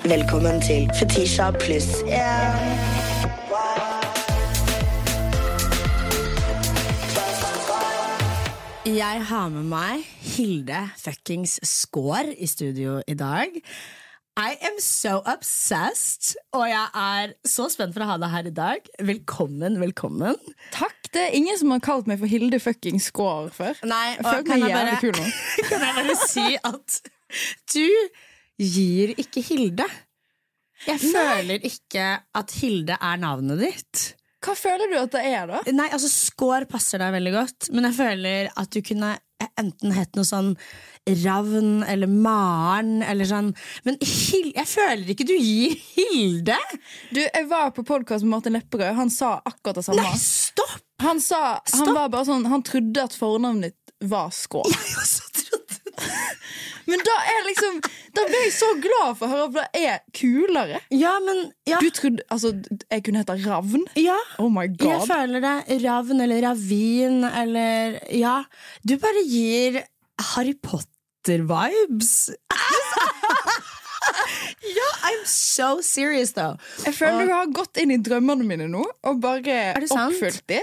Velkommen 0.00 0.62
til 0.64 0.86
Fetisha 0.96 1.50
pluss 1.60 1.88
yeah. 2.08 2.56
Jeg 8.86 9.24
har 9.28 9.50
med 9.52 9.66
meg 9.68 10.06
Hilde 10.24 10.78
fuckings 10.96 11.58
Skaar 11.68 12.30
i 12.32 12.48
studio 12.48 13.02
i 13.04 13.14
dag. 13.14 13.52
I 14.40 14.56
am 14.64 14.80
so 14.80 15.18
obsessed, 15.28 16.32
og 16.56 16.64
jeg 16.70 16.86
er 16.96 17.34
så 17.44 17.68
spent 17.68 17.92
for 17.92 18.06
å 18.06 18.08
ha 18.14 18.16
deg 18.22 18.32
her 18.32 18.48
i 18.48 18.54
dag. 18.56 18.88
Velkommen, 19.04 19.76
velkommen. 19.82 20.40
Takk. 20.72 20.96
Det 21.12 21.26
er 21.26 21.36
ingen 21.36 21.60
som 21.60 21.74
har 21.74 21.84
kalt 21.84 22.08
meg 22.08 22.22
for 22.22 22.30
Hilde 22.30 22.62
fuckings 22.62 23.10
Skår 23.12 23.52
før. 23.52 23.84
Nei, 23.84 24.16
og 24.24 24.48
kan 24.48 24.64
jeg, 24.64 24.72
bare, 24.72 24.96
kan 25.68 25.84
jeg 25.84 25.96
bare 26.00 26.18
si 26.24 26.48
at 26.56 27.00
du 27.74 27.84
gir 28.60 29.14
ikke 29.20 29.42
Hilde. 29.46 29.86
Jeg 30.86 31.00
føler 31.02 31.64
ikke 31.66 32.06
at 32.40 32.54
Hilde 32.60 32.96
er 32.96 33.20
navnet 33.20 33.60
ditt. 33.60 34.04
Hva 34.40 34.54
føler 34.56 34.88
du 34.88 34.96
at 34.96 35.12
det 35.12 35.24
er, 35.28 35.50
da? 35.50 35.58
Nei, 35.76 35.90
altså 35.92 36.08
Skår 36.08 36.64
passer 36.70 37.02
deg 37.02 37.12
veldig 37.12 37.32
godt, 37.34 37.68
men 37.76 37.84
jeg 37.90 37.96
føler 37.98 38.48
at 38.56 38.70
du 38.72 38.80
kunne 38.84 39.18
enten 39.60 39.92
hett 39.96 40.16
noe 40.16 40.24
sånn 40.28 40.54
Ravn 41.08 41.82
eller 41.88 42.08
Maren 42.12 43.00
eller 43.04 43.28
sånn. 43.28 43.50
Men 43.84 43.96
Hil 44.00 44.50
jeg 44.56 44.68
føler 44.68 45.12
ikke 45.12 45.26
du 45.28 45.34
gir 45.36 45.76
Hilde! 45.94 46.56
Du, 47.12 47.20
Jeg 47.20 47.46
var 47.50 47.72
på 47.76 47.84
podkast 47.88 48.24
med 48.24 48.34
Martin 48.36 48.56
Lepperød. 48.56 48.94
Han 48.98 49.12
sa 49.12 49.34
akkurat 49.44 49.80
det 49.80 49.86
samme. 49.88 50.04
Nei, 50.04 50.20
stopp! 50.20 50.80
Han 51.00 51.20
sa, 51.24 51.60
han 51.72 51.94
var 51.96 52.10
bare 52.12 52.28
sånn 52.28 52.42
Han 52.52 52.60
trodde 52.66 53.06
at 53.08 53.14
fornavnet 53.16 53.72
ditt 53.72 53.94
var 54.10 54.32
Skår. 54.32 54.68
Jeg 54.68 54.96
også 55.04 55.30
trodde 55.36 55.80
det. 55.84 55.96
Men 56.90 57.02
da 57.06 57.16
er 57.32 57.44
liksom 57.46 57.78
Da 58.16 58.24
ble 58.26 58.40
jeg 58.44 58.52
så 58.56 58.68
glad 58.82 59.18
for 59.18 59.26
å 59.26 59.30
høre, 59.32 59.48
for 59.54 59.60
det 59.60 59.82
er 59.86 60.00
kulere. 60.16 60.80
Ja, 60.94 61.12
men 61.24 61.44
ja. 61.68 61.78
Du 61.82 61.88
trodde 61.94 62.24
Altså, 62.34 62.52
jeg 62.90 63.04
kunne 63.06 63.22
hete 63.22 63.36
Ravn? 63.46 63.86
ja. 64.00 64.18
Oh 64.42 64.50
my 64.52 64.66
Jeg 64.80 65.06
føler 65.08 65.44
det. 65.44 65.56
Ravn 65.84 66.20
eller 66.26 66.42
Ravin 66.48 67.24
eller 67.30 68.00
Ja. 68.14 68.40
Du 68.86 68.96
bare 68.98 69.22
gir 69.26 69.82
Harry 70.34 70.54
Potter-vibes. 70.54 72.30
ja, 74.78 74.88
I'm 75.08 75.24
so 75.24 75.80
serious, 75.80 76.32
though. 76.36 76.56
Jeg 76.84 76.94
føler 76.98 77.26
du 77.28 77.32
har 77.32 77.48
gått 77.54 77.80
inn 77.80 77.94
i 77.94 77.98
drømmene 78.04 78.44
mine 78.46 78.68
nå 78.70 78.82
og 78.84 79.22
bare 79.22 79.74
oppfylt 79.86 80.42
de. 80.50 80.60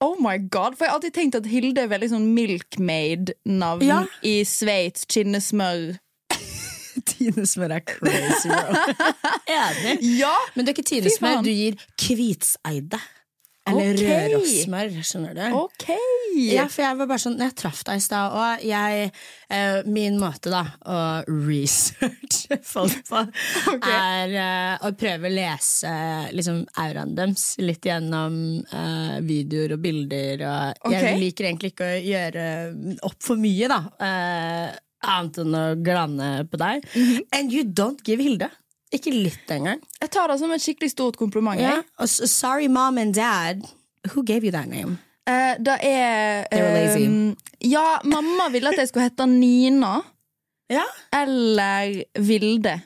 Oh 0.00 0.14
my 0.20 0.38
god, 0.38 0.76
For 0.78 0.84
jeg 0.86 0.90
har 0.90 0.96
alltid 0.98 1.12
tenkt 1.12 1.34
at 1.36 1.46
Hilde 1.50 1.82
er 1.82 1.90
veldig 1.90 2.08
sånn 2.14 2.28
milkmaid-navn 2.36 3.82
Ja. 3.84 3.98
i 4.24 4.38
Sveits. 4.48 5.04
Kinnesmør. 5.10 5.98
Tinesmør 7.10 7.74
er 7.76 7.82
crazy, 7.86 8.48
bro. 8.48 9.04
Enig. 9.60 9.98
Ja! 10.18 10.32
Men 10.56 10.64
du 10.64 10.70
er 10.72 10.76
ikke 10.78 10.86
Tine 10.88 11.04
Fy 11.10 11.16
Smør, 11.18 11.36
faen. 11.40 11.44
du 11.44 11.50
gir 11.52 11.76
Kvitseide. 12.00 13.00
Eller 13.70 13.94
Ok. 13.94 14.02
Rørosmør, 14.10 14.96
skjønner 15.06 15.36
du. 15.38 15.44
Ok! 15.60 15.86
Ja, 16.40 16.66
for 16.70 16.84
jeg 16.84 16.98
var 17.00 17.08
bare 17.10 17.20
sånn 17.20 17.40
Jeg 17.42 17.54
traff 17.58 17.80
deg 17.88 17.98
i 17.98 18.02
stad, 18.04 18.34
og 18.38 18.62
jeg 18.64 19.08
eh, 19.50 19.80
Min 19.90 20.18
måte 20.20 20.52
da 20.52 20.62
å 20.86 20.98
researche 21.26 22.60
folk 22.74 23.00
på 23.08 23.22
er 23.90 24.34
eh, 24.34 24.86
å 24.86 24.92
prøve 24.98 25.30
å 25.30 25.34
lese 25.34 25.90
liksom 26.36 26.62
auraen 26.82 27.16
deres 27.18 27.54
litt 27.62 27.86
gjennom 27.86 28.36
eh, 28.62 29.16
videoer 29.26 29.74
og 29.76 29.82
bilder. 29.84 30.46
Og 30.46 30.90
okay. 30.90 31.10
Jeg 31.10 31.20
liker 31.24 31.50
egentlig 31.50 31.74
ikke 31.74 31.90
å 31.90 31.98
gjøre 32.10 32.46
opp 33.10 33.18
for 33.24 33.40
mye, 33.40 33.70
da. 33.70 33.80
eh, 34.06 34.78
annet 35.10 35.42
enn 35.42 35.56
å 35.56 35.66
glane 35.80 36.30
på 36.50 36.60
deg. 36.60 36.86
And 37.32 37.52
you 37.52 37.64
don't 37.64 38.02
give 38.06 38.22
Hilde. 38.22 38.50
Ikke 38.94 39.12
litt 39.14 39.50
engang. 39.54 39.78
Jeg 40.02 40.10
tar 40.10 40.32
det 40.32 40.40
som 40.40 40.50
et 40.50 40.62
skikkelig 40.62 40.90
stort 40.90 41.18
kompliment. 41.20 41.60
Ja. 41.62 41.78
jeg. 42.00 42.08
Sorry, 42.30 42.66
mom 42.66 42.98
and 42.98 43.14
dad. 43.14 43.62
Who 44.14 44.24
gave 44.26 44.44
you 44.44 44.50
that 44.50 44.68
name? 44.68 44.98
Uh, 45.28 45.54
det 45.62 45.76
er 45.84 46.46
eh, 46.50 47.34
Ja, 47.70 48.00
mamma 48.04 48.48
ville 48.50 48.72
at 48.72 48.80
jeg 48.80 48.88
skulle 48.88 49.10
hete 49.10 49.26
Nina 49.28 50.00
Ja. 50.70 50.86
eller 51.12 52.02
Vilde. 52.18 52.80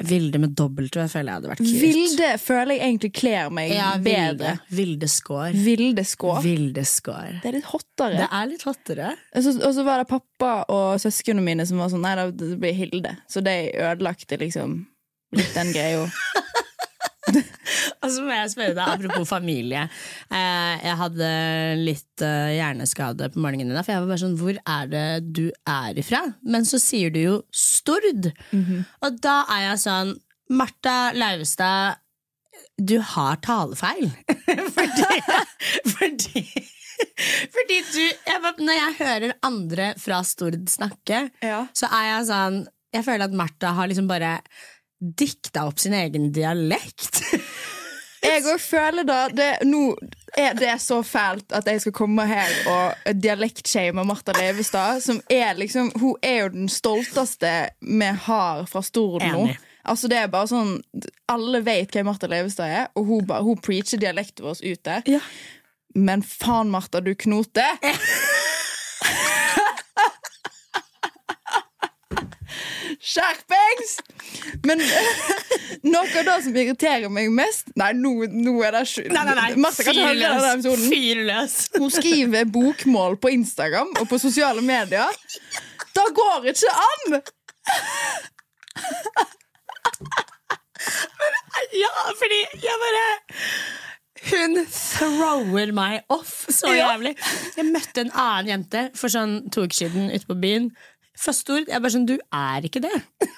Vilde 0.00 0.38
med 0.40 0.54
dobbelt 0.56 0.96
V 0.96 1.02
føler 1.12 1.28
jeg 1.28 1.38
hadde 1.38 1.50
vært 1.50 1.60
kult. 1.60 1.80
Vilde 1.82 2.28
føler 2.40 2.76
jeg 2.76 2.84
egentlig 2.86 3.10
kler 3.18 3.50
meg 3.52 3.72
ja, 3.74 3.90
bedre. 4.00 4.54
Vilde 4.72 5.08
Skår. 5.10 5.56
Vilde 5.66 6.04
Skår. 6.08 6.40
Vilde 6.44 6.84
Skår. 6.88 7.40
Det 7.42 7.50
er 7.50 7.58
litt 7.58 7.68
hottere. 7.68 8.22
Det 8.22 8.28
er 8.38 8.48
litt 8.48 8.64
hottere. 8.68 9.10
Og 9.36 9.44
så, 9.44 9.56
og 9.58 9.74
så 9.76 9.84
var 9.84 10.00
det 10.00 10.08
pappa 10.12 10.54
og 10.72 11.02
søsknene 11.02 11.44
mine 11.44 11.66
som 11.68 11.82
var 11.82 11.92
sånn 11.92 12.04
Nei, 12.06 12.14
det 12.32 12.54
blir 12.62 12.78
Hilde. 12.78 13.16
Så 13.28 13.44
det 13.44 13.58
ødelagte 13.76 14.40
liksom 14.40 14.80
litt 15.36 15.54
den 15.54 15.72
greia. 15.74 16.06
Og 18.00 18.08
så 18.10 18.22
må 18.24 18.32
jeg 18.32 18.50
spørre 18.50 18.74
deg, 18.74 18.88
apropos 18.96 19.28
familie. 19.28 19.84
Eh, 20.32 20.72
jeg 20.82 20.96
hadde 20.98 21.28
litt 21.78 22.24
eh, 22.26 22.54
hjerneskade 22.56 23.28
på 23.30 23.42
morgenen 23.44 23.70
i 23.70 23.76
dag, 23.76 23.84
for 23.86 23.94
jeg 23.94 24.02
var 24.02 24.10
bare 24.10 24.22
sånn 24.24 24.38
Hvor 24.40 24.56
er 24.58 24.88
det 24.90 25.04
du 25.36 25.44
er 25.68 26.00
ifra? 26.00 26.22
Men 26.42 26.66
så 26.66 26.80
sier 26.82 27.12
du 27.14 27.20
jo 27.22 27.36
Stord. 27.54 28.30
Og 28.56 29.20
da 29.22 29.36
er 29.54 29.66
jeg 29.68 29.82
sånn 29.84 30.14
Martha 30.50 30.96
Laustad 31.14 32.00
du 32.80 32.96
har 33.12 33.36
talefeil. 33.44 34.08
fordi, 34.74 35.20
fordi 35.92 36.42
fordi 37.52 37.76
du 37.92 38.00
jeg, 38.02 38.40
bare- 38.42 38.64
Når 38.64 38.76
jeg 38.76 38.96
hører 38.98 39.32
andre 39.46 39.86
fra 40.00 40.18
Stord 40.26 40.66
snakke, 40.72 41.26
Ja. 41.44 41.62
så 41.76 41.88
er 41.92 42.04
jeg 42.10 42.26
sånn 42.32 42.58
Jeg 42.96 43.06
føler 43.06 43.24
at 43.28 43.36
Martha 43.36 43.70
har 43.76 43.88
liksom 43.88 44.08
bare 44.10 44.38
dikta 45.00 45.66
opp 45.66 45.80
sin 45.80 45.94
egen 45.96 46.32
dialekt. 46.32 47.22
Jeg 48.20 48.44
òg 48.44 48.60
føler 48.60 49.06
da 49.08 49.28
det, 49.32 49.64
Nå 49.64 49.94
er 50.36 50.52
det 50.58 50.74
så 50.84 50.98
fælt 51.02 51.54
at 51.56 51.64
jeg 51.64 51.80
skal 51.80 51.94
komme 51.96 52.26
her 52.28 52.50
og 52.68 53.14
dialektshame 53.16 54.04
Martha 54.04 54.34
Leivestad, 54.36 55.00
som 55.00 55.22
er 55.32 55.56
liksom 55.56 55.88
Hun 55.96 56.16
er 56.22 56.42
jo 56.42 56.48
den 56.52 56.68
stolteste 56.68 57.52
vi 57.80 58.10
har 58.26 58.66
fra 58.68 58.82
Stord 58.84 59.24
nå. 59.24 59.48
Altså 59.88 60.08
det 60.12 60.18
er 60.20 60.28
bare 60.28 60.50
sånn 60.52 60.82
Alle 61.32 61.64
vet 61.64 61.96
hvem 61.96 62.06
Martha 62.10 62.28
Leivestad 62.28 62.68
er, 62.68 62.86
og 62.92 63.08
hun, 63.08 63.26
bare, 63.26 63.42
hun 63.46 63.56
preacher 63.64 63.98
dialekten 64.00 64.44
vår 64.44 64.60
ut 64.60 64.84
der. 64.84 65.02
Ja. 65.08 65.20
Men 65.96 66.22
faen, 66.22 66.70
Martha, 66.70 67.00
du 67.00 67.14
knoter! 67.18 67.80
Skjerpings! 73.00 73.98
Men 74.66 74.82
noe 75.92 76.06
av 76.20 76.26
det 76.28 76.36
som 76.44 76.56
irriterer 76.56 77.12
meg 77.12 77.30
mest 77.34 77.70
Nei, 77.80 77.92
nå, 77.96 78.12
nå 78.30 78.54
er 78.66 78.76
det 78.78 78.84
sju... 78.90 79.02
Martha 79.10 79.86
kan 79.86 79.94
ikke 79.94 80.06
høre 80.06 80.18
denne 80.20 80.52
episoden. 80.56 80.86
Fyr. 80.90 81.18
Hun 81.80 81.92
skriver 81.94 82.50
bokmål 82.52 83.18
på 83.22 83.32
Instagram 83.36 83.94
og 84.00 84.08
på 84.10 84.20
sosiale 84.22 84.64
medier. 84.64 85.20
Det 85.94 86.08
går 86.16 86.50
ikke 86.52 86.74
an! 86.86 87.20
Ja, 91.76 91.92
fordi 92.18 92.40
jeg 92.62 92.76
bare 92.82 93.06
Hun 94.30 94.56
thrower 94.70 95.72
meg 95.76 96.00
off 96.12 96.44
så 96.52 96.72
jævlig. 96.74 97.14
Jeg 97.56 97.66
møtte 97.72 98.04
en 98.04 98.12
annen 98.12 98.50
jente 98.50 98.82
for 98.98 99.12
sånn 99.12 99.50
to 99.52 99.64
uker 99.64 99.76
siden 99.84 100.10
ute 100.12 100.28
på 100.28 100.36
byen. 100.40 100.70
Fra 101.20 101.34
ord. 101.52 101.66
Jeg 101.68 101.76
er 101.76 101.82
bare 101.84 101.92
sånn, 101.92 102.06
du 102.08 102.14
er 102.32 102.64
ikke 102.64 102.80
det. 102.80 102.94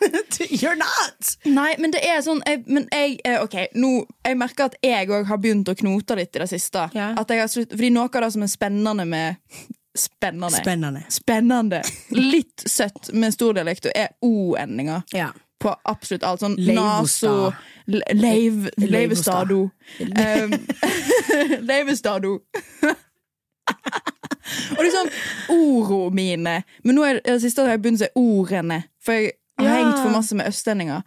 You're 0.60 0.76
not! 0.78 1.32
Nei, 1.50 1.72
men 1.82 1.90
det 1.94 2.02
er 2.06 2.20
sånn 2.22 2.38
jeg, 2.46 2.62
Men 2.70 2.86
jeg 2.94 3.16
eh, 3.26 3.40
Ok, 3.42 3.56
nå 3.74 3.90
Jeg 4.26 4.38
merker 4.38 4.68
at 4.70 4.76
jeg 4.84 5.10
òg 5.10 5.26
har 5.28 5.40
begynt 5.42 5.68
å 5.72 5.74
knote 5.80 6.16
litt 6.18 6.36
i 6.38 6.42
det 6.44 6.48
siste. 6.52 6.86
Ja. 6.94 7.10
At 7.18 7.30
jeg 7.34 7.42
har 7.42 7.50
slutt, 7.50 7.72
fordi 7.74 7.90
noe 7.94 8.06
av 8.06 8.22
det 8.26 8.30
som 8.36 8.44
er 8.46 8.52
spennende 8.52 9.06
med 9.08 9.40
Spennende. 9.98 10.56
Spennende. 10.56 11.02
Spennende. 11.12 11.82
Litt 12.16 12.62
søtt 12.70 13.10
med 13.12 13.34
stor 13.34 13.58
dialekt 13.58 13.90
og 13.90 13.98
er 13.98 14.14
O-endinger 14.24 15.02
Ja. 15.12 15.26
på 15.60 15.74
absolutt 15.84 16.24
alt. 16.24 16.40
Sånn 16.40 16.56
naso 16.72 17.50
Le- 17.92 18.14
Leiv, 18.16 18.70
Leivestado. 18.80 19.66
Leivestado. 21.60 22.38
og 24.76 24.82
liksom 24.84 25.10
oro 25.54 26.00
mine. 26.14 26.58
Men 26.84 26.98
nå 26.98 27.06
er 27.06 27.20
det 27.24 27.38
siste 27.44 27.64
har 27.64 27.76
jeg 27.76 27.82
begynt 27.84 28.02
å 28.02 28.06
si 28.06 28.12
ordene. 28.20 28.82
For 29.02 29.18
jeg 29.18 29.32
har 29.60 29.68
Ja. 29.68 29.78
hengt 29.82 30.00
for 30.02 30.10
masse 30.14 30.34
med 30.38 30.48
østlendinger. 30.50 31.02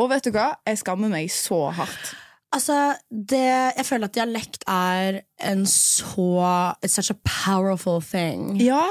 Og 0.00 0.08
vet 0.10 0.24
du 0.24 0.32
hva? 0.34 0.54
Jeg 0.66 0.80
skammer 0.80 1.12
meg 1.12 1.30
så 1.30 1.66
hardt. 1.76 2.14
Altså, 2.52 2.94
det, 3.08 3.44
jeg 3.78 3.86
føler 3.88 4.10
at 4.10 4.16
dialekt 4.16 4.64
er 4.68 5.22
en 5.40 5.62
så 5.68 6.74
It's 6.84 6.98
such 6.98 7.10
a 7.10 7.16
powerful 7.24 8.02
thing. 8.04 8.58
Ja. 8.60 8.82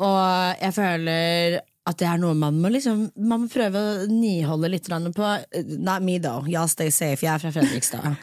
Og 0.00 0.56
jeg 0.62 0.72
føler 0.74 1.58
at 1.90 1.98
det 2.00 2.06
er 2.08 2.20
noe 2.20 2.36
man 2.38 2.60
må 2.60 2.70
liksom 2.72 3.06
Man 3.16 3.42
må 3.44 3.48
prøve 3.52 3.80
å 3.80 4.06
niholde 4.08 4.70
litt 4.72 4.88
på. 4.88 5.30
Not 5.80 6.02
me, 6.02 6.18
though. 6.18 6.46
Y'all 6.48 6.68
stay 6.68 6.90
safe. 6.90 7.24
Jeg 7.24 7.34
er 7.34 7.38
fra 7.38 7.50
Fredrikstad. 7.50 8.16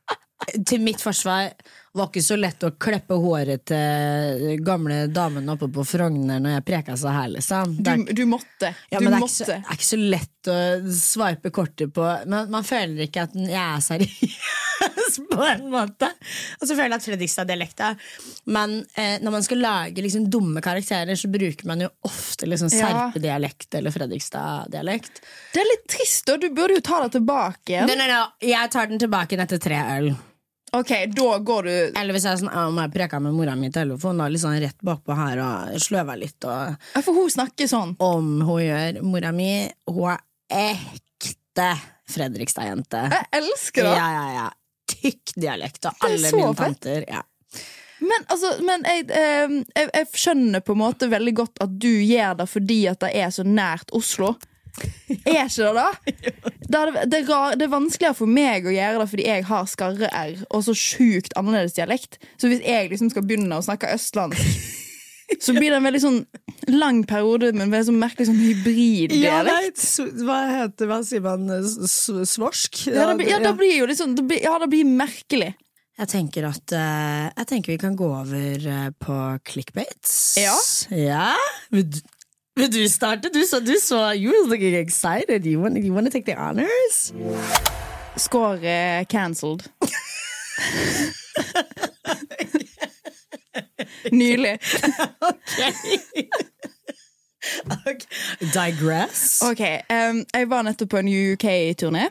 til 0.68 0.80
mitt 0.80 1.02
forsvar 1.02 1.52
var 1.92 2.06
ikke 2.06 2.22
så 2.22 2.36
lett 2.38 2.62
å 2.62 2.70
klippe 2.78 3.16
håret 3.18 3.64
til 3.66 4.60
gamle 4.62 5.08
damen 5.10 5.48
oppe 5.50 5.66
på 5.74 5.82
Frogner 5.88 6.38
når 6.42 6.52
jeg 6.58 6.66
preka 6.68 6.94
så 7.00 7.10
her, 7.14 7.32
liksom. 7.34 7.72
Er, 7.82 8.04
Du, 8.06 8.12
du 8.20 8.24
måtte. 8.30 8.70
ja, 8.92 9.00
du 9.00 9.08
det 9.08 9.16
er, 9.16 9.24
ikke 9.24 9.34
så, 9.34 9.48
er 9.56 9.74
ikke 9.74 9.88
så 9.88 9.98
lett 9.98 10.50
å 10.50 10.58
sveipe 10.96 11.50
kortet 11.52 11.90
på 11.92 12.04
Men 12.30 12.46
man 12.52 12.64
føler 12.64 13.02
ikke 13.04 13.26
at 13.26 13.34
jeg 13.34 13.58
er 13.58 13.82
seriøs 13.84 15.18
på 15.34 15.40
en 15.44 15.66
måte. 15.72 16.08
Og 16.60 16.64
så 16.64 16.76
føler 16.76 16.94
jeg 16.94 17.00
at 17.00 17.08
Fredrikstad-dialekta. 17.08 17.90
Men 18.54 18.78
eh, 18.94 19.18
når 19.20 19.34
man 19.34 19.44
skal 19.44 19.60
lage 19.60 20.06
liksom, 20.06 20.30
dumme 20.32 20.62
karakterer, 20.64 21.18
så 21.18 21.28
bruker 21.28 21.68
man 21.68 21.82
jo 21.84 21.90
ofte 22.06 22.46
liksom, 22.48 22.70
Serpe-dialekt 22.72 23.74
eller 23.76 23.92
Fredrikstad-dialekt. 23.98 25.20
Det 25.52 25.60
er 25.64 25.68
litt 25.74 25.86
trist, 25.90 26.30
og 26.32 26.40
du 26.40 26.48
burde 26.54 26.78
jo 26.78 26.86
ta 26.86 27.02
det 27.04 27.12
tilbake 27.18 27.74
igjen. 27.74 27.90
Nei, 27.90 27.98
nei, 27.98 28.08
nei, 28.14 28.24
Jeg 28.54 28.72
tar 28.72 28.88
den 28.94 29.02
tilbake 29.02 29.34
igjen 29.34 29.44
etter 29.48 29.60
tre 29.66 29.82
øl. 29.98 30.12
Ok, 30.72 30.90
da 31.16 31.38
går 31.42 31.66
du 31.66 31.70
Eller 31.98 32.14
hvis 32.14 32.24
jeg 32.28 32.38
sånn, 32.42 32.50
«Å, 32.54 32.68
må 32.70 32.84
jeg 32.84 32.92
preke 32.94 33.18
med 33.22 33.34
mora 33.34 33.56
mi 33.58 33.66
i 33.70 33.74
telefonen, 33.74 34.30
litt 34.30 34.42
sånn 34.42 34.58
rett 34.62 34.78
bakpå 34.86 35.16
her 35.18 35.40
og 35.42 35.80
sløver 35.82 36.20
litt. 36.20 36.38
Og 36.46 36.76
Ja, 36.94 37.02
For 37.02 37.16
hun 37.16 37.30
snakker 37.32 37.66
sånn. 37.70 37.96
om 37.98 38.28
hun 38.46 38.60
gjør 38.62 39.00
Mora 39.02 39.32
mi, 39.34 39.50
hun 39.90 40.14
er 40.14 40.78
ekte 40.78 41.72
Fredrikstad-jente. 42.10 43.02
Jeg 43.10 43.26
elsker 43.40 43.86
det. 43.86 43.96
Ja, 43.98 44.06
ja, 44.14 44.24
ja. 44.36 44.46
Tykk 44.90 45.34
dialekt, 45.38 45.84
og 45.86 46.06
alle 46.06 46.30
mine 46.34 46.54
tanter. 46.58 47.04
Ja. 47.08 47.22
Men, 48.00 48.24
altså, 48.32 48.54
men 48.64 48.82
jeg, 48.88 49.04
eh, 49.12 49.52
jeg, 49.76 49.90
jeg 49.92 50.06
skjønner 50.16 50.62
på 50.64 50.72
en 50.74 50.80
måte 50.80 51.08
veldig 51.12 51.34
godt 51.42 51.60
at 51.60 51.74
du 51.82 51.90
gjør 51.90 52.38
det 52.40 52.46
fordi 52.48 52.78
at 52.88 53.02
det 53.04 53.10
er 53.20 53.30
så 53.34 53.44
nært 53.44 53.92
Oslo. 53.96 54.32
Er 55.26 55.46
ikke 55.48 55.66
det 55.66 55.70
da? 55.76 55.86
Det 56.70 56.80
er, 56.80 56.92
det, 57.10 57.18
er 57.18 57.24
rar, 57.26 57.56
det 57.58 57.66
er 57.66 57.72
vanskeligere 57.72 58.16
for 58.18 58.30
meg 58.30 58.68
å 58.68 58.74
gjøre 58.74 59.00
det 59.00 59.08
fordi 59.10 59.24
jeg 59.26 59.46
har 59.48 59.70
skarre-r 59.70 60.44
og 60.48 60.66
så 60.66 60.74
sjukt 60.78 61.34
annerledes 61.38 61.74
dialekt. 61.74 62.20
Så 62.38 62.50
hvis 62.50 62.62
jeg 62.62 62.92
liksom 62.92 63.10
skal 63.10 63.26
begynne 63.26 63.58
å 63.58 63.64
snakke 63.64 63.90
østlandsk, 63.90 64.68
så 65.44 65.54
blir 65.56 65.72
det 65.72 65.80
en 65.80 65.88
veldig 65.88 66.02
sånn 66.04 66.20
lang 66.70 67.02
periode 67.08 67.50
med 67.56 67.66
en 67.66 67.74
veldig 67.74 67.88
sånn 67.90 67.98
merkelig 68.02 68.28
sånn 68.30 68.38
hybriddialekt. 68.42 69.82
hva 70.26 70.38
heter 70.50 70.90
Hva 70.90 71.00
sier 71.06 71.24
man? 71.24 71.50
Svorsk? 71.66 72.84
Ja, 72.90 73.10
det, 73.14 73.26
ja, 73.30 73.42
det 73.42 73.56
blir 73.58 73.74
jo 73.74 73.90
litt 73.90 74.00
sånn 74.00 74.14
det 74.18 74.26
blir, 74.30 74.42
Ja, 74.44 74.56
det 74.62 74.70
blir 74.72 74.86
merkelig. 74.86 75.52
Jeg 76.00 76.08
tenker 76.08 76.46
at 76.48 76.72
uh, 76.72 77.26
Jeg 77.34 77.48
tenker 77.50 77.74
vi 77.74 77.80
kan 77.82 77.98
gå 77.98 78.08
over 78.08 78.70
eh, 78.72 78.88
på 78.96 79.16
clickbaits. 79.44 80.14
Ja. 80.40 80.54
ja? 80.96 81.28
Vil, 82.56 82.72
du, 82.72 82.88
starte? 82.88 83.28
Du 83.34 83.40
så, 83.46 83.60
du 83.60 83.74
så 83.82 84.12
You 84.14 84.32
were 84.32 84.48
looking 84.48 84.74
excited. 84.74 85.46
You 85.46 85.60
want, 85.62 85.78
you 85.78 85.92
want 85.94 86.06
to 86.06 86.12
take 86.12 86.24
the 86.26 86.34
honors? 86.36 87.12
Score 88.16 88.58
eh, 88.66 89.04
cancelled. 89.06 89.62
Nylig. 94.12 94.58
Ok. 97.86 98.04
Digress. 98.40 99.42
Ok, 99.50 99.60
em, 99.88 100.24
Jeg 100.34 100.50
var 100.50 100.62
nettopp 100.62 100.90
på 100.90 100.98
en 101.00 101.08
UK-turné. 101.08 102.08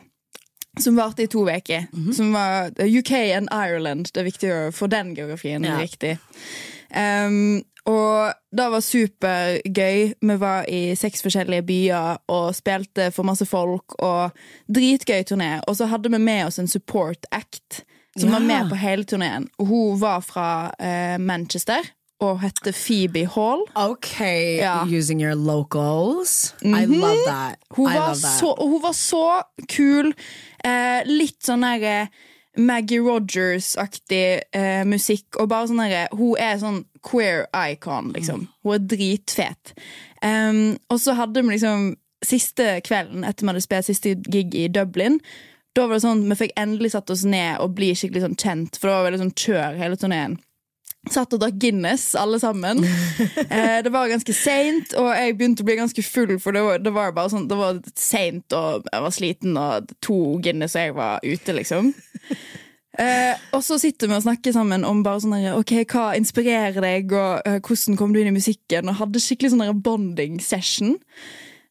Som 0.80 0.96
varte 0.96 1.22
i 1.22 1.26
to 1.26 1.42
uker. 1.48 1.86
Som 2.14 2.32
var 2.32 2.70
UK 2.78 3.10
and 3.36 3.48
Ireland. 3.52 4.06
Det 4.14 4.20
er 4.20 4.24
viktig 4.28 4.50
å 4.54 4.70
få 4.72 4.86
den 4.86 5.14
geografien 5.16 5.64
Ja. 5.64 5.78
riktig. 5.80 6.18
Em, 6.94 7.62
og 7.86 8.32
det 8.52 8.66
var 8.72 8.80
supergøy. 8.84 10.12
Vi 10.20 10.36
var 10.40 10.66
i 10.68 10.94
seks 10.98 11.22
forskjellige 11.24 11.62
byer 11.66 12.18
og 12.28 12.50
spilte 12.54 13.10
for 13.14 13.22
masse 13.26 13.46
folk. 13.48 13.94
Og 14.02 14.30
Dritgøy 14.68 15.22
turné. 15.30 15.60
Og 15.68 15.76
så 15.78 15.86
hadde 15.90 16.10
vi 16.12 16.18
med 16.18 16.46
oss 16.46 16.58
en 16.58 16.68
support 16.68 17.24
act 17.32 17.84
som 18.18 18.28
Ja. 18.28 18.38
var 18.38 18.40
med 18.46 18.70
på 18.70 18.76
hele 18.76 19.04
turneen. 19.04 19.48
Hun 19.58 20.00
var 20.00 20.20
fra 20.20 20.72
eh, 20.78 21.16
Manchester 21.18 21.80
og 22.20 22.40
hette 22.42 22.72
Phoebe 22.76 23.24
Hall. 23.26 23.62
Ok, 23.74 24.20
Ja. 24.58 24.84
using 24.84 25.22
your 25.22 25.34
locals. 25.34 26.52
I 26.62 26.84
love 26.84 27.24
that. 27.26 27.56
Hun 27.70 27.86
I 27.90 27.94
var, 27.94 28.08
love 28.08 28.20
that. 28.20 28.38
så, 28.40 28.54
hun 28.60 28.82
var 28.82 28.92
så 28.92 29.42
kul. 29.68 30.12
Eh, 30.64 31.00
litt 31.06 31.40
sånn 31.42 31.62
derre 31.64 32.08
Maggie 32.58 33.00
Rogers-aktig 33.00 34.42
eh, 34.56 34.82
musikk. 34.88 35.38
Og 35.38 35.50
bare 35.50 35.70
sånn 35.70 35.82
derre 35.84 36.06
Hun 36.16 36.38
er 36.40 36.58
sånn 36.62 36.82
queer 37.06 37.46
icon, 37.54 38.12
liksom. 38.16 38.48
Hun 38.64 38.76
er 38.76 38.86
dritfet. 38.90 39.74
Um, 40.20 40.76
og 40.90 41.00
så 41.00 41.14
hadde 41.16 41.44
vi 41.44 41.54
liksom 41.54 41.94
siste 42.26 42.80
kvelden 42.84 43.24
etter 43.24 43.46
vi 43.46 43.52
hadde 43.54 43.64
spilt 43.64 43.88
siste 43.88 44.16
gig 44.28 44.54
i 44.58 44.66
Dublin. 44.68 45.20
Da 45.76 45.86
var 45.86 45.96
det 45.96 46.04
sånn, 46.04 46.26
Vi 46.28 46.36
fikk 46.36 46.56
endelig 46.58 46.92
satt 46.92 47.10
oss 47.14 47.24
ned 47.24 47.60
og 47.62 47.76
bli 47.78 47.92
skikkelig 47.94 48.26
sånn 48.26 48.38
kjent, 48.40 48.76
for 48.76 48.90
det 48.90 48.96
var 48.96 49.06
veldig 49.08 49.22
sånn 49.22 49.36
kjør 49.38 49.78
hele 49.80 49.98
turneen. 50.00 50.38
Satt 51.08 51.32
og 51.32 51.40
drakk 51.40 51.56
Guinness, 51.62 52.10
alle 52.18 52.36
sammen. 52.42 52.82
eh, 53.48 53.78
det 53.84 53.92
var 53.92 54.10
ganske 54.10 54.34
seint, 54.36 54.92
og 55.00 55.08
jeg 55.16 55.36
begynte 55.38 55.64
å 55.64 55.68
bli 55.68 55.78
ganske 55.78 56.04
full, 56.04 56.34
for 56.42 56.56
det 56.56 56.64
var, 56.66 56.82
det 56.84 56.92
var 56.92 57.14
bare 57.16 57.32
sånn 57.32 57.46
Det 57.48 57.56
var 57.56 57.78
seint, 57.96 58.52
og 58.52 58.88
jeg 58.90 59.06
var 59.06 59.14
sliten, 59.16 59.56
og 59.56 59.94
to 60.04 60.18
Guinness, 60.44 60.76
og 60.76 60.84
jeg 60.84 60.96
var 60.98 61.24
ute, 61.24 61.56
liksom. 61.56 61.92
Eh, 63.00 63.32
og 63.56 63.62
så 63.64 63.78
sitter 63.80 64.10
vi 64.10 64.18
og 64.18 64.24
snakker 64.26 64.52
sammen 64.52 64.84
om 64.84 65.00
bare 65.06 65.22
sånn 65.22 65.36
der, 65.38 65.54
Ok, 65.56 65.72
hva 65.88 66.10
inspirerer 66.18 66.82
deg, 66.84 67.14
og 67.16 67.46
uh, 67.48 67.60
hvordan 67.64 67.96
kom 67.96 68.12
du 68.12 68.20
inn 68.20 68.32
i 68.32 68.36
musikken, 68.36 68.90
og 68.90 69.00
hadde 69.00 69.22
skikkelig 69.24 69.54
sånn 69.54 69.80
bonding 69.80 70.36
session. 70.44 70.98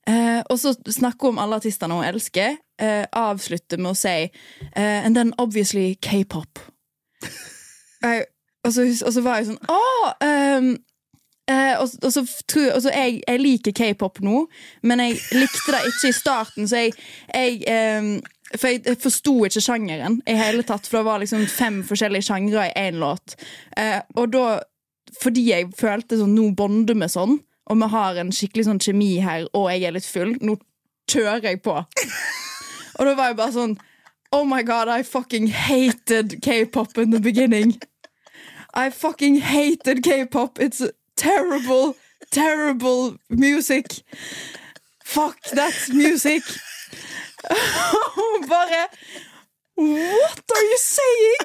Eh, 0.09 0.41
og 0.49 0.57
så 0.59 0.73
snakker 0.73 1.27
hun 1.27 1.37
om 1.37 1.43
alle 1.43 1.59
artistene 1.59 1.97
hun 1.97 2.07
elsker. 2.07 2.57
Eh, 2.81 3.05
avslutter 3.13 3.81
med 3.81 3.91
å 3.91 3.97
si 3.99 4.15
eh, 4.23 5.05
And 5.05 5.15
then 5.17 5.33
obviously 5.37 5.95
k-pop. 6.01 6.61
Og, 8.67 8.73
så, 8.75 8.85
og 9.05 9.13
så 9.15 9.23
var 9.23 9.39
jeg 9.39 9.51
sånn 9.51 9.71
Å! 9.71 9.81
Um, 10.25 10.77
Uh, 11.49 11.81
og, 11.81 11.89
og 12.05 12.11
så 12.13 12.21
tror 12.45 12.75
og 12.75 12.83
så 12.83 12.91
jeg, 12.93 13.23
jeg 13.25 13.41
liker 13.41 13.73
k-pop 13.73 14.19
nå, 14.21 14.43
men 14.85 15.01
jeg 15.01 15.15
likte 15.33 15.73
det 15.73 15.79
ikke 15.89 16.11
i 16.11 16.13
starten, 16.13 16.67
så 16.69 16.83
jeg, 16.83 16.93
jeg 17.33 17.63
um, 17.97 18.11
For 18.53 18.69
jeg, 18.69 18.83
jeg 18.85 18.99
forsto 19.01 19.33
ikke 19.47 19.63
sjangeren 19.65 20.19
i 20.29 20.35
hele 20.37 20.61
tatt, 20.67 20.85
for 20.85 20.99
det 20.99 21.07
var 21.07 21.23
liksom 21.23 21.47
fem 21.49 21.81
forskjellige 21.85 22.27
sjangre 22.29 22.67
i 22.69 22.75
én 22.77 23.01
låt. 23.01 23.33
Uh, 23.73 23.97
og 24.13 24.29
da, 24.35 24.45
fordi 25.23 25.47
jeg 25.49 25.71
følte 25.77 26.21
sånn 26.21 26.37
Nå 26.37 26.51
bonder 26.57 26.97
vi 27.01 27.09
sånn, 27.09 27.39
og 27.69 27.81
vi 27.81 27.91
har 27.95 28.21
en 28.21 28.33
skikkelig 28.33 28.69
sånn 28.69 28.85
kjemi 28.85 29.11
her, 29.25 29.49
og 29.57 29.71
jeg 29.73 29.89
er 29.89 29.97
litt 29.97 30.09
full, 30.09 30.35
nå 30.45 30.59
kjører 31.09 31.49
jeg 31.49 31.63
på. 31.65 31.79
Og 32.99 33.07
da 33.07 33.13
var 33.15 33.31
jeg 33.31 33.41
bare 33.41 33.55
sånn 33.57 33.79
Oh 34.37 34.45
my 34.45 34.61
god, 34.61 34.89
I 34.93 35.01
fucking 35.01 35.47
hated 35.47 36.43
k-pop 36.45 36.97
in 37.01 37.09
the 37.09 37.19
beginning. 37.19 37.79
I 38.79 38.89
fucking 38.91 39.41
hated 39.41 40.03
k-pop. 40.03 40.59
It's 40.59 40.81
terrible, 41.17 41.95
terrible 42.31 43.17
music. 43.27 44.03
Fuck 45.03 45.41
that 45.51 45.75
music. 45.93 46.43
Og 48.17 48.47
bare 48.53 48.87
What 49.75 50.51
are 50.55 50.63
you 50.71 50.77
saying? 50.77 51.43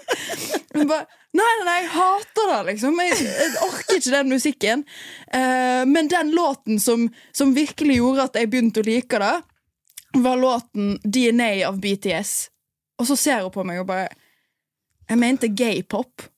Hun 0.75 0.88
bare, 0.88 1.07
nei, 1.33 1.47
nei, 1.59 1.64
nei, 1.64 1.76
jeg 1.83 1.91
hater 1.95 2.50
det, 2.50 2.61
liksom. 2.69 3.00
Jeg, 3.03 3.19
jeg 3.23 3.53
orker 3.67 3.99
ikke 3.99 4.14
den 4.14 4.31
musikken. 4.31 4.85
Uh, 5.35 5.83
men 5.91 6.11
den 6.11 6.31
låten 6.35 6.81
som, 6.83 7.09
som 7.33 7.55
virkelig 7.55 8.00
gjorde 8.00 8.29
at 8.29 8.38
jeg 8.38 8.50
begynte 8.50 8.83
å 8.83 8.87
like 8.87 9.23
det, 9.23 9.35
var 10.23 10.38
låten 10.38 10.97
DNA 11.03 11.50
av 11.67 11.79
BTS. 11.83 12.35
Og 13.03 13.11
så 13.11 13.19
ser 13.19 13.43
hun 13.43 13.55
på 13.55 13.67
meg 13.67 13.83
og 13.83 13.91
bare 13.91 14.11
Jeg 15.11 15.19
mente 15.21 15.50
gaypop. 15.50 16.31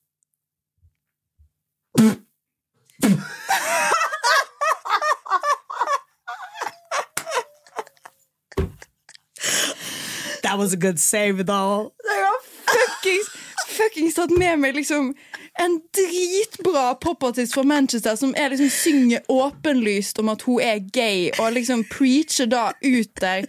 That 10.43 10.59
was 10.59 10.73
a 10.73 10.77
good 10.77 10.99
save, 10.99 11.45
though. 11.45 11.93
Jeg 12.05 12.25
har 12.25 12.41
fuckings, 12.67 13.29
fuckings 13.69 14.15
tatt 14.15 14.31
med 14.31 14.57
meg 14.63 14.77
liksom 14.77 15.15
en 15.59 15.81
dritbra 15.97 16.95
popartist 17.01 17.55
fra 17.55 17.63
Manchester 17.63 18.15
som 18.15 18.35
er 18.37 18.49
liksom 18.53 18.71
synger 18.71 19.21
åpenlyst 19.29 20.19
om 20.19 20.29
at 20.29 20.43
hun 20.43 20.61
er 20.61 20.79
gay, 20.93 21.31
og 21.39 21.53
liksom 21.53 21.85
preacher 21.91 22.47
da 22.47 22.71
ut 22.85 23.21
der. 23.21 23.47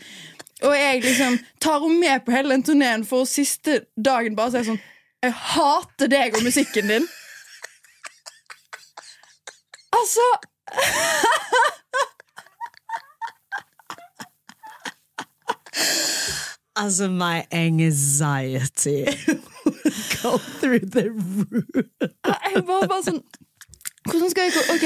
Og 0.63 0.73
jeg 0.73 1.01
liksom 1.03 1.37
tar 1.61 1.79
henne 1.83 1.99
med 1.99 2.25
på 2.25 2.31
hele 2.31 2.55
den 2.55 2.63
turneen 2.63 3.05
for 3.05 3.29
siste 3.29 3.81
dagen 4.05 4.35
bare 4.35 4.51
si 4.55 4.63
sånn 4.71 4.79
Jeg 5.23 5.33
hater 5.33 6.09
deg 6.09 6.35
og 6.37 6.43
musikken 6.45 6.89
din. 6.89 7.07
Oh, 9.97 10.01
altså 10.01 10.21
Altså, 16.75 17.07
my 17.07 17.43
anxiety 17.51 19.05
would 19.65 19.93
go 20.21 20.37
through 20.37 20.79
the 20.79 21.09
roof. 21.09 21.85
Jeg 22.23 22.63
var 22.67 22.85
bare 22.87 23.03
sånn 23.07 23.23
Hvordan 24.07 24.31
skal 24.33 24.47
jeg 24.47 24.65
Ok, 24.73 24.85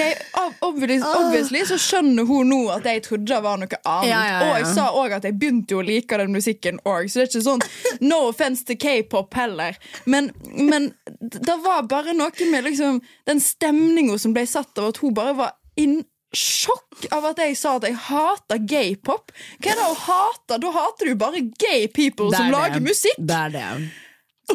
obviously, 0.67 0.99
obviously 1.21 1.63
så 1.69 1.77
skjønner 1.81 2.27
hun 2.29 2.49
nå 2.51 2.59
at 2.73 2.87
jeg 2.89 3.03
trodde 3.07 3.29
det 3.31 3.39
var 3.45 3.61
noe 3.61 3.79
annet. 3.79 4.09
Ja, 4.09 4.21
ja, 4.25 4.33
ja. 4.33 4.39
Og 4.49 4.53
jeg 4.59 4.69
sa 4.73 4.87
òg 4.97 5.15
at 5.17 5.27
jeg 5.27 5.37
begynte 5.41 5.77
å 5.79 5.85
like 5.85 6.19
den 6.21 6.33
musikken 6.35 6.79
òg, 6.83 7.09
så 7.11 7.21
det 7.21 7.27
er 7.27 7.31
ikke 7.31 7.43
sånn 7.47 7.65
no 8.05 8.21
offense 8.29 8.65
til 8.67 8.79
k-pop 8.81 9.33
heller. 9.39 9.77
Men, 10.05 10.31
men 10.57 10.91
det 11.21 11.57
var 11.65 11.85
bare 11.91 12.15
noe 12.17 12.49
med 12.51 12.67
liksom 12.69 13.01
den 13.29 13.41
stemninga 13.43 14.17
som 14.21 14.33
ble 14.35 14.45
satt 14.49 14.77
av 14.81 14.91
at 14.91 15.01
hun 15.03 15.13
bare 15.17 15.37
var 15.37 15.57
in 15.79 16.01
sjokk 16.31 17.09
av 17.11 17.25
at 17.31 17.41
jeg 17.43 17.57
sa 17.59 17.73
at 17.75 17.85
jeg 17.89 17.97
hater 18.07 18.61
gay-pop. 18.63 19.33
Hva 19.59 19.73
er 19.73 19.79
det 19.81 19.87
å 19.89 19.97
hate? 20.05 20.59
Da 20.63 20.71
hater 20.71 21.11
du 21.11 21.17
bare 21.19 21.41
gay 21.59 21.89
people 21.91 22.29
Det 22.31 22.39
som 22.39 22.47
er 22.47 22.55
lager 22.55 22.79
det. 22.79 22.85
musikk. 22.87 23.19
Det 23.19 23.39
er 23.47 23.53
det. 23.57 23.65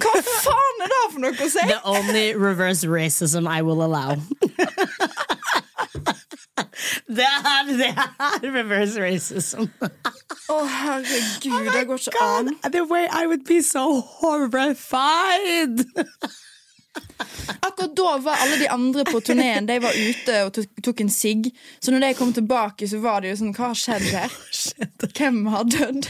Hva 0.02 0.12
faen 0.22 0.84
er 0.84 0.92
det 0.92 1.02
for 1.12 1.20
noe 1.24 1.32
å 1.32 1.50
si? 1.52 1.64
The 1.70 1.80
only 1.84 2.26
reverse 2.34 2.84
racism 2.88 3.48
I 3.48 3.62
will 3.62 3.82
allow. 3.84 4.16
det 7.18 7.26
er 7.26 7.70
det 7.70 7.90
er 7.92 8.50
reverse 8.52 9.00
racism. 9.00 9.70
Å, 9.80 10.58
herregud, 10.70 11.72
det 11.72 11.86
går 11.88 12.02
ikke 12.02 12.26
an. 12.26 12.52
The 12.70 12.84
way 12.84 13.08
I 13.10 13.26
would 13.26 13.44
be 13.48 13.62
so 13.62 14.00
horrified! 14.20 15.86
Akkurat 17.60 17.96
da 17.96 18.16
var 18.24 18.36
alle 18.40 18.56
de 18.56 18.68
andre 18.72 19.04
på 19.04 19.20
turneen 19.20 19.66
De 19.68 19.74
var 19.80 19.92
ute 19.92 20.36
og 20.46 20.56
tok 20.84 21.02
en 21.04 21.10
sigg. 21.12 21.50
Så 21.80 21.92
når 21.92 22.06
de 22.06 22.12
kom 22.18 22.32
tilbake, 22.36 22.88
så 22.88 23.00
var 23.04 23.20
det 23.20 23.34
jo 23.34 23.40
sånn 23.42 23.54
Hva 23.56 23.72
har 23.72 23.80
skjedd 23.80 24.06
her? 24.14 24.36
Hvem 25.16 25.42
har 25.52 25.68
dødd? 25.68 26.08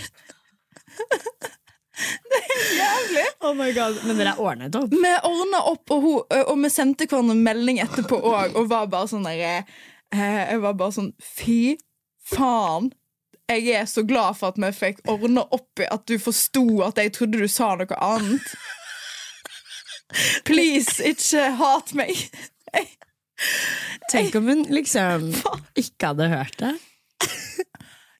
Det 2.30 2.40
er 2.42 2.66
jævlig. 2.76 3.24
Oh 3.46 3.54
my 3.56 3.70
god, 3.76 3.98
Men 4.04 4.20
dere 4.20 4.34
er 4.34 4.42
ordnet 4.42 4.76
opp? 4.78 4.92
Vi 4.92 5.12
ordna 5.30 5.62
opp, 5.70 5.90
og, 5.94 6.04
hun, 6.04 6.38
og 6.42 6.60
vi 6.62 6.70
sendte 6.72 7.08
hverandre 7.08 7.36
melding 7.38 7.80
etterpå 7.84 8.20
òg, 8.20 8.56
og 8.58 8.70
var 8.72 8.88
bare 8.92 9.10
sånn 9.12 9.26
der 9.28 9.42
eh, 9.46 9.74
Jeg 10.16 10.62
var 10.64 10.76
bare 10.78 10.96
sånn 10.98 11.12
Fy 11.22 11.76
faen. 12.26 12.90
Jeg 13.46 13.68
er 13.78 13.84
så 13.86 14.02
glad 14.02 14.34
for 14.40 14.50
at 14.50 14.58
vi 14.58 14.72
fikk 14.74 15.04
ordna 15.08 15.44
opp 15.54 15.78
i 15.78 15.86
at 15.86 16.02
du 16.10 16.16
forsto 16.18 16.64
at 16.82 16.98
jeg 16.98 17.12
trodde 17.14 17.38
du 17.38 17.46
sa 17.50 17.76
noe 17.78 18.00
annet. 18.02 18.48
Please, 20.46 20.98
ikke 21.06 21.44
hat 21.60 21.94
meg. 21.98 22.18
Tenk 24.10 24.34
om 24.38 24.50
hun 24.50 24.66
liksom 24.72 25.30
ikke 25.78 26.10
hadde 26.10 26.28
hørt 26.32 26.58
det. 26.62 26.74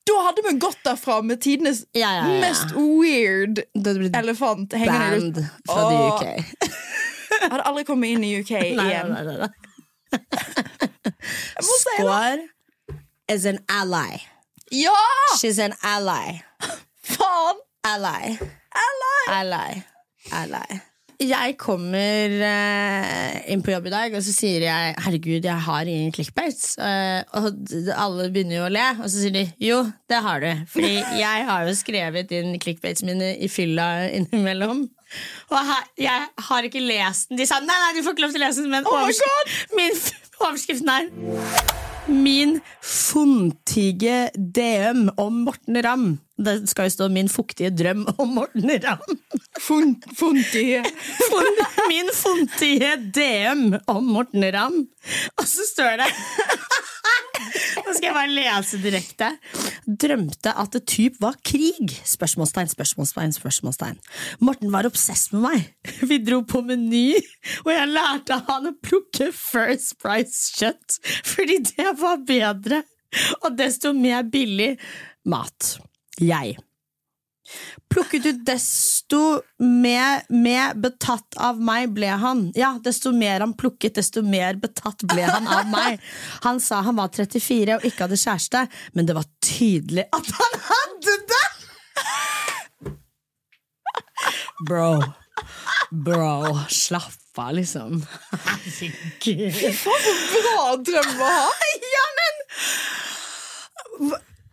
Da 0.06 0.16
hadde 0.22 0.42
vi 0.46 0.52
gått 0.62 0.78
derfra 0.86 1.20
med 1.22 1.40
tidenes 1.42 1.84
Ja, 1.92 2.12
ja, 2.14 2.26
ja. 2.28 2.40
mest 2.40 2.72
weird 2.76 3.62
elefant 4.16 4.72
hengende 4.72 5.16
ut. 5.16 5.34
band 5.34 5.46
fra 5.66 5.88
the 5.90 5.98
UK. 6.08 6.25
Jeg 7.36 7.50
hadde 7.50 7.64
aldri 7.68 7.84
kommet 7.88 8.14
inn 8.14 8.25
i 8.25 8.34
UK 8.40 8.50
Nei, 8.60 8.86
igjen. 8.86 9.10
nei, 9.12 9.25
nei, 9.25 9.36
nei. 9.42 9.50
Si. 11.66 11.76
Skår 11.98 12.42
is 13.28 13.44
an 13.46 13.58
ally. 13.68 14.18
Ja! 14.70 14.92
She's 15.40 15.58
an 15.58 15.75
ally. 15.82 16.38
Faen! 17.02 17.58
Ally. 17.84 18.36
Ally! 18.84 19.25
Ally. 19.40 19.82
Ally. 20.32 20.80
Jeg 21.23 21.54
kommer 21.56 22.35
eh, 22.44 23.37
inn 23.52 23.62
på 23.64 23.73
jobb 23.73 23.87
i 23.88 23.92
dag, 23.92 24.16
og 24.18 24.25
så 24.25 24.35
sier 24.35 24.66
jeg 24.66 24.96
'herregud, 25.00 25.44
jeg 25.49 25.64
har 25.68 25.88
ingen 25.88 26.12
clickbaits'. 26.12 26.76
Eh, 26.76 27.23
og 27.32 27.56
alle 27.96 28.28
begynner 28.35 28.58
jo 28.58 28.66
å 28.66 28.73
le, 28.73 28.85
og 29.00 29.08
så 29.08 29.23
sier 29.23 29.32
de 29.32 29.46
'jo, 29.61 29.80
det 30.08 30.20
har 30.26 30.40
du'. 30.40 30.66
Fordi 30.68 30.92
jeg 31.16 31.49
har 31.49 31.64
jo 31.64 31.75
skrevet 31.75 32.37
inn 32.37 32.58
clickbaits 32.61 33.02
mine 33.02 33.32
i 33.40 33.49
fylla 33.49 34.11
innimellom. 34.12 34.88
Og 35.50 35.75
jeg 35.96 36.28
har 36.49 36.62
ikke 36.62 36.85
lest 36.85 37.28
den. 37.30 37.38
De 37.38 37.46
sa 37.46 37.61
'nei, 37.61 37.80
nei, 37.80 37.96
du 37.96 38.04
får 38.04 38.12
ikke 38.12 38.26
lov 38.26 38.32
til 38.37 38.42
å 38.42 38.46
lese 38.46 38.62
den', 38.62 38.70
men 38.70 38.85
Oh 38.87 39.08
min 39.76 39.96
overskriften 40.40 40.88
er 40.88 41.96
Min 42.08 42.60
funtige 42.82 44.30
DM 44.36 45.08
om 45.16 45.32
Morten 45.46 45.76
Ramm. 45.84 46.18
Det 46.38 46.68
skal 46.68 46.84
jo 46.86 46.90
stå 46.92 47.08
'Min 47.08 47.28
fuktige 47.28 47.70
drøm 47.70 48.06
om 48.18 48.28
Morten 48.28 48.70
Ramm'. 48.70 49.16
Fun-. 49.60 49.96
Fun- 51.30 51.60
Min 51.88 52.10
funtige 52.14 52.92
DM 53.14 53.75
om 53.86 54.04
Morten 54.04 54.44
Ramm. 54.54 54.86
Og 55.38 55.44
så 55.48 55.64
står 55.72 55.96
det 56.02 56.10
Nå 57.87 57.95
skal 57.95 58.09
jeg 58.09 58.16
bare 58.16 58.33
lese 58.33 58.81
direkte. 58.83 59.31
Drømte 59.87 60.52
at 60.59 60.75
det 60.76 60.83
typ 60.90 61.19
var 61.23 61.38
krig? 61.47 61.95
Spørsmålstegn, 62.09 62.71
spørsmålstegn, 62.73 63.35
spørsmålstegn. 63.37 64.00
Morten 64.45 64.73
var 64.75 64.88
obsess 64.88 65.28
med 65.35 65.45
meg. 65.47 65.66
Vi 66.11 66.21
dro 66.25 66.43
på 66.49 66.62
Meny, 66.66 67.16
og 67.64 67.73
jeg 67.75 67.93
lærte 67.93 68.40
han 68.49 68.71
å 68.71 68.76
plukke 68.83 69.31
First 69.37 69.97
Price-kjøtt, 70.02 71.00
fordi 71.26 71.61
det 71.73 71.97
var 72.00 72.23
bedre 72.26 72.83
og 73.43 73.52
desto 73.57 73.95
mer 73.97 74.26
billig 74.28 74.75
mat. 75.31 75.76
Jeg 76.21 76.57
plukket 77.93 78.26
ut 78.26 78.41
desto 78.47 79.21
mer, 79.62 80.23
mer 80.29 80.75
betatt 80.75 81.37
av 81.41 81.61
meg 81.62 81.93
ble 81.97 82.11
han. 82.21 82.47
Ja, 82.59 82.75
desto 82.83 83.12
mer 83.17 83.45
han 83.45 83.55
plukket, 83.59 83.97
desto 84.00 84.23
mer 84.26 84.59
betatt 84.61 85.05
ble 85.09 85.26
han 85.29 85.49
av 85.49 85.69
meg. 85.76 86.00
Han 86.47 86.61
sa 86.62 86.83
han 86.87 86.99
var 86.99 87.12
34 87.15 87.79
og 87.79 87.87
ikke 87.88 88.07
hadde 88.07 88.21
kjæreste, 88.21 88.67
men 88.97 89.09
det 89.09 89.17
var 89.19 89.29
tydelig 89.45 90.09
at 90.11 90.33
han 90.41 90.59
hadde 90.71 91.21
det! 91.35 91.45
Bro. 94.67 94.91
Bro, 95.91 96.59
slapp 96.73 97.23
av, 97.38 97.53
liksom. 97.55 98.00
Herregud. 98.33 99.55
Bra 100.33 100.76
drøm 100.81 101.21
å 101.21 101.29
ha! 101.29 101.50
Ja, 101.97 102.07
men 102.21 102.35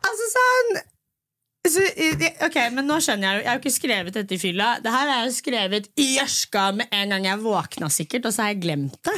Altså 0.03 0.27
sånn 0.33 0.77
så, 1.71 1.83
ok, 2.43 2.57
men 2.75 2.83
nå 2.89 2.97
skjønner 2.99 3.23
Jeg 3.23 3.37
jo 3.37 3.43
Jeg 3.43 3.47
har 3.47 3.55
jo 3.55 3.61
ikke 3.61 3.71
skrevet 3.77 4.17
dette 4.17 4.35
i 4.35 4.41
fylla. 4.41 4.73
Det 4.83 4.91
her 4.91 5.07
har 5.11 5.23
jeg 5.23 5.37
skrevet 5.37 5.87
i 5.95 6.07
gjørska 6.17 6.65
med 6.75 6.91
en 6.91 7.15
gang 7.15 7.29
jeg 7.29 7.43
våkna, 7.45 7.89
sikkert, 7.93 8.27
og 8.27 8.35
så 8.35 8.43
har 8.43 8.53
jeg 8.53 8.63
glemt 8.65 8.99
det. 9.07 9.17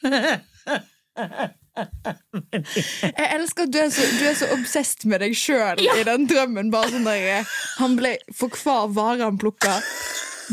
Jeg 1.80 3.28
elsker 3.36 3.62
at 3.62 3.72
du 3.72 3.78
er 3.80 3.88
så, 3.94 4.04
du 4.18 4.24
er 4.28 4.34
så 4.36 4.48
obsessed 4.54 5.06
med 5.08 5.22
deg 5.22 5.36
sjøl 5.38 5.80
i 5.80 6.02
den 6.06 6.26
drømmen. 6.28 6.72
Bare 6.72 6.90
sånn 6.92 7.06
der, 7.06 7.46
han 7.78 7.96
ble, 7.98 8.16
For 8.36 8.52
hver 8.52 8.90
vare 8.96 9.22
han 9.24 9.38
plukka, 9.40 9.78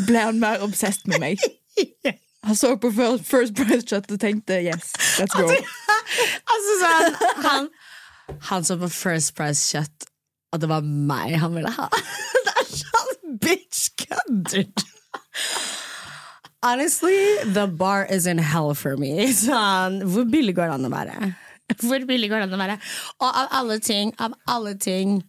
ble 0.08 0.24
han 0.30 0.40
mer 0.40 0.64
obsessed 0.66 1.10
med 1.12 1.20
meg. 1.24 1.44
Han 2.48 2.56
så 2.56 2.76
på 2.80 2.92
First, 2.94 3.58
Price 3.58 3.84
Chat 3.90 4.12
og 4.14 4.22
tenkte 4.22 4.62
yes, 4.64 4.94
let's 5.20 5.36
go. 5.36 5.50
Altså 6.54 6.76
sånn 6.80 7.16
Han, 7.44 7.66
han 8.48 8.64
så 8.64 8.78
på 8.80 8.88
First 8.94 9.34
Price-kjøtt, 9.36 10.08
og 10.54 10.62
det 10.64 10.70
var 10.72 10.86
meg 10.86 11.38
han 11.42 11.56
ville 11.58 11.72
ha. 11.76 11.90
Det 12.48 12.54
er 12.54 12.70
sånn 12.72 13.38
bitch, 13.44 13.90
kødder 14.00 14.68
du? 14.68 14.86
Honestly, 16.64 17.38
the 17.54 17.68
bar 17.68 18.06
is 18.10 18.26
in 18.26 18.38
hell 18.38 18.74
for 18.74 18.98
me. 18.98 19.28
Sånn, 19.46 20.02
hvor 20.10 20.26
billig 20.32 20.56
går 20.58 20.72
det 20.72 20.78
an 20.80 20.90
å 20.90 20.94
være? 20.94 21.32
Hvor 21.84 22.06
billig 22.10 22.32
går 22.32 22.42
det 22.42 22.48
an 22.48 22.58
å 22.58 22.62
være? 22.64 22.78
Og 23.22 23.28
av 23.28 23.58
alle 23.60 23.78
ting, 23.84 24.14
av 24.24 24.34
alle 24.50 24.74
ting 24.82 25.20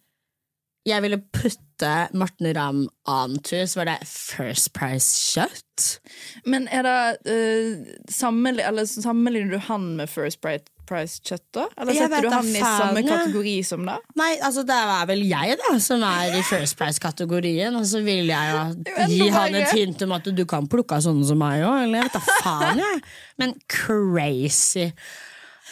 jeg 0.89 1.05
ville 1.05 1.19
putte 1.37 1.93
Morten 2.17 2.49
Ramm 2.57 2.87
onto, 3.11 3.61
så 3.69 3.83
var 3.83 3.91
det 3.91 4.09
First 4.09 4.73
Price-kjøtt. 4.79 6.01
Men 6.49 6.65
er 6.73 6.87
det 6.87 6.97
uh, 7.29 7.91
sammenli 8.11 8.65
eller 8.65 8.89
Sammenligner 8.89 9.59
du 9.59 9.67
han 9.69 9.91
med 9.99 10.09
First 10.11 10.41
Price, 10.41 10.65
Price 10.89 11.21
Chat, 11.25 11.43
da? 11.55 11.67
Eller 11.77 11.95
Jeg 11.95 12.09
setter 12.09 12.25
du 12.25 12.31
han 12.33 12.49
i 12.49 12.63
samme 12.63 13.03
kategori 13.07 13.55
som 13.69 13.85
det? 13.87 13.97
Nei, 14.19 14.31
altså 14.45 14.65
det 14.67 14.77
er 14.77 15.09
vel 15.11 15.25
jeg 15.29 15.59
da 15.61 15.73
som 15.85 16.05
er 16.09 16.39
i 16.39 16.43
First 16.49 16.79
Price-kategorien, 16.81 17.77
og 17.77 17.87
så 17.89 18.01
vil 18.07 18.31
jeg 18.33 18.55
jo 18.55 18.63
gi 19.13 19.29
han 19.35 19.59
et 19.61 19.75
hint 19.77 20.05
om 20.09 20.17
at 20.17 20.31
du 20.33 20.45
kan 20.49 20.69
plukke 20.71 20.99
av 20.99 21.05
sånne 21.05 21.29
som 21.29 21.41
meg 21.41 21.65
òg, 21.67 21.83
eller 21.87 22.01
jeg 22.01 22.09
vet 22.09 22.17
da 22.17 22.39
faen, 22.43 22.83
jeg. 22.85 23.03
Men 23.43 23.55
crazy. 23.69 24.89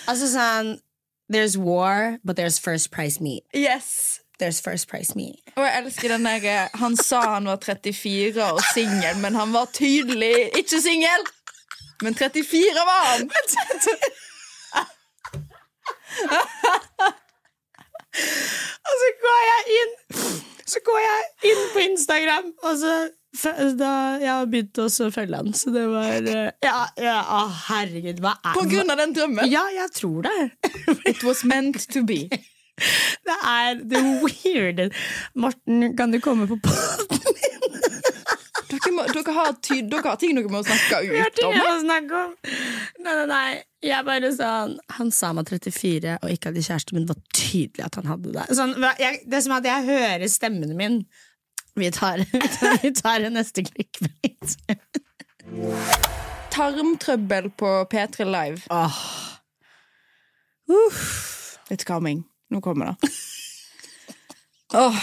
Altså 0.06 0.28
sånn 0.36 0.76
There's 1.32 1.56
war, 1.58 2.20
but 2.22 2.36
there's 2.36 2.60
first 2.62 2.92
price 2.92 3.18
meat. 3.20 3.42
Yes! 3.52 4.20
There's 4.38 4.60
first 4.60 4.86
price 4.86 5.16
meat. 5.16 5.40
Og 5.56 5.64
jeg 5.64 5.80
elsker 5.80 6.12
den 6.12 6.26
der 6.28 6.44
eh, 6.44 6.68
Han 6.78 6.94
sa 6.96 7.22
han 7.34 7.48
var 7.48 7.56
34 7.64 8.36
og 8.44 8.60
singel, 8.74 9.16
men 9.24 9.34
han 9.34 9.54
var 9.56 9.66
tydelig 9.74 10.52
ikke 10.60 10.78
singel! 10.84 11.26
Men 12.04 12.14
34 12.14 12.84
var 12.86 13.04
han! 13.10 13.30
Og 18.86 18.94
så 19.02 19.08
går 19.20 19.40
jeg 19.44 19.76
inn 19.76 19.94
Så 20.66 20.80
går 20.86 21.00
jeg 21.02 21.50
inn 21.50 21.62
på 21.74 21.82
Instagram, 21.84 22.46
og 22.64 22.78
så 22.80 22.92
da, 23.76 23.90
Jeg 24.22 24.30
har 24.30 24.46
begynt 24.48 24.78
å 24.80 24.88
følge 25.12 25.36
han, 25.36 25.52
så 25.56 25.72
det 25.74 25.84
var 25.90 26.28
eh, 26.32 26.50
Ja, 26.64 26.86
ja 27.00 27.16
å, 27.36 27.40
herregud, 27.68 28.20
hva 28.24 28.36
er 28.40 28.56
På 28.56 28.64
grunn 28.70 28.92
av 28.92 29.00
den 29.02 29.12
drømmen. 29.16 29.50
Ja, 29.52 29.66
jeg 29.74 29.92
tror 29.96 30.26
det. 30.26 30.36
It 31.10 31.24
was 31.26 31.44
meant 31.44 31.88
to 31.92 32.04
be. 32.06 32.26
Det 33.26 33.36
er 33.48 33.78
det 33.88 34.02
weird. 34.22 34.80
Morten, 35.34 35.96
kan 35.96 36.12
du 36.12 36.20
komme 36.20 36.46
på 36.48 36.58
podden 36.62 37.30
min? 37.36 37.65
Du 38.86 38.92
Dere, 38.92 38.94
må, 38.94 39.04
dere, 39.10 39.32
har 39.34 39.54
ty, 39.66 39.80
dere 39.90 40.02
har 40.06 40.18
ting 40.20 40.36
dere 40.38 40.50
må 40.52 40.60
snakke 40.62 41.00
Vi 41.08 41.18
har 41.18 41.30
ut 41.32 41.34
ting 41.38 41.48
om. 41.48 41.56
jeg 41.58 41.80
snakke 41.82 42.20
om. 42.22 42.34
Nei, 43.02 43.14
nei, 43.18 43.24
nei. 43.30 43.48
Jeg 43.86 44.06
bare 44.06 44.30
sa 44.34 44.50
han 44.96 45.10
sa 45.14 45.32
var 45.36 45.46
34 45.46 46.16
og 46.22 46.30
ikke 46.32 46.50
hadde 46.52 46.62
kjæreste, 46.64 46.94
men 46.94 47.06
det 47.06 47.14
var 47.14 47.22
tydelig 47.36 47.84
at 47.86 47.98
han 48.00 48.08
hadde 48.10 48.34
det. 48.34 48.46
Sånn, 48.56 48.74
jeg, 49.02 49.20
det 49.26 49.38
er 49.40 49.44
som 49.44 49.56
at 49.58 49.66
jeg 49.68 49.86
hører 49.90 50.26
stemmen 50.30 50.76
min. 50.78 51.00
Vi 51.76 51.90
tar, 51.92 52.22
vi 52.82 52.92
tar 52.96 53.26
en 53.26 53.36
neste 53.36 53.66
clickbait. 53.66 54.56
Tarmtrøbbel 56.54 57.50
på 57.60 57.72
P3 57.92 58.24
Live. 58.24 58.62
Åh. 58.70 59.02
It's 61.70 61.84
coming. 61.84 62.24
Nå 62.50 62.62
kommer 62.64 62.94
det. 62.94 63.10
Åh, 64.74 64.96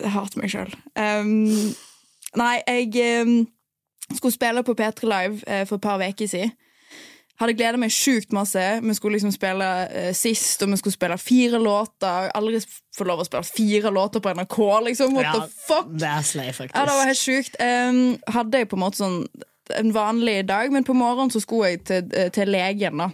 jeg 0.00 0.10
hater 0.14 0.40
meg 0.40 0.50
sjøl. 0.50 0.72
Um, 0.98 1.74
nei, 2.38 2.56
jeg 2.66 3.26
um, 3.26 3.36
skulle 4.14 4.34
spille 4.34 4.64
på 4.64 4.74
P3 4.78 5.10
Live 5.10 5.44
uh, 5.44 5.64
for 5.68 5.78
et 5.78 5.84
par 5.84 6.02
uker 6.02 6.30
siden. 6.30 6.54
Hadde 7.38 7.54
gleda 7.54 7.78
meg 7.78 7.92
sjukt 7.94 8.32
masse. 8.34 8.62
Vi 8.82 8.94
skulle 8.98 9.14
liksom 9.14 9.30
spille 9.34 9.66
uh, 9.92 10.08
sist, 10.16 10.62
og 10.64 10.72
vi 10.72 10.80
skulle 10.80 10.96
spille 10.96 11.18
fire 11.22 11.60
låter. 11.62 12.32
Aldri 12.38 12.62
få 12.96 13.06
lov 13.06 13.22
å 13.22 13.28
spille 13.28 13.46
fire 13.46 13.92
låter 13.94 14.24
på 14.24 14.32
NRK, 14.34 14.58
liksom. 14.88 15.14
What 15.14 15.30
the 15.36 15.44
fuck? 15.68 15.92
Det 15.94 16.08
er 16.08 16.26
slei, 16.26 16.48
faktisk. 16.50 16.74
Ja, 16.74 16.88
det 16.88 16.96
var 16.98 17.12
helt 17.12 17.22
sjukt. 17.22 17.60
Um, 17.62 18.02
hadde 18.34 18.64
jeg 18.64 18.70
på 18.72 18.78
en 18.78 18.84
måte 18.86 19.02
sånn 19.02 19.22
en 19.76 19.92
vanlig 19.92 20.46
dag, 20.48 20.72
men 20.72 20.84
på 20.84 20.96
morgenen 20.96 21.30
så 21.30 21.40
skulle 21.40 21.74
jeg 21.74 21.84
til, 21.84 22.10
eh, 22.16 22.30
til 22.32 22.48
legen 22.48 23.02
da, 23.02 23.10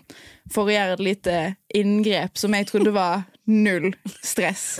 for 0.53 0.69
å 0.69 0.75
gjøre 0.75 0.97
et 0.97 1.05
lite 1.05 1.39
inngrep 1.75 2.39
som 2.39 2.55
jeg 2.55 2.69
trodde 2.71 2.95
var 2.95 3.25
null 3.47 3.93
stress. 4.23 4.79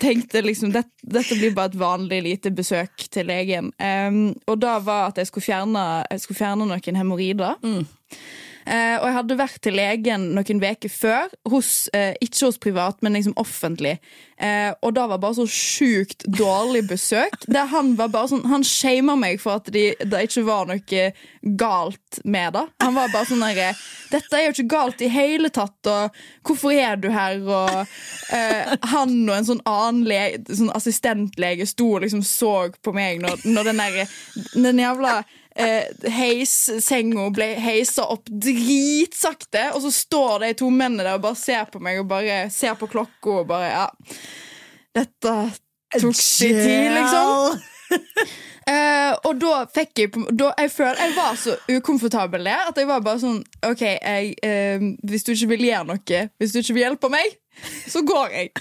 Tenkte 0.00 0.40
liksom 0.42 0.72
det, 0.72 0.84
Dette 1.02 1.36
blir 1.36 1.52
bare 1.56 1.72
et 1.72 1.78
vanlig 1.80 2.22
lite 2.24 2.52
besøk 2.54 3.04
til 3.12 3.28
legen. 3.28 3.72
Um, 3.76 4.32
og 4.48 4.60
da 4.62 4.78
var 4.80 5.10
at 5.10 5.20
jeg 5.20 5.28
skulle 5.28 5.44
fjerne, 5.44 5.82
jeg 6.10 6.22
skulle 6.22 6.38
fjerne 6.38 6.68
noen 6.68 6.98
hemoroider. 6.98 7.58
Eh, 7.60 8.22
og 8.66 9.06
jeg 9.08 9.16
hadde 9.16 9.38
vært 9.40 9.62
til 9.64 9.74
legen 9.74 10.28
noen 10.36 10.62
uker 10.62 10.92
før, 10.92 11.32
hos, 11.50 11.88
eh, 11.96 12.14
ikke 12.22 12.46
hos 12.46 12.60
privat, 12.62 13.00
men 13.02 13.16
liksom 13.16 13.34
offentlig. 13.40 13.96
Eh, 14.42 14.72
og 14.82 14.94
da 14.96 15.04
var 15.06 15.20
bare 15.22 15.36
så 15.38 15.46
sjukt 15.46 16.24
dårlig 16.26 16.84
besøk. 16.88 17.34
Der 17.54 17.68
han 17.70 17.94
var 17.98 18.10
bare 18.10 18.32
sånn 18.32 18.46
Han 18.50 18.64
shama 18.66 19.14
meg 19.18 19.38
for 19.42 19.60
at 19.60 19.68
de, 19.74 19.92
det 19.98 20.22
ikke 20.26 20.42
var 20.48 20.66
noe 20.70 21.04
galt 21.58 22.18
med 22.24 22.56
det. 22.56 22.64
Han 22.82 22.96
var 22.96 23.12
bare 23.12 23.28
sånn 23.30 23.44
derre 23.44 23.72
Dette 24.12 24.38
er 24.38 24.48
jo 24.48 24.54
ikke 24.56 24.72
galt 24.72 25.02
i 25.04 25.10
hele 25.12 25.48
tatt, 25.54 25.78
og 25.88 26.18
hvorfor 26.46 26.74
er 26.74 26.98
du 27.00 27.08
her? 27.12 27.38
Og 27.42 28.34
eh, 28.34 28.74
han 28.92 29.14
og 29.28 29.36
en 29.36 29.48
sånn 29.52 29.62
annen 29.68 30.02
lege, 30.08 30.42
sånn 30.50 30.72
assistentlege 30.74 31.66
sto 31.70 31.94
og 31.96 32.04
liksom 32.04 32.24
så 32.26 32.54
på 32.82 32.94
meg 32.96 33.22
når, 33.22 33.46
når 33.46 33.70
den 33.70 33.80
derre 33.80 34.08
Den 34.52 34.80
jævla 34.82 35.22
eh, 35.56 35.88
heissenga 36.12 37.28
ble 37.34 37.48
heisa 37.62 38.06
opp 38.12 38.30
dritsakte, 38.30 39.68
og 39.76 39.82
så 39.84 39.92
står 39.94 40.46
de 40.46 40.52
to 40.62 40.70
mennene 40.70 41.06
der 41.06 41.18
og 41.18 41.26
bare 41.26 41.40
ser 41.40 41.66
på 41.72 41.82
meg 41.82 42.00
og 42.02 42.08
bare 42.12 42.46
ser 42.52 42.78
på 42.80 42.90
klokka 42.92 43.42
og 43.42 43.50
bare 43.50 43.72
Ja, 43.72 43.86
dette 44.96 45.36
tok 46.00 46.16
sin 46.16 46.56
tid, 46.56 46.88
liksom. 46.96 47.60
Eh, 48.62 49.12
og 49.26 49.40
da 49.42 49.64
fikk 49.74 49.98
jeg 49.98 50.10
da, 50.38 50.52
Jeg 50.62 50.70
føler 50.70 51.00
jeg 51.02 51.14
var 51.16 51.32
så 51.34 51.56
ukomfortabel 51.66 52.46
der 52.46 52.68
at 52.70 52.76
jeg 52.78 52.86
var 52.86 53.02
bare 53.02 53.18
sånn 53.18 53.40
OK, 53.66 53.82
jeg, 53.82 54.36
eh, 54.46 54.84
hvis 55.02 55.26
du 55.26 55.32
ikke 55.34 55.48
vil 55.56 55.64
gjøre 55.66 55.88
noe, 55.88 56.20
hvis 56.38 56.54
du 56.54 56.60
ikke 56.60 56.76
vil 56.76 56.84
hjelpe 56.86 57.10
meg, 57.12 57.34
så 57.90 58.04
går 58.06 58.36
jeg. 58.36 58.52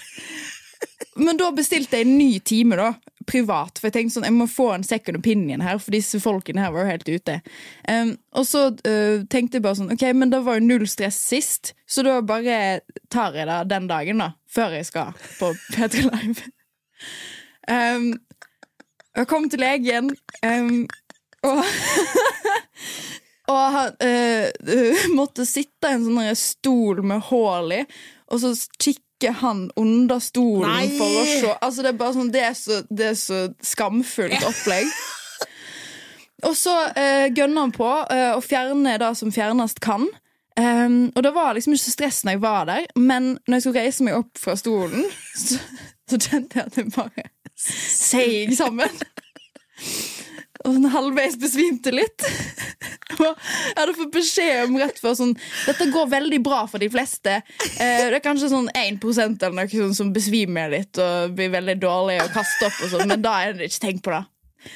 Men 1.16 1.40
da 1.40 1.50
bestilte 1.52 2.00
jeg 2.00 2.08
en 2.08 2.18
ny 2.18 2.40
time, 2.48 2.78
da. 2.80 2.94
Privat. 3.28 3.78
For 3.78 3.90
jeg 3.90 3.96
tenkte 3.98 4.16
sånn, 4.16 4.28
jeg 4.30 4.36
må 4.38 4.48
få 4.50 4.70
en 4.76 4.86
second 4.88 5.20
opinion 5.20 5.64
her, 5.64 5.80
for 5.82 5.94
disse 5.96 6.22
folkene 6.24 6.64
her 6.64 6.72
var 6.74 6.86
jo 6.86 6.94
helt 6.94 7.12
ute. 7.12 7.38
Um, 7.90 8.14
og 8.38 8.48
så 8.48 8.64
uh, 8.72 9.26
tenkte 9.32 9.60
jeg 9.60 9.66
bare 9.66 9.80
sånn, 9.82 9.92
ok, 9.94 10.06
men 10.18 10.32
det 10.32 10.42
var 10.46 10.58
jo 10.58 10.66
null 10.66 10.88
stress 10.90 11.20
sist, 11.20 11.74
så 11.90 12.06
da 12.08 12.18
bare 12.26 12.82
tar 13.12 13.36
jeg 13.36 13.50
det 13.50 13.60
den 13.74 13.92
dagen, 13.92 14.24
da. 14.24 14.32
Før 14.52 14.78
jeg 14.80 14.88
skal 14.88 15.14
på 15.40 15.52
P3 15.76 16.08
Live. 16.08 16.48
Um, 17.68 18.14
jeg 19.18 19.28
kom 19.28 19.50
til 19.52 19.66
legen, 19.66 20.14
um, 20.48 20.86
og 21.44 21.66
Og 23.52 23.74
han 23.74 23.96
eh, 24.06 25.08
måtte 25.12 25.44
sitte 25.50 25.90
i 25.90 25.98
en 25.98 26.06
sånn 26.06 26.38
stol 26.40 27.02
med 27.04 27.26
hull 27.32 27.74
i, 27.76 27.82
og 28.32 28.40
så 28.40 28.54
kikker 29.22 29.32
han 29.32 29.72
under 29.76 30.20
stolen 30.20 30.70
Nei! 30.70 30.98
for 30.98 31.06
å 31.06 31.26
se. 31.26 31.54
Altså, 31.62 31.84
det 31.84 31.92
er 31.92 32.00
bare 32.00 32.16
sånn, 32.16 32.32
det 32.34 32.44
er 32.46 32.56
så, 32.58 32.82
det 32.90 33.10
er 33.12 33.18
så 33.20 33.42
skamfullt 33.62 34.46
opplegg. 34.48 34.90
Og 36.48 36.56
så 36.58 36.74
uh, 36.90 37.28
gønner 37.30 37.68
han 37.68 37.72
på 37.76 37.88
eh, 38.10 38.32
å 38.34 38.42
fjerne 38.42 38.96
det 38.98 39.12
som 39.20 39.30
fjernest 39.30 39.78
kan. 39.84 40.08
Um, 40.58 41.12
og 41.14 41.22
det 41.22 41.32
var 41.36 41.54
liksom 41.54 41.76
ikke 41.76 41.84
så 41.84 41.94
stress 41.94 42.24
når 42.26 42.34
jeg 42.34 42.42
var 42.42 42.66
der, 42.68 42.88
men 42.98 43.28
når 43.46 43.56
jeg 43.56 43.64
skulle 43.64 43.84
reise 43.86 44.08
meg 44.08 44.18
opp 44.18 44.42
fra 44.42 44.56
stolen, 44.58 45.06
så, 45.38 45.60
så 46.10 46.18
kjente 46.18 46.58
jeg 46.58 46.66
at 46.66 46.80
jeg 46.82 46.90
bare 46.98 47.28
seig 47.62 48.58
sammen. 48.58 48.98
Og 50.62 50.76
sånn 50.76 50.92
halvveis 50.94 51.38
besvimte 51.42 51.94
litt. 51.94 52.26
Jeg 53.22 53.76
hadde 53.78 53.96
fått 53.98 54.14
beskjed 54.14 54.64
om 54.66 54.78
rett 54.80 54.98
før 55.02 55.16
sånn 55.18 55.34
Dette 55.68 55.88
går 55.94 56.08
veldig 56.14 56.40
bra 56.46 56.62
for 56.70 56.82
de 56.82 56.90
fleste. 56.92 57.40
Eh, 57.76 58.06
det 58.10 58.20
er 58.20 58.24
kanskje 58.24 58.52
sånn 58.54 58.70
1 58.78 59.02
eller 59.04 59.56
noe 59.58 59.68
sånn 59.72 59.98
som 59.98 60.14
besvimer 60.16 60.72
litt 60.74 61.02
og 61.02 61.36
blir 61.38 61.52
veldig 61.54 61.78
dårlig 61.82 62.22
og 62.24 62.32
kaster 62.36 62.70
opp, 62.70 62.80
og 62.86 62.94
sånn, 62.94 63.10
men 63.12 63.24
da 63.26 63.36
er 63.46 63.58
det 63.58 63.70
ikke 63.72 63.86
tenkt 63.88 64.06
på 64.08 64.16
det. 64.16 64.24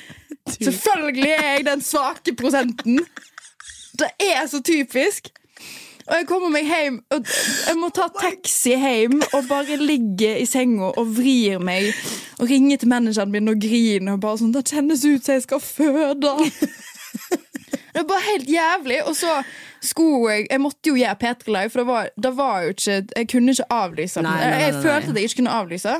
Selvfølgelig 0.68 1.32
er 1.32 1.48
jeg 1.48 1.66
den 1.70 1.82
svake 1.86 2.36
prosenten. 2.38 3.02
Det 3.96 4.12
er 4.22 4.46
så 4.52 4.62
typisk. 4.66 5.32
Og 6.06 6.14
jeg 6.20 6.28
kommer 6.30 6.52
meg 6.54 6.68
hjem 6.70 7.00
og 7.16 7.30
Jeg 7.66 7.78
må 7.82 7.90
ta 7.96 8.08
taxi 8.14 8.76
hjem 8.78 9.18
og 9.26 9.48
bare 9.50 9.78
ligge 9.82 10.36
i 10.42 10.46
senga 10.50 10.92
og 10.94 11.16
vrir 11.18 11.62
meg 11.64 11.90
og 12.40 12.50
ringe 12.50 12.78
til 12.78 12.92
manageren 12.92 13.32
min 13.34 13.50
og 13.50 13.62
grine 13.64 14.14
og 14.14 14.22
bare 14.22 14.42
sånn 14.42 14.54
Det 14.54 14.68
kjennes 14.70 15.06
ut 15.06 15.26
som 15.26 15.38
jeg 15.38 15.46
skal 15.48 15.64
føde. 15.64 16.36
Det 17.96 18.02
er 18.02 18.08
bare 18.10 18.26
helt 18.28 18.50
jævlig. 18.52 18.98
Og 19.08 19.16
så 19.16 19.38
skulle 19.82 20.34
jeg 20.34 20.48
Jeg 20.52 20.62
måtte 20.62 20.90
jo 20.90 20.98
gjøre 21.00 21.16
P3 21.22 21.48
Live, 21.48 21.70
for 21.70 21.80
det 21.80 21.88
var, 21.88 22.10
det 22.24 22.34
var 22.38 22.58
jo 22.62 22.74
ikke 22.76 22.98
Jeg 23.16 23.30
kunne 23.32 23.56
ikke 23.56 23.72
avlyse. 23.72 24.22
Nei, 24.22 24.36
nei, 24.42 24.50
nei, 24.50 24.60
Jeg 24.66 24.74
følte 24.74 25.14
at 25.14 25.16
jeg 25.16 25.30
ikke 25.30 25.40
kunne 25.42 25.56
avlyse. 25.62 25.96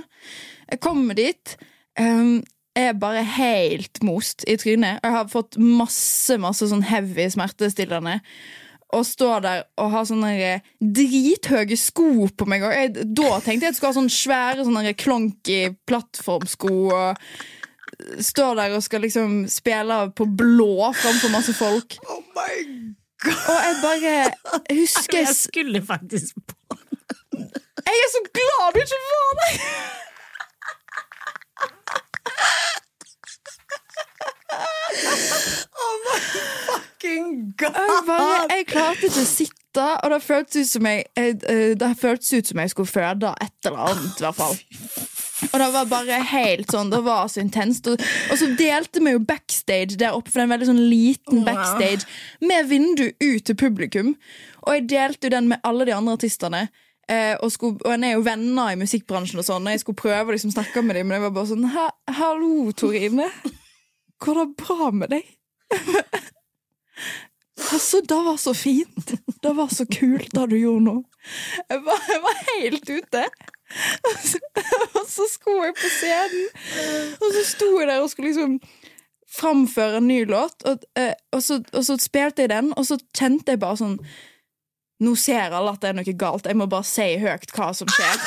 Jeg 0.72 0.80
kommer 0.80 1.14
dit. 1.14 1.58
Um, 2.00 2.44
er 2.76 2.94
bare 3.00 3.24
helt 3.24 4.04
most 4.04 4.44
i 4.48 4.58
trynet. 4.60 5.00
Jeg 5.04 5.12
har 5.12 5.30
fått 5.32 5.56
masse 5.58 6.36
masse 6.38 6.68
sånn 6.68 6.84
heavy 6.84 7.30
smertestillende. 7.32 8.20
Og 8.96 9.04
står 9.08 9.44
der 9.44 9.64
og 9.82 9.92
har 9.92 10.08
sånne 10.08 10.32
drithøye 10.80 11.78
sko 11.80 12.30
på 12.38 12.48
meg. 12.50 12.64
Og 12.64 12.74
jeg, 12.76 12.94
da 13.18 13.40
tenkte 13.44 13.52
jeg 13.52 13.62
at 13.64 13.74
jeg 13.74 13.80
skulle 13.80 13.92
ha 13.92 14.00
sånne 14.00 14.16
svære 14.16 14.68
sånne 14.68 14.94
klonky 15.00 15.60
plattformsko. 15.90 16.74
Og 16.96 18.22
står 18.24 18.60
der 18.60 18.76
og 18.78 18.86
skal 18.86 19.04
liksom 19.06 19.46
spille 19.52 20.00
på 20.16 20.28
blå 20.40 20.92
framfor 20.96 21.34
masse 21.36 21.56
folk. 21.58 21.98
Oh 22.06 22.22
my 22.36 22.56
god! 23.24 23.44
Og 23.50 23.62
jeg 23.66 23.76
bare 23.82 24.10
jeg 24.70 24.78
husker 24.78 25.18
Jeg 25.18 25.36
skulle 25.36 25.82
faktisk 25.86 26.36
på 26.46 26.78
jeg 27.86 28.02
er 28.04 28.10
så 28.12 28.22
glad 28.36 28.76
du 28.76 28.80
ikke 28.80 29.00
var 29.06 29.32
der! 29.40 29.56
Fucking 37.06 37.54
Jeg, 37.62 38.04
bare, 38.08 38.48
jeg 38.52 38.66
klarte 38.70 39.06
ikke 39.10 39.22
å 39.24 39.30
sitte, 39.30 39.86
og 40.04 40.12
det 40.14 40.20
føltes 40.24 40.56
ut 40.66 40.72
som 40.72 40.88
jeg, 40.90 41.06
eh, 41.20 41.74
det 41.80 41.90
føltes 42.00 42.32
ut 42.34 42.48
som 42.52 42.62
jeg 42.64 42.72
skulle 42.74 42.88
føde 42.92 43.32
et 43.44 43.68
eller 43.70 43.82
annet. 43.90 44.20
i 44.22 44.24
hvert 44.26 44.38
fall 44.40 44.56
Og 45.52 45.58
det 45.60 45.68
var 45.74 45.90
bare 45.92 46.20
helt 46.32 46.72
sånn 46.72 46.90
Det 46.94 47.02
var 47.06 47.28
så 47.32 47.42
intenst. 47.44 47.88
Og, 47.92 48.00
og 48.32 48.40
så 48.40 48.48
delte 48.58 49.04
vi 49.04 49.12
jo 49.18 49.20
backstage 49.20 49.98
der 50.00 50.16
oppe, 50.16 50.32
for 50.32 50.40
det 50.40 50.46
er 50.46 50.48
en 50.50 50.54
veldig 50.56 50.70
sånn 50.72 50.86
liten 50.90 51.44
backstage 51.46 52.08
med 52.42 52.70
vindu 52.72 53.10
ut 53.22 53.44
til 53.46 53.56
publikum. 53.60 54.14
Og 54.66 54.78
jeg 54.80 54.88
delte 54.96 55.28
jo 55.28 55.36
den 55.36 55.50
med 55.52 55.62
alle 55.68 55.86
de 55.86 55.94
andre 55.94 56.16
artistene. 56.18 56.64
Eh, 57.12 57.36
og, 57.44 57.52
skulle, 57.54 57.78
og 57.86 57.92
en 57.94 58.04
er 58.08 58.16
jo 58.16 58.24
venner 58.26 58.72
i 58.74 58.80
musikkbransjen, 58.82 59.38
og 59.38 59.46
sånn 59.46 59.68
Og 59.68 59.76
jeg 59.76 59.84
skulle 59.84 60.00
prøve 60.00 60.32
å 60.32 60.34
liksom 60.34 60.56
snakke 60.56 60.82
med 60.82 60.98
dem, 60.98 61.06
men 61.12 61.20
jeg 61.20 61.26
var 61.28 61.36
bare 61.36 61.52
sånn 61.52 61.68
«Ha- 61.76 62.16
Hallo, 62.18 62.72
Torine. 62.74 63.28
Går 64.24 64.40
det 64.40 64.48
bra 64.64 64.88
med 64.96 65.12
deg? 65.14 65.28
Altså, 67.74 68.02
det 68.04 68.18
var 68.26 68.38
så 68.38 68.54
fint. 68.54 69.14
Det 69.44 69.54
var 69.56 69.70
så 69.72 69.86
kult, 69.86 70.32
det 70.36 70.50
du 70.52 70.58
gjorde 70.60 70.86
nå. 70.86 70.96
Jeg 71.70 71.82
var, 71.86 72.02
jeg 72.12 72.22
var 72.24 72.42
helt 72.50 72.90
ute. 72.90 73.24
Og 74.06 74.18
så, 74.22 74.40
og 74.94 75.06
så 75.10 75.28
skulle 75.32 75.70
jeg 75.70 75.78
på 75.80 75.90
scenen, 75.90 77.16
og 77.18 77.32
så 77.34 77.46
sto 77.50 77.70
jeg 77.80 77.88
der 77.90 78.04
og 78.04 78.10
skulle 78.12 78.30
liksom 78.30 78.60
framføre 79.36 79.98
en 79.98 80.08
ny 80.08 80.20
låt, 80.30 80.64
og, 80.64 80.84
eh, 81.00 81.14
og, 81.32 81.44
så, 81.44 81.60
og 81.74 81.86
så 81.86 81.98
spilte 82.00 82.46
jeg 82.46 82.50
den, 82.54 82.72
og 82.78 82.86
så 82.86 83.00
kjente 83.18 83.56
jeg 83.56 83.60
bare 83.64 83.82
sånn 83.82 84.00
Nå 85.04 85.12
ser 85.20 85.52
alle 85.52 85.74
at 85.76 85.82
det 85.84 85.90
er 85.90 85.96
noe 85.98 86.12
galt. 86.16 86.46
Jeg 86.48 86.56
må 86.56 86.70
bare 86.72 86.88
si 86.88 87.18
høyt 87.20 87.50
hva 87.52 87.66
som 87.76 87.90
skjer. 87.92 88.22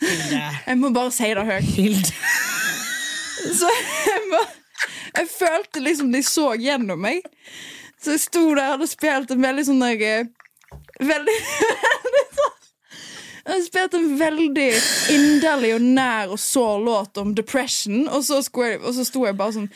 Jeg 0.00 0.76
må 0.80 0.88
bare 0.96 1.12
si 1.12 1.28
det 1.36 1.44
høyt. 1.44 2.12
Så 3.58 3.68
jeg, 3.68 4.22
var, 4.32 4.46
jeg 5.16 5.28
følte 5.32 5.80
liksom 5.80 6.12
de 6.12 6.22
så 6.26 6.50
gjennom 6.60 7.00
meg. 7.00 7.24
Så 8.02 8.16
jeg 8.16 8.24
sto 8.26 8.42
der 8.54 8.66
og 8.66 8.76
hadde 8.76 8.88
spilt 8.90 9.32
en 9.32 9.42
veldig 9.44 9.64
sånn 9.68 9.84
der, 9.84 10.02
eh, 10.04 10.26
Veldig, 10.96 11.32
Jeg 13.46 13.52
hadde 13.52 13.66
spilt 13.66 13.94
en 13.94 14.08
veldig 14.18 14.68
inderlig 15.14 15.74
og 15.76 15.84
nær 15.84 16.32
og 16.34 16.40
sår 16.40 16.80
låt 16.82 17.20
om 17.22 17.34
depression, 17.36 18.08
og 18.08 18.24
så, 18.26 18.40
jeg, 18.42 18.80
og 18.80 18.96
så 18.96 19.04
sto 19.06 19.22
jeg 19.26 19.36
bare 19.38 19.54
sånn 19.54 19.68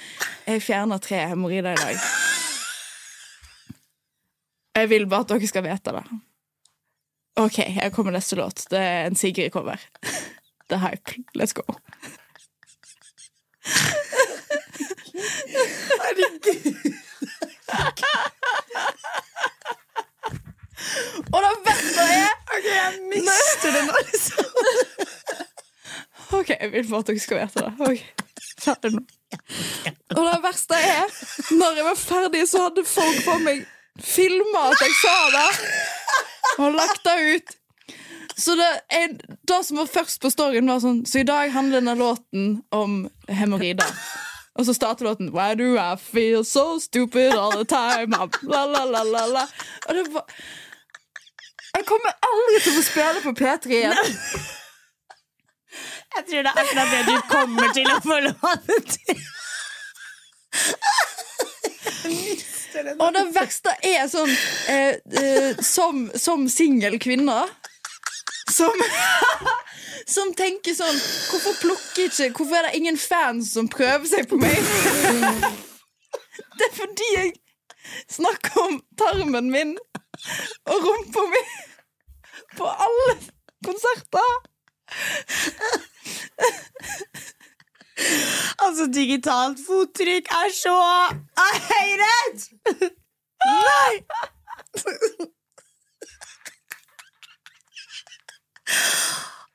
Jeg 0.49 0.65
fjerner 0.65 0.99
tre 1.05 1.21
hemoroider 1.31 1.77
i 1.77 1.85
dag. 1.85 2.09
Jeg 4.81 4.91
vil 4.91 5.07
bare 5.11 5.27
at 5.27 5.33
dere 5.35 5.51
skal 5.51 5.67
vite 5.67 5.95
det. 5.95 6.05
OK, 7.41 7.61
her 7.79 7.93
kommer 7.95 8.17
neste 8.17 8.37
låt. 8.41 8.67
Det 8.73 8.81
er 8.81 9.07
en 9.07 9.19
Sigrid-cover. 9.19 9.79
The 10.71 10.79
Hype. 10.83 11.21
Let's 11.35 11.55
go. 11.55 11.63
Og 21.31 21.39
det 21.45 21.53
verste 21.67 22.03
er 22.03 22.33
Jeg 22.65 22.97
mister 23.11 23.71
det 23.75 23.83
nå, 23.87 23.95
liksom. 24.09 24.45
OK, 26.31 26.51
jeg 26.55 26.73
vil 26.73 26.89
bare 26.91 27.01
at 27.01 27.09
dere 27.11 27.23
skal 27.23 27.41
vite 27.41 27.63
det. 27.65 27.73
Ok, 27.87 28.01
Ferdig 28.61 28.91
nå. 28.95 29.03
Og 30.17 30.23
det 30.27 30.39
verste 30.43 30.75
er, 30.75 31.07
når 31.55 31.79
jeg 31.79 31.87
var 31.87 31.99
ferdig, 31.99 32.43
så 32.51 32.65
hadde 32.67 32.85
folk 32.87 33.23
på 33.25 33.37
meg 33.45 33.63
filma 34.03 34.67
at 34.71 34.83
jeg 34.85 34.97
sa 35.01 35.17
det, 35.35 35.51
og 36.59 36.77
lagt 36.77 37.03
det 37.07 37.17
ut. 37.35 37.57
Så 38.41 38.55
det, 38.57 38.69
er, 38.97 39.15
det 39.49 39.61
som 39.67 39.81
var 39.83 39.91
først 39.91 40.21
på 40.23 40.31
storyen, 40.33 40.71
var 40.71 40.81
sånn 40.81 41.03
Så 41.05 41.21
i 41.21 41.27
dag 41.29 41.51
handler 41.53 41.83
denne 41.83 41.97
låten 41.99 42.63
om 42.73 43.03
hemoroider. 43.29 43.91
Og 44.61 44.67
så 44.67 44.75
starter 44.75 45.05
låten 45.05 45.31
Why 45.33 45.55
do 45.57 45.77
I 45.81 45.97
feel 45.97 46.45
so 46.45 46.79
stupid 46.81 47.33
all 47.33 47.53
the 47.53 47.65
time? 47.65 48.13
La, 48.43 48.65
la, 48.65 48.85
la, 48.85 49.03
la, 49.03 49.27
la. 49.27 49.47
Og 49.89 49.95
det 49.95 50.05
var 50.13 50.25
Jeg 51.77 51.87
kommer 51.87 52.13
aldri 52.29 52.61
til 52.61 52.73
å 52.73 52.77
få 52.77 52.83
spille 52.85 53.21
på 53.25 53.33
P3 53.39 53.71
igjen. 53.79 54.11
Jeg 56.17 56.25
tror 56.29 56.43
det 56.45 56.51
er 56.51 56.61
akkurat 56.65 56.89
det 56.93 57.03
du 57.07 57.17
kommer 57.31 57.73
til 57.73 57.89
å 57.89 58.01
få 58.05 58.19
lov 58.27 58.59
til. 58.97 59.23
Og 62.99 63.15
det 63.17 63.25
verste 63.35 63.73
er 63.87 64.05
sånn 64.11 64.31
eh, 64.71 64.95
eh, 65.21 65.59
Som, 65.65 66.07
som 66.19 66.47
singel 66.51 66.99
kvinne 67.03 67.39
som, 68.51 68.83
som 70.09 70.33
tenker 70.39 70.75
sånn 70.77 70.99
Hvorfor 71.31 71.57
plukker 71.63 72.09
ikke 72.09 72.31
Hvorfor 72.37 72.59
er 72.61 72.69
det 72.69 72.81
ingen 72.81 72.99
fans 73.01 73.53
som 73.57 73.69
prøver 73.71 74.07
seg 74.11 74.29
på 74.31 74.39
meg? 74.41 74.59
Det 76.61 76.67
er 76.67 76.75
fordi 76.77 77.09
jeg 77.15 77.33
snakker 78.13 78.59
om 78.61 78.81
tarmen 79.01 79.49
min 79.53 79.77
og 80.69 80.85
rumpa 80.85 81.23
mi 81.33 81.43
på 82.59 82.67
alle 82.67 83.15
konserter. 83.65 84.33
Altså, 88.61 88.87
digitalt 88.93 89.61
fottrykk 89.67 90.31
er 90.43 90.55
så 90.57 90.77
I 91.41 91.51
hate 91.71 92.09
it! 92.29 92.49
Nei! 93.47 93.93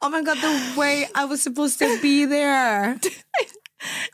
Oh 0.06 0.10
my 0.10 0.22
god, 0.24 0.38
the 0.38 0.80
way 0.80 1.06
I 1.16 1.26
was 1.26 1.42
supposed 1.42 1.80
to 1.80 1.88
be 2.02 2.26
there. 2.26 3.00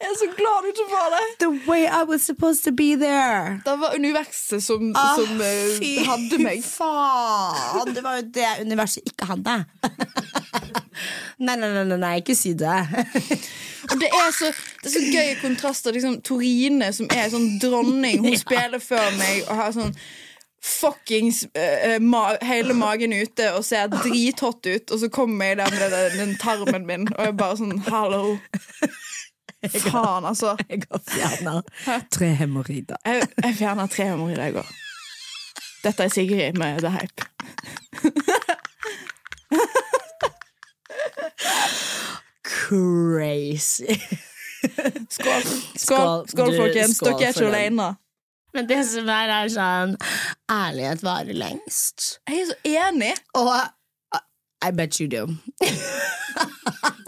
Jeg 0.02 0.08
er 0.12 0.16
så 0.20 0.26
glad 0.38 0.62
du 0.64 0.68
ikke 0.68 0.86
var 0.92 1.08
der. 1.16 1.26
The 1.40 1.70
way 1.72 1.84
I 1.86 2.04
was 2.12 2.22
supposed 2.22 2.64
to 2.64 2.72
be 2.76 2.96
there. 2.96 3.62
Det 3.66 3.80
var 3.80 3.94
universet 3.96 4.64
som, 4.64 4.96
Ah, 4.96 5.16
som 5.16 5.38
fy 5.80 5.92
hadde 6.06 6.38
meg. 6.44 6.64
faen! 6.64 7.96
Det 7.96 8.04
var 8.04 8.16
jo 8.16 8.22
det 8.34 8.48
universet 8.66 9.04
ikke 9.06 9.26
hadde. 9.26 9.64
Nei, 11.40 11.56
nei, 11.56 11.70
nei, 11.84 11.98
nei 11.98 12.16
ikke 12.22 12.36
si 12.36 12.52
det. 12.54 12.68
Og 13.92 13.96
det 14.02 14.10
er 14.14 14.28
så, 14.36 14.52
det 14.84 14.90
er 14.90 14.94
så 14.98 15.06
gøy 15.14 15.32
kontraster. 15.42 15.96
Liksom, 15.96 16.20
Torine, 16.22 16.92
som 16.94 17.08
er 17.16 17.32
sånn 17.34 17.48
dronning, 17.64 18.20
hun 18.26 18.34
Ja. 18.36 18.42
spiller 18.44 18.80
før 18.84 19.08
meg 19.18 19.48
og 19.48 19.56
har 19.62 19.72
sånn 19.78 19.96
fuckings 20.62 21.44
uh, 21.58 21.98
ma 22.00 22.36
hele 22.46 22.74
magen 22.78 23.14
ute 23.14 23.48
og 23.56 23.66
ser 23.66 23.90
drithot 23.92 24.66
ut, 24.68 24.92
og 24.92 25.00
så 25.02 25.10
kommer 25.14 25.52
jeg 25.52 25.58
der 25.62 25.72
med 25.74 25.96
den, 25.96 26.20
den 26.20 26.36
tarmen 26.42 26.86
min, 26.88 27.08
og 27.18 27.26
jeg 27.26 27.38
bare 27.40 27.58
sånn 27.62 27.82
hallo. 27.90 28.38
Faen, 29.62 30.26
altså. 30.26 30.56
Jeg 30.70 30.84
har 30.90 31.02
fjerna 31.06 31.62
tre 32.10 32.32
hemoroider. 32.40 32.98
Jeg, 33.06 33.28
jeg 33.44 33.58
fjerna 33.60 33.86
tre 33.92 34.08
hemoroider 34.10 34.48
i 34.50 34.56
går. 34.56 34.72
Dette 35.84 36.06
er 36.06 36.14
Sigrid 36.14 36.58
med 36.62 36.82
The 36.82 36.90
Hype. 36.94 37.26
Crazy. 42.46 43.98
Skål, 45.10 45.10
Skål, 45.10 45.44
skål, 45.76 46.28
skål 46.30 46.56
folkens. 46.58 46.98
skål 46.98 47.16
Dere 47.18 47.30
er 47.30 47.34
ikke 47.34 47.52
den. 47.56 47.82
Men 48.54 48.68
det 48.70 48.82
som 48.90 49.10
er, 49.10 49.32
er 49.32 49.52
sånn 49.52 49.96
Ærlighet 50.52 51.04
varer 51.06 51.38
lengst. 51.38 52.18
Jeg 52.30 52.44
er 52.44 52.50
så 52.52 52.58
enig. 52.68 53.14
Og 53.40 53.52
uh, 53.52 54.24
I 54.66 54.72
bet 54.76 55.00
you 55.00 55.08
do. 55.12 55.28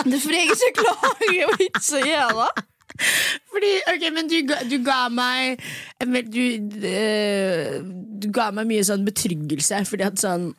Det 0.03 0.17
er 0.17 0.19
fordi 0.19 0.39
jeg 0.39 0.51
ikke 0.51 0.83
klarer 0.83 1.45
å 1.47 1.53
ikke 1.63 1.99
gjøre 2.03 2.45
det. 2.45 2.63
Fordi, 3.49 3.69
ok, 3.93 4.03
men 4.13 4.27
du, 4.29 4.35
du 4.69 4.75
ga 4.85 5.07
meg 5.09 5.61
du, 6.03 6.41
eh, 6.85 7.79
du 8.21 8.27
ga 8.35 8.49
meg 8.53 8.67
mye 8.69 8.83
sånn 8.85 9.05
betryggelse, 9.07 9.79
fordi 9.89 10.05
at 10.05 10.21
sånn 10.21 10.51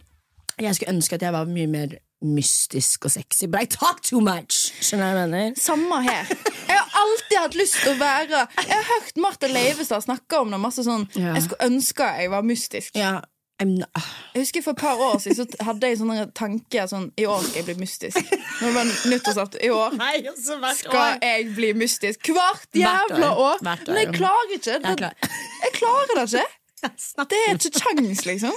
Jeg 0.58 0.76
skulle 0.76 0.94
ønske 0.94 1.18
at 1.18 1.22
jeg 1.26 1.34
var 1.34 1.50
mye 1.50 1.66
mer 1.70 1.94
mystisk 2.24 3.08
og 3.08 3.10
sexy, 3.10 3.46
but 3.50 3.62
I 3.62 3.66
talk 3.66 4.02
too 4.02 4.20
much. 4.22 4.63
Skjønner 4.80 5.12
jeg 5.14 5.28
mener? 5.30 5.54
Samme 5.60 6.00
her. 6.04 6.24
Jeg 6.68 6.78
har 6.78 6.88
alltid 7.02 7.36
hatt 7.38 7.54
lyst 7.58 7.76
til 7.82 7.92
å 7.94 7.98
være 8.00 8.40
Jeg 8.66 8.74
har 8.74 8.88
hørt 8.88 9.16
Martha 9.22 9.46
Leivestad 9.50 10.02
snakke 10.06 10.40
om 10.40 10.50
det 10.54 10.60
masse 10.60 10.84
sånn 10.86 11.06
Ja. 11.16 11.34
Jeg 11.36 11.42
skulle 11.46 11.68
ønske 11.70 12.08
jeg 12.18 12.30
var 12.32 12.42
mystisk. 12.42 12.96
Ja, 12.98 13.20
Jeg 13.60 13.86
husker 14.34 14.62
For 14.66 14.74
et 14.74 14.80
par 14.82 14.98
år 14.98 15.18
siden 15.22 15.36
så 15.38 15.64
hadde 15.68 15.86
jeg 15.92 15.98
sånne 16.00 16.26
tanker 16.34 16.88
sånn 16.90 17.10
I 17.20 17.26
år 17.30 17.44
skal 17.46 17.60
jeg 17.60 17.68
bli 17.70 17.76
mystisk. 17.84 18.18
Når 18.60 18.66
det 18.66 18.74
var 18.74 18.90
nyttårsaften. 19.12 19.62
I 19.62 19.70
år 19.70 19.94
Nei, 20.00 20.16
skal 20.74 21.18
jeg 21.22 21.54
bli 21.54 21.72
mystisk. 21.78 22.32
Hvert 22.34 22.68
jævla 22.74 23.30
år. 23.30 23.38
år. 23.38 23.62
År. 23.62 23.86
Men 23.86 23.96
jeg 24.02 24.12
klarer 24.18 24.54
ikke. 24.58 24.70
Jeg 24.74 24.82
Det, 24.82 24.96
klarer- 24.98 25.32
jeg 25.62 25.72
klarer 25.78 26.14
det 26.20 26.28
ikke. 26.34 26.46
Det 27.30 27.36
er 27.48 27.54
ikke 27.56 27.80
kjangs, 27.80 28.24
liksom. 28.26 28.56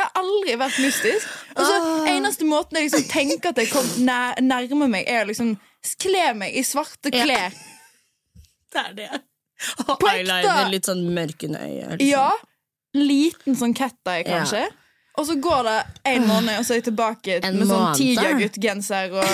Jeg 0.00 0.06
har 0.06 0.22
aldri 0.22 0.54
vært 0.56 0.78
mystisk. 0.80 1.32
Og 1.56 1.66
så 1.68 1.74
Eneste 2.08 2.46
måten 2.48 2.78
jeg 2.78 2.86
liksom 2.88 3.02
tenker 3.10 3.50
at 3.52 3.58
jeg 3.60 3.68
kom 3.68 3.88
nær, 4.06 4.38
nærmer 4.40 4.88
meg, 4.88 5.04
er 5.10 5.26
å 5.26 5.28
liksom 5.28 5.50
kle 6.00 6.30
meg 6.40 6.56
i 6.56 6.62
svarte 6.64 7.12
Ja. 7.12 7.24
klær. 7.26 7.58
Det 8.72 8.80
er 8.86 8.92
det. 8.96 9.08
Og 9.84 9.98
På 10.00 10.08
eyeliner, 10.08 10.70
litt 10.72 10.86
sånn 10.88 11.02
mørkende 11.12 11.60
øye. 11.60 11.98
liksom. 11.98 12.06
Ja. 12.08 12.30
Liten 12.96 13.56
sånn 13.60 13.74
cat-eye, 13.76 14.24
Ja. 14.24 14.38
kanskje. 14.40 14.62
Og 15.18 15.26
så 15.26 15.34
går 15.42 15.62
det 15.68 15.78
en 16.14 16.26
måned, 16.28 16.58
og 16.58 16.64
så 16.64 16.72
er 16.72 16.80
jeg 16.80 16.84
tilbake 16.84 17.40
En 17.44 17.58
med 17.58 17.68
sånn 17.68 17.94
tigerguttgenser 17.98 19.12
og, 19.12 19.28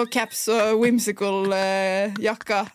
og 0.00 0.10
caps 0.10 0.48
og 0.48 0.80
whimsical-jakka. 0.80 2.64
Uh, 2.64 2.68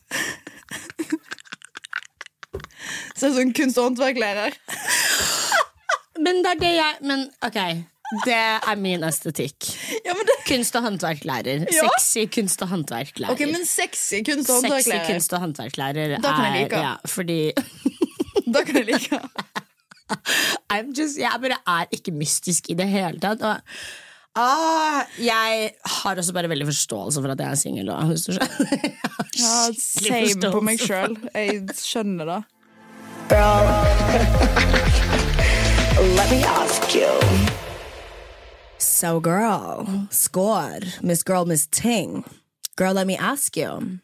Ser 3.16 3.28
ut 3.28 3.34
som 3.36 3.42
sånn 3.42 3.54
kunst- 3.54 3.78
og 3.78 3.90
håndverklærer. 3.90 4.54
Men 6.26 6.44
det 6.44 6.52
er 6.56 6.60
det 6.60 6.74
jeg 6.76 6.96
Men 7.08 7.26
ok, 7.46 7.60
det 8.26 8.36
er 8.36 8.76
min 8.82 9.04
estetikk. 9.06 9.68
Ja, 10.06 10.16
men 10.18 10.26
det 10.30 10.36
Kunst- 10.50 10.76
og 10.76 10.82
håndverklærer. 10.88 11.66
Ja. 11.70 11.84
Sexy 12.00 12.24
kunst- 12.34 12.62
og 12.66 12.72
håndverklærer. 12.72 13.32
Ok, 13.36 13.40
men 13.52 13.66
sexy 13.70 14.24
kunst- 14.26 14.50
og 14.50 14.64
Sexy 14.66 14.96
kunst- 15.06 15.34
og 15.38 15.40
håndverklærer 15.46 16.18
Da 16.22 16.32
kan 16.36 16.46
jeg 16.46 16.56
er 16.56 16.64
like. 16.64 16.78
ja, 16.78 16.94
Fordi 17.06 17.52
Da 18.54 18.64
kan 18.66 18.76
jeg 18.82 18.86
like. 18.86 19.20
I'm 20.74 20.90
just, 20.98 21.18
jeg 21.20 21.30
bare 21.42 21.60
er 21.68 21.86
ikke 21.92 22.12
mystisk 22.12 22.70
i 22.70 22.74
det 22.74 22.88
hele 22.90 23.20
tatt. 23.22 23.42
Og, 23.46 23.62
ah, 24.36 25.04
jeg 25.22 25.70
har 25.86 26.16
også 26.16 26.34
bare 26.34 26.50
veldig 26.50 26.66
forståelse 26.72 27.22
for 27.22 27.30
at 27.36 27.40
jeg 27.40 27.52
er 27.52 27.56
singel. 27.62 27.88
da, 27.94 28.00
Hvis 28.10 28.26
du 28.26 28.34
skjønner. 28.34 28.98
Ja, 29.40 29.70
same 29.80 30.52
på 30.52 30.60
meg 30.66 30.82
sjøl. 30.82 31.14
Jeg 31.36 31.62
skjønner 31.78 32.26
det. 32.34 32.42
Girl, 33.30 34.66
let 36.16 36.30
me 36.32 36.44
ask 36.44 36.94
you. 36.96 37.10
So, 38.78 39.20
girl, 39.20 40.08
score, 40.10 40.80
Miss 41.02 41.24
Girl, 41.24 41.46
Miss 41.46 41.68
Ting. 41.68 42.24
Girl, 42.76 42.94
let 42.94 43.08
me 43.08 43.18
ask 43.18 43.56
you. 43.58 44.00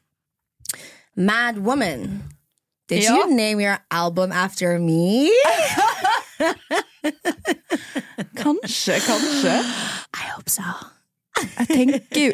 Mad 1.16 1.60
Woman, 1.60 2.24
did 2.88 3.04
Ja. 3.04 3.16
you 3.16 3.34
name 3.36 3.60
your 3.60 3.80
album 3.92 4.32
after 4.32 4.80
me? 4.80 5.32
Kanskje, 8.36 9.00
kanskje. 9.00 9.54
I 10.22 10.24
hope 10.36 10.50
so. 10.50 10.64
Jeg 11.60 11.68
tenker 11.68 12.22
jo 12.22 12.34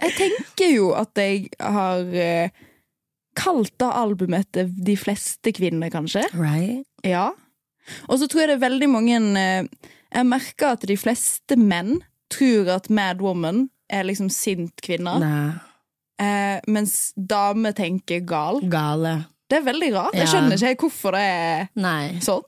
Jeg 0.00 0.12
tenker 0.16 0.70
jo 0.74 0.90
at 0.96 1.18
jeg 1.18 1.48
har 1.60 2.00
uh, 2.06 2.48
kalt 3.36 3.72
det 3.80 3.90
albumet 3.94 4.46
etter 4.48 4.70
de 4.86 4.94
fleste 4.96 5.52
kvinner, 5.52 5.90
kanskje. 5.92 6.22
Right? 6.34 6.86
Ja. 7.04 7.30
Og 8.08 8.18
så 8.20 8.28
tror 8.28 8.42
jeg 8.44 8.52
det 8.52 8.58
er 8.58 8.68
veldig 8.68 8.88
mange 8.92 9.18
eh, 9.40 9.88
Jeg 10.12 10.26
merker 10.26 10.72
at 10.74 10.86
de 10.90 10.96
fleste 10.98 11.56
menn 11.58 12.00
tror 12.30 12.68
at 12.76 12.88
Mad 12.90 13.20
Woman 13.22 13.68
er 13.90 14.04
liksom 14.06 14.28
sint 14.30 14.78
kvinne, 14.86 15.16
eh, 16.22 16.60
mens 16.70 17.12
damer 17.16 17.72
tenker 17.74 18.20
gal. 18.26 18.60
Gale. 18.70 19.16
Det 19.50 19.58
er 19.58 19.64
veldig 19.66 19.88
rart. 19.96 20.14
Jeg 20.14 20.28
skjønner 20.30 20.62
ikke 20.70 20.86
hvorfor 20.86 21.16
det 21.18 21.24
er 21.26 21.68
Nei. 21.74 22.20
sånn. 22.22 22.44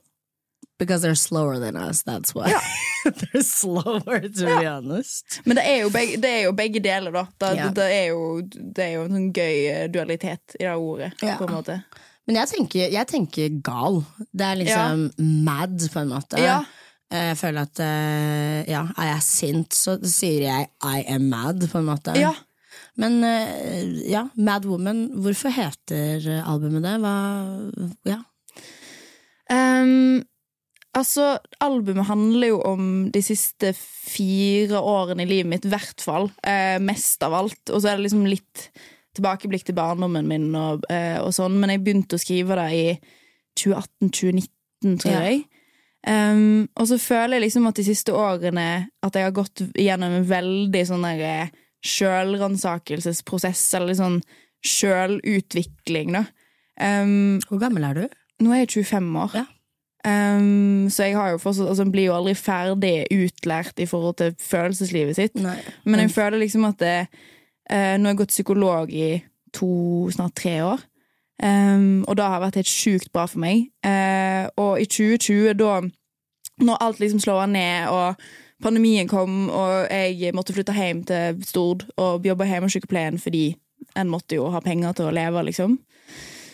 Because 0.79 1.03
they're 1.03 1.15
slower 1.19 1.59
than 1.59 1.75
us, 1.77 2.01
that's 2.03 2.33
why. 2.35 2.47
they're 3.05 3.43
slower, 3.43 4.21
to 4.23 4.45
be 4.45 4.65
honest. 4.65 5.41
Men 5.45 5.59
det 5.59 5.65
er 5.69 5.77
jo 5.83 5.89
begge, 5.93 6.17
det 6.23 6.31
er 6.31 6.41
jo 6.47 6.53
begge 6.57 6.81
deler, 6.83 7.11
da. 7.13 7.25
Det, 7.39 7.51
Ja. 7.59 7.67
det, 7.75 7.89
er 7.91 8.07
jo, 8.09 8.23
det 8.47 8.83
er 8.87 8.93
jo 8.95 9.03
en 9.05 9.13
sånn 9.17 9.29
gøy 9.35 9.59
eh, 9.69 9.85
dualitet 9.91 10.55
i 10.59 10.63
det 10.65 10.73
ordet, 10.75 11.11
Ja. 11.21 11.37
på 11.39 11.47
en 11.47 11.53
måte. 11.59 11.77
Men 12.27 12.39
jeg 12.39 12.51
tenker, 12.53 12.87
jeg 12.93 13.09
tenker 13.09 13.59
gal. 13.65 13.99
Det 14.31 14.47
er 14.47 14.59
liksom 14.61 15.09
mad, 15.43 15.75
på 15.91 16.03
en 16.03 16.13
måte. 16.13 16.39
Ja. 16.39 16.61
Jeg 17.13 17.37
føler 17.37 17.67
at 17.67 17.79
eh, 17.83 18.59
ja, 18.71 18.87
er 18.97 19.09
jeg 19.11 19.25
sint, 19.27 19.75
så 19.77 19.99
sier 20.01 20.47
jeg 20.47 20.69
I 20.87 21.03
am 21.13 21.27
mad, 21.29 21.67
på 21.69 21.81
en 21.81 21.89
måte. 21.91 22.15
Ja. 22.17 22.31
Men 22.97 23.19
eh, 23.27 24.07
ja, 24.09 24.27
Mad 24.35 24.65
Woman, 24.69 25.07
hvorfor 25.21 25.53
heter 25.53 26.25
albumet 26.45 26.85
det? 26.85 26.95
Hva 27.03 27.15
Ja. 28.09 28.21
Um, 29.51 30.23
altså, 30.95 31.35
albumet 31.61 32.07
handler 32.07 32.53
jo 32.53 32.61
om 32.65 32.87
de 33.13 33.21
siste 33.25 33.73
fire 33.75 34.79
årene 34.79 35.25
i 35.25 35.29
livet 35.29 35.51
mitt, 35.51 35.67
i 35.67 35.73
hvert 35.73 36.01
fall. 36.01 36.29
Eh, 36.41 36.79
mest 36.81 37.23
av 37.25 37.35
alt. 37.37 37.61
Og 37.69 37.81
så 37.81 37.91
er 37.91 37.99
det 37.99 38.07
liksom 38.07 38.25
litt 38.29 38.69
tilbakeblikk 39.15 39.65
til 39.67 39.75
barndommen 39.77 40.27
min 40.27 40.49
og, 40.55 40.83
eh, 40.89 41.19
og 41.21 41.31
sånn, 41.35 41.59
men 41.59 41.69
jeg 41.69 41.83
begynte 41.85 42.17
å 42.17 42.21
skrive 42.21 42.55
det 42.59 42.69
i 42.73 42.85
2018-2019, 43.59 44.97
tror 44.99 45.11
Ja. 45.11 45.19
jeg. 45.29 45.43
Ehm, 46.05 46.67
og 46.75 46.87
så 46.89 46.97
føler 46.99 47.37
jeg 47.37 47.45
liksom 47.45 47.67
at 47.67 47.75
de 47.75 47.83
siste 47.87 48.11
årene 48.11 48.89
at 49.03 49.13
jeg 49.15 49.23
har 49.23 49.31
gått 49.31 49.61
gjennom 49.77 50.11
en 50.17 50.25
veldig 50.27 50.81
sånn 50.89 51.05
derre 51.05 51.49
sjølransakelsesprosess, 51.83 53.73
eller 53.79 53.93
sånn 53.97 54.21
sjølutvikling, 54.65 56.13
da. 56.15 56.25
Um, 56.79 57.39
Hvor 57.47 57.59
gammel 57.61 57.83
er 57.89 57.93
du? 57.93 58.07
nå 58.43 58.51
er 58.51 58.65
jeg 58.65 58.83
25 58.83 59.15
år. 59.21 59.35
Ja. 59.37 59.45
Um, 60.03 60.89
så 60.91 61.05
jeg 61.07 61.15
har 61.15 61.29
jo 61.31 61.37
fortsatt, 61.39 61.69
altså, 61.69 61.85
blir 61.91 62.09
jo 62.09 62.15
aldri 62.17 62.33
ferdig 62.35 63.05
utlært 63.13 63.79
i 63.79 63.85
forhold 63.87 64.17
til 64.19 64.33
følelseslivet 64.35 65.15
sitt. 65.15 65.35
Nei. 65.39 65.55
Men 65.85 66.01
jeg 66.03 66.11
føler 66.11 66.41
liksom 66.41 66.65
at 66.67 66.77
det, 66.81 67.07
eh, 67.69 67.95
Nå 67.97 68.07
har 68.07 68.13
jeg 68.13 68.21
gått 68.23 68.35
psykolog 68.35 68.93
i 68.93 69.09
to, 69.53 70.09
snart 70.13 70.35
tre 70.35 70.61
år. 70.65 70.81
Um, 71.43 72.05
og 72.07 72.15
det 72.15 72.25
har 72.29 72.39
vært 72.39 72.61
helt 72.61 72.69
sjukt 72.69 73.11
bra 73.13 73.25
for 73.27 73.41
meg. 73.43 73.67
Uh, 73.85 74.47
og 74.61 74.79
i 74.81 74.85
2020, 74.85 75.53
da 75.59 75.81
Når 76.63 76.83
alt 76.85 76.99
liksom 77.01 77.19
slår 77.19 77.47
ned, 77.49 77.89
og 77.89 78.15
pandemien 78.61 79.07
kom, 79.09 79.49
og 79.49 79.87
jeg 79.89 80.35
måtte 80.37 80.53
flytte 80.53 80.75
hjem 80.75 81.01
til 81.03 81.41
Stord 81.43 81.87
og 81.97 82.25
jobbe 82.25 82.45
hjemme 82.45 82.69
hos 82.69 82.77
sykepleien 82.77 83.17
fordi 83.19 83.55
en 83.99 84.11
måtte 84.11 84.37
jo 84.37 84.51
ha 84.53 84.61
penger 84.63 84.93
til 84.97 85.09
å 85.09 85.15
leve, 85.15 85.43
liksom. 85.49 85.77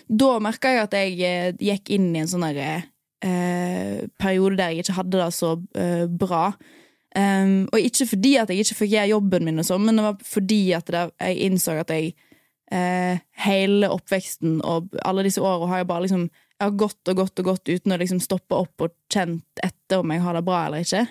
Da 0.10 0.32
merka 0.42 0.72
jeg 0.74 0.86
at 0.88 0.96
jeg 0.98 1.20
eh, 1.22 1.52
gikk 1.62 1.92
inn 1.94 2.10
i 2.16 2.24
en 2.24 2.30
sånn 2.32 2.48
derre 2.48 2.70
eh, 3.22 4.08
periode 4.18 4.58
der 4.58 4.74
jeg 4.74 4.86
ikke 4.86 4.98
hadde 4.98 5.20
det 5.20 5.30
så 5.36 5.54
uh, 5.60 6.06
bra. 6.10 6.44
Um, 7.18 7.68
og 7.74 7.82
ikke 7.82 8.06
fordi 8.12 8.36
at 8.38 8.52
jeg 8.54 8.62
ikke 8.62 8.84
fikk 8.84 8.92
gjøre 8.94 9.12
jobben 9.16 9.48
min, 9.48 9.62
og 9.62 9.66
sånn, 9.66 9.86
men 9.88 9.98
det 9.98 10.06
var 10.06 10.20
fordi 10.30 10.60
at 10.78 10.92
det, 10.94 11.08
jeg 11.18 11.48
innså 11.48 11.74
at 11.82 11.94
jeg 11.94 12.12
uh, 12.70 13.22
hele 13.46 13.90
oppveksten 13.90 14.60
og 14.62 14.94
alle 15.02 15.26
disse 15.26 15.42
åra 15.42 15.72
har 15.72 15.82
jeg 15.82 15.90
bare 15.90 16.06
liksom 16.06 16.30
Jeg 16.60 16.68
har 16.68 16.76
gått 16.76 17.08
og 17.08 17.16
gått 17.16 17.40
og 17.40 17.46
gått 17.48 17.70
uten 17.72 17.94
å 17.96 17.98
liksom 18.02 18.20
stoppe 18.20 18.58
opp 18.58 18.84
og 18.84 18.92
kjent 19.08 19.62
etter 19.64 20.02
om 20.02 20.12
jeg 20.12 20.20
har 20.26 20.36
det 20.36 20.42
bra 20.44 20.66
eller 20.68 20.84
ikke. 20.84 21.06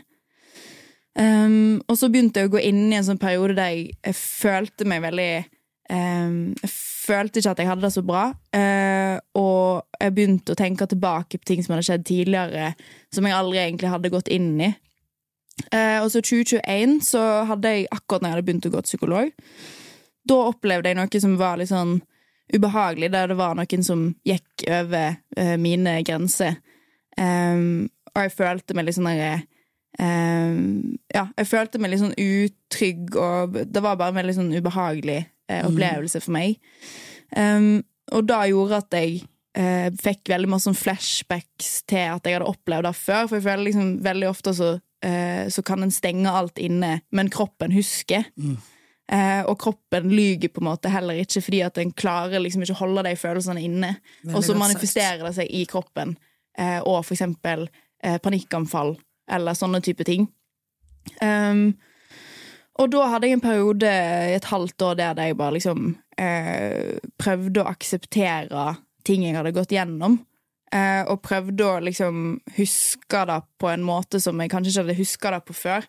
Um, 1.16 1.80
og 1.88 1.96
så 1.96 2.10
begynte 2.12 2.42
jeg 2.42 2.50
å 2.50 2.52
gå 2.52 2.60
inn 2.68 2.82
i 2.92 2.98
en 2.98 3.06
sånn 3.06 3.18
periode 3.18 3.56
der 3.56 3.72
jeg, 3.72 3.94
jeg 4.04 4.18
følte 4.18 4.84
meg 4.86 5.00
veldig 5.02 5.30
um, 5.88 6.52
Jeg 6.52 6.70
følte 6.74 7.40
ikke 7.40 7.54
at 7.56 7.62
jeg 7.62 7.70
hadde 7.70 7.86
det 7.86 7.92
så 7.96 8.04
bra. 8.04 8.26
Uh, 8.52 9.16
og 9.40 9.88
jeg 9.96 10.14
begynte 10.18 10.52
å 10.52 10.60
tenke 10.60 10.86
tilbake 10.86 11.40
på 11.40 11.48
ting 11.48 11.64
som 11.64 11.74
hadde 11.74 11.88
skjedd 11.88 12.04
tidligere, 12.12 12.74
som 13.08 13.24
jeg 13.24 13.38
aldri 13.38 13.62
egentlig 13.64 13.94
hadde 13.94 14.12
gått 14.12 14.28
inn 14.36 14.52
i. 14.60 14.70
Eh, 15.72 15.98
og 16.02 16.10
så 16.12 16.22
2021 16.22 17.00
så 17.04 17.24
hadde 17.48 17.74
jeg 17.74 17.90
akkurat 17.94 18.22
når 18.22 18.30
jeg 18.30 18.36
hadde 18.36 18.46
begynt 18.46 18.68
å 18.68 18.72
gå 18.72 18.82
til 18.82 18.92
psykolog, 18.92 19.34
da 20.28 20.38
opplevde 20.50 20.90
jeg 20.90 20.98
noe 20.98 21.20
som 21.24 21.36
var 21.40 21.60
litt 21.60 21.72
sånn 21.72 21.98
ubehagelig, 22.54 23.10
der 23.12 23.30
det 23.30 23.36
var 23.38 23.56
noen 23.58 23.84
som 23.84 24.08
gikk 24.26 24.64
over 24.68 25.18
eh, 25.36 25.54
mine 25.60 25.98
grenser. 26.06 26.60
Um, 27.18 27.88
og 28.14 28.24
jeg 28.24 28.34
følte 28.36 28.76
meg 28.76 28.86
litt 28.86 28.94
sånn 28.94 29.08
derre 29.10 29.40
um, 29.98 30.60
Ja, 31.10 31.24
jeg 31.34 31.48
følte 31.50 31.80
meg 31.82 31.90
litt 31.90 32.02
sånn 32.04 32.14
utrygg, 32.14 33.16
og 33.18 33.58
det 33.58 33.82
var 33.82 33.98
bare 33.98 34.14
en 34.14 34.20
veldig 34.20 34.36
sånn 34.36 34.52
ubehagelig 34.54 35.18
eh, 35.24 35.64
opplevelse 35.66 36.22
for 36.24 36.36
meg. 36.38 36.60
Um, 37.36 37.82
og 38.14 38.28
det 38.28 38.38
gjorde 38.52 38.80
at 38.80 38.96
jeg 38.96 39.18
eh, 39.58 39.88
fikk 40.00 40.30
veldig 40.32 40.50
masse 40.50 40.68
sånn 40.68 40.78
flashbacks 40.78 41.82
til 41.88 42.14
at 42.14 42.26
jeg 42.26 42.38
hadde 42.38 42.48
opplevd 42.48 42.88
det 42.88 42.94
før. 42.96 43.26
For 43.26 43.38
jeg 43.38 43.46
føler 43.48 43.66
liksom 43.66 43.90
veldig 44.06 44.30
ofte 44.30 44.54
så, 44.56 44.70
så 44.98 45.62
kan 45.62 45.84
en 45.84 45.92
stenge 45.94 46.26
alt 46.26 46.58
inne, 46.58 47.00
men 47.14 47.28
kroppen 47.30 47.70
husker. 47.70 48.24
Eh, 49.12 49.40
og 49.48 49.56
kroppen 49.60 50.10
lyger 50.12 50.50
på 50.52 50.60
en 50.60 50.68
måte 50.68 50.90
heller 50.92 51.16
ikke 51.22 51.40
fordi 51.40 51.62
at 51.64 51.78
en 51.80 51.94
klarer 51.96 52.42
liksom 52.44 52.64
ikke 52.64 52.74
å 52.76 52.80
holde 52.82 53.06
de 53.06 53.14
følelsene 53.16 53.62
inne. 53.64 53.94
Og 54.34 54.42
så 54.44 54.56
manifesterer 54.58 55.22
det 55.24 55.32
seg 55.38 55.52
i 55.54 55.62
kroppen, 55.68 56.16
eh, 56.58 56.76
og 56.82 57.00
for 57.06 57.16
eksempel 57.16 57.68
eh, 58.04 58.18
panikkanfall 58.20 58.98
eller 59.32 59.56
sånne 59.56 59.80
type 59.84 60.04
ting. 60.08 60.28
Um, 61.24 61.72
og 62.78 62.90
da 62.92 63.06
hadde 63.14 63.30
jeg 63.30 63.38
en 63.38 63.42
periode 63.42 63.88
i 63.88 64.34
et 64.36 64.50
halvt 64.50 64.84
år 64.84 64.98
der 65.00 65.22
jeg 65.24 65.38
bare 65.38 65.56
liksom 65.56 65.88
eh, 66.20 66.98
prøvde 67.18 67.64
å 67.64 67.70
akseptere 67.72 68.66
ting 69.08 69.24
jeg 69.24 69.38
hadde 69.38 69.54
gått 69.56 69.72
gjennom. 69.72 70.20
Eh, 70.68 71.02
og 71.08 71.22
prøvde 71.24 71.64
å 71.64 71.78
liksom 71.80 72.38
huske 72.58 73.22
det 73.30 73.38
på 73.60 73.70
en 73.72 73.84
måte 73.86 74.20
som 74.20 74.36
jeg 74.40 74.52
kanskje 74.52 74.74
ikke 74.74 74.84
hadde 74.84 74.98
huska 74.98 75.32
det 75.32 75.44
på 75.48 75.56
før. 75.56 75.86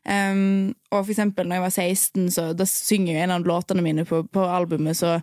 Um, 0.00 0.72
og 0.88 1.02
for 1.02 1.12
eksempel 1.12 1.44
når 1.44 1.58
jeg 1.58 1.64
var 1.64 1.72
16, 1.74 2.28
så 2.32 2.44
da 2.56 2.64
synger 2.68 3.12
jeg 3.12 3.24
en 3.26 3.34
av 3.34 3.44
låtene 3.48 3.84
mine 3.84 4.06
på, 4.08 4.22
på 4.32 4.44
albumet, 4.48 4.96
så, 4.96 5.18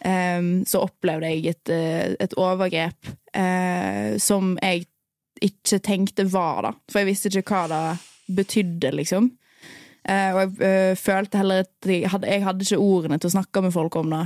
um, 0.00 0.50
så 0.68 0.86
opplevde 0.86 1.32
jeg 1.34 1.52
et, 1.52 1.72
eh, 1.72 2.14
et 2.24 2.36
overgrep 2.40 3.10
uh, 3.36 4.16
som 4.22 4.54
jeg 4.62 4.86
ikke 5.44 5.82
tenkte 5.84 6.24
var 6.32 6.64
da. 6.64 6.72
For 6.88 7.02
jeg 7.02 7.10
visste 7.10 7.32
ikke 7.32 7.44
hva 7.52 7.66
det 7.72 8.36
betydde, 8.36 8.94
liksom. 8.96 9.30
Uh, 10.08 10.30
og 10.32 10.40
jeg 10.40 10.56
uh, 10.64 10.96
følte 10.96 11.42
heller 11.42 11.66
at 11.66 11.90
jeg 11.92 12.08
hadde, 12.08 12.32
jeg 12.32 12.44
hadde 12.46 12.68
ikke 12.68 12.80
ordene 12.80 13.20
til 13.20 13.28
å 13.28 13.36
snakke 13.36 13.64
med 13.66 13.76
folk 13.76 14.00
om 14.00 14.16
det. 14.16 14.24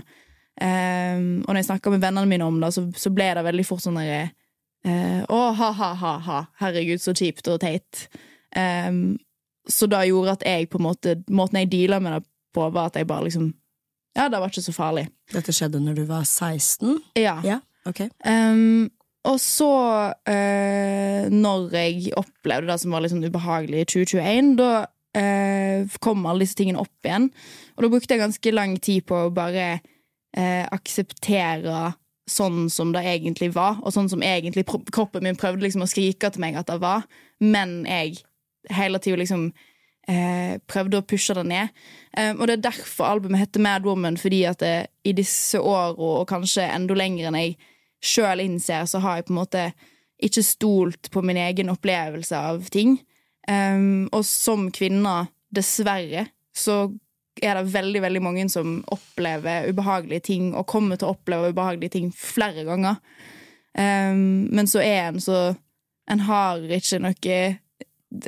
Um, 0.60 1.40
og 1.46 1.54
når 1.54 1.62
jeg 1.62 1.68
snakka 1.70 1.92
med 1.94 2.02
vennene 2.02 2.28
mine 2.28 2.44
om 2.44 2.58
det, 2.60 2.68
så, 2.76 2.84
så 2.92 3.12
ble 3.14 3.30
det 3.36 3.46
veldig 3.46 3.64
fort 3.64 3.80
sånn 3.80 3.96
derre 3.96 4.26
uh, 4.84 5.22
Å, 5.24 5.38
ha-ha-ha, 5.56 6.40
herregud, 6.60 7.00
så 7.00 7.14
kjipt 7.16 7.48
og 7.48 7.62
teit. 7.62 8.04
Um, 8.52 9.16
så 9.70 9.88
det 9.88 10.02
gjorde 10.10 10.36
at 10.36 10.44
jeg 10.44 10.66
på 10.68 10.80
en 10.80 10.84
måte 10.88 11.12
Måten 11.30 11.60
jeg 11.60 11.68
deala 11.70 12.00
med 12.02 12.16
det 12.16 12.24
på, 12.56 12.64
var 12.74 12.90
at 12.90 12.98
jeg 12.98 13.06
bare 13.08 13.28
liksom 13.28 13.52
Ja, 14.18 14.26
det 14.28 14.40
var 14.42 14.50
ikke 14.50 14.64
så 14.64 14.74
farlig. 14.74 15.06
Dette 15.32 15.54
skjedde 15.54 15.80
når 15.80 16.00
du 16.00 16.06
var 16.08 16.24
16? 16.26 16.96
Ja. 17.20 17.36
Ja, 17.46 17.60
ok. 17.86 18.08
Um, 18.26 18.90
og 19.30 19.36
så, 19.38 19.68
uh, 20.26 21.22
når 21.30 21.76
jeg 21.76 22.10
opplevde 22.18 22.72
det 22.72 22.80
som 22.82 22.92
var 22.92 23.04
litt 23.04 23.14
sånn 23.14 23.22
ubehagelig 23.22 23.84
i 23.84 23.88
2021, 23.92 24.50
da 24.58 24.72
uh, 24.90 25.96
kom 26.02 26.26
alle 26.26 26.42
disse 26.42 26.58
tingene 26.58 26.82
opp 26.82 27.06
igjen. 27.06 27.30
Og 27.76 27.86
da 27.86 27.92
brukte 27.92 28.16
jeg 28.16 28.24
ganske 28.24 28.54
lang 28.56 28.74
tid 28.82 29.06
på 29.06 29.28
å 29.28 29.32
bare 29.34 29.76
eh, 30.36 30.66
akseptere 30.70 31.92
sånn 32.30 32.68
som 32.70 32.92
det 32.94 33.02
egentlig 33.10 33.50
var, 33.56 33.80
og 33.82 33.94
sånn 33.94 34.10
som 34.10 34.22
egentlig 34.22 34.66
kroppen 34.68 35.24
min 35.26 35.38
prøvde 35.38 35.64
liksom 35.64 35.82
å 35.82 35.90
skrike 35.90 36.30
til 36.30 36.44
meg 36.44 36.58
at 36.60 36.70
det 36.70 36.78
var, 36.82 37.06
men 37.42 37.80
jeg 37.88 38.20
hele 38.70 39.00
tida 39.02 39.18
liksom 39.18 39.48
eh, 40.08 40.58
prøvde 40.70 41.00
å 41.00 41.06
pushe 41.06 41.34
det 41.36 41.46
ned. 41.48 41.74
Eh, 42.16 42.32
og 42.36 42.46
det 42.46 42.58
er 42.58 42.66
derfor 42.70 43.08
albumet 43.08 43.44
heter 43.44 43.64
Mad 43.64 43.86
Woman, 43.88 44.18
fordi 44.20 44.44
at 44.50 44.62
det, 44.62 44.74
i 45.04 45.14
disse 45.16 45.60
åra, 45.60 45.94
og 45.96 46.28
kanskje 46.30 46.68
enda 46.68 46.96
lenger 46.98 47.30
enn 47.30 47.40
jeg 47.40 47.56
sjøl 48.00 48.44
innser, 48.44 48.86
så 48.88 49.02
har 49.04 49.18
jeg 49.18 49.28
på 49.28 49.34
en 49.34 49.40
måte 49.42 49.64
ikke 50.20 50.44
stolt 50.44 51.10
på 51.12 51.22
min 51.24 51.40
egen 51.40 51.72
opplevelse 51.72 52.36
av 52.36 52.68
ting. 52.72 52.98
Um, 53.48 54.06
og 54.12 54.24
som 54.28 54.68
kvinne, 54.72 55.30
dessverre, 55.50 56.26
så 56.54 56.84
er 57.42 57.58
det 57.58 57.72
veldig 57.72 58.02
veldig 58.04 58.22
mange 58.22 58.46
som 58.52 58.80
opplever 58.92 59.68
ubehagelige 59.70 60.26
ting, 60.30 60.52
og 60.54 60.68
kommer 60.70 61.00
til 61.00 61.08
å 61.08 61.14
oppleve 61.14 61.52
ubehagelige 61.54 61.96
ting 61.96 62.10
flere 62.16 62.64
ganger. 62.68 63.00
Um, 63.74 64.48
men 64.50 64.68
så 64.70 64.82
er 64.82 65.10
en 65.12 65.20
så 65.22 65.40
En 66.10 66.24
har 66.26 66.58
ikke 66.58 66.98
noe 66.98 67.34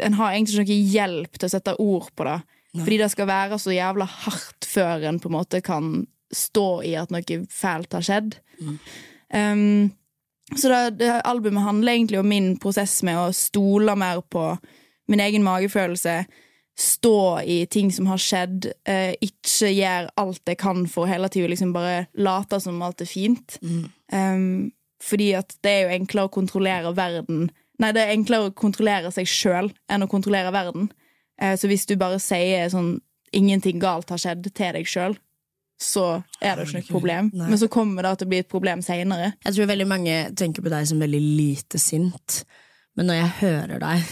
En 0.04 0.14
har 0.14 0.28
egentlig 0.30 0.52
ikke 0.52 0.62
noe 0.62 0.92
hjelp 0.92 1.32
til 1.34 1.48
å 1.48 1.50
sette 1.50 1.72
ord 1.82 2.12
på 2.14 2.26
det 2.28 2.36
Fordi 2.76 2.98
det 3.00 3.08
skal 3.10 3.26
være 3.26 3.58
så 3.58 3.74
jævla 3.74 4.06
hardt 4.06 4.68
før 4.70 5.08
en 5.08 5.18
på 5.18 5.32
en 5.32 5.34
måte 5.34 5.60
kan 5.66 5.88
stå 6.32 6.68
i 6.86 6.94
at 6.96 7.10
noe 7.12 7.40
fælt 7.50 7.92
har 7.92 8.06
skjedd. 8.06 8.36
Um, 9.34 9.90
så 10.56 10.70
det, 10.70 11.02
det 11.02 11.10
albumet 11.28 11.66
handler 11.66 11.92
egentlig 11.92 12.20
om 12.22 12.30
min 12.30 12.54
prosess 12.62 13.02
med 13.04 13.18
å 13.18 13.34
stole 13.36 13.92
mer 13.98 14.22
på 14.24 14.46
min 15.12 15.20
egen 15.20 15.44
magefølelse. 15.44 16.16
Stå 16.78 17.42
i 17.44 17.66
ting 17.66 17.90
som 17.92 18.06
har 18.08 18.20
skjedd. 18.20 18.70
Eh, 18.88 19.12
ikke 19.20 19.72
gjøre 19.72 20.12
alt 20.22 20.48
jeg 20.48 20.60
kan 20.62 20.86
for 20.90 21.10
hele 21.10 21.28
tida 21.32 21.50
liksom 21.52 21.74
bare 21.74 22.06
late 22.14 22.60
som 22.64 22.80
alt 22.82 23.04
er 23.04 23.10
fint. 23.10 23.58
Um, 24.12 24.72
fordi 25.02 25.32
at 25.36 25.52
det 25.64 25.72
er 25.72 25.82
jo 25.82 25.96
enklere 25.98 26.30
å 26.30 26.32
kontrollere 26.32 26.94
verden 26.94 27.50
Nei, 27.82 27.90
det 27.94 28.02
er 28.02 28.14
enklere 28.14 28.50
å 28.50 28.54
kontrollere 28.54 29.10
seg 29.10 29.26
sjøl 29.26 29.72
enn 29.90 30.04
å 30.04 30.10
kontrollere 30.10 30.52
verden. 30.54 30.90
Eh, 31.40 31.56
så 31.58 31.66
hvis 31.70 31.86
du 31.88 31.96
bare 31.98 32.20
sier 32.22 32.68
sånn 32.70 33.00
'ingenting 33.32 33.80
galt 33.80 34.12
har 34.12 34.20
skjedd' 34.20 34.52
til 34.52 34.76
deg 34.76 34.86
sjøl, 34.86 35.16
så 35.80 36.22
er 36.40 36.56
det 36.56 36.68
ikke 36.68 36.78
noe 36.78 36.92
problem. 36.92 37.30
Nei. 37.34 37.48
Men 37.48 37.58
så 37.58 37.68
kommer 37.72 38.02
det 38.06 38.18
til 38.18 38.28
å 38.28 38.30
bli 38.30 38.38
et 38.44 38.48
problem 38.48 38.82
seinere. 38.82 39.32
Jeg 39.42 39.54
tror 39.54 39.70
veldig 39.72 39.88
mange 39.88 40.16
tenker 40.38 40.62
på 40.62 40.70
deg 40.70 40.86
som 40.86 41.00
veldig 41.02 41.22
lite 41.22 41.80
sint, 41.80 42.44
men 42.96 43.08
når 43.08 43.18
jeg 43.20 43.36
hører 43.40 43.82
deg 43.82 44.02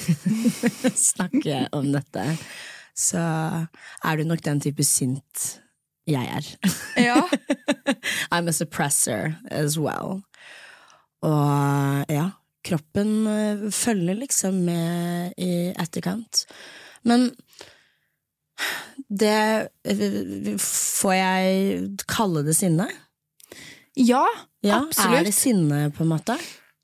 snakke 1.12 1.64
om 1.76 1.90
dette, 1.92 2.26
så 2.96 3.22
er 4.04 4.16
du 4.20 4.24
nok 4.28 4.42
den 4.44 4.60
type 4.64 4.84
sint 4.86 5.60
jeg 6.10 6.26
er. 6.26 6.46
Ja. 6.98 7.20
I'm 8.34 8.48
a 8.48 8.54
suppressor 8.56 9.36
as 9.50 9.76
well. 9.78 10.22
Og 11.22 12.10
ja, 12.10 12.30
kroppen 12.66 13.12
eh, 13.30 13.66
følger 13.74 14.18
liksom 14.18 14.62
med 14.66 15.36
i 15.38 15.70
etterkant. 15.76 16.46
Men 17.06 17.30
det 19.08 19.68
eh, 19.88 20.56
Får 20.60 21.14
jeg 21.16 21.80
kalle 22.10 22.42
det 22.46 22.56
sinne? 22.58 22.88
ja, 23.96 24.24
Ja, 24.62 24.82
absolutt. 24.84 25.18
Er 25.20 25.24
det 25.24 25.34
sinne, 25.34 25.78
på 25.96 26.04
en 26.04 26.10
måte? 26.12 26.36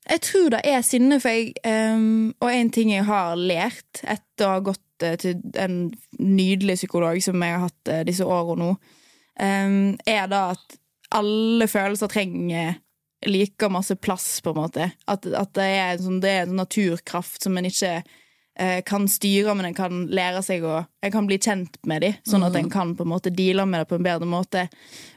Jeg 0.07 0.23
tror 0.23 0.51
det 0.55 0.61
er 0.63 0.83
sinne, 0.85 1.19
for 1.19 1.33
jeg 1.33 1.53
um, 1.67 2.33
Og 2.39 2.51
en 2.53 2.69
ting 2.73 2.93
jeg 2.93 3.05
har 3.07 3.35
lært 3.39 4.03
etter 4.03 4.47
å 4.47 4.55
ha 4.55 4.63
gått 4.63 5.05
eh, 5.05 5.17
til 5.19 5.41
en 5.59 5.79
nydelig 6.19 6.77
psykolog 6.79 7.19
som 7.23 7.41
jeg 7.43 7.55
har 7.55 7.65
hatt 7.65 7.91
eh, 7.91 8.03
disse 8.07 8.25
årene 8.25 8.63
nå, 8.63 8.75
um, 9.41 9.95
er 10.07 10.29
da 10.31 10.43
at 10.55 10.77
alle 11.17 11.67
følelser 11.69 12.11
trenger 12.11 12.77
like 13.25 13.69
masse 13.73 13.95
plass, 13.95 14.41
på 14.45 14.53
en 14.53 14.59
måte. 14.59 14.91
At, 15.09 15.25
at 15.25 15.53
det, 15.57 15.65
er 15.65 15.91
en 15.95 16.03
sånn, 16.03 16.19
det 16.21 16.31
er 16.31 16.41
en 16.43 16.51
sånn 16.51 16.61
naturkraft 16.61 17.47
som 17.47 17.57
en 17.57 17.67
ikke 17.69 17.93
uh, 18.03 18.79
kan 18.85 19.07
styre, 19.09 19.55
men 19.57 19.71
en 19.71 19.77
kan 19.77 20.05
lære 20.13 20.43
seg 20.45 20.67
å 20.67 20.83
En 21.05 21.13
kan 21.13 21.29
bli 21.29 21.39
kjent 21.41 21.79
med 21.87 22.03
dem, 22.03 22.19
sånn 22.27 22.45
at 22.45 22.55
en 22.59 22.69
kan 22.69 22.93
på 22.97 23.05
en 23.05 23.13
måte 23.13 23.33
deale 23.33 23.65
med 23.65 23.83
det 23.83 23.89
på 23.89 23.97
en 23.97 24.05
bedre 24.05 24.29
måte. 24.29 24.67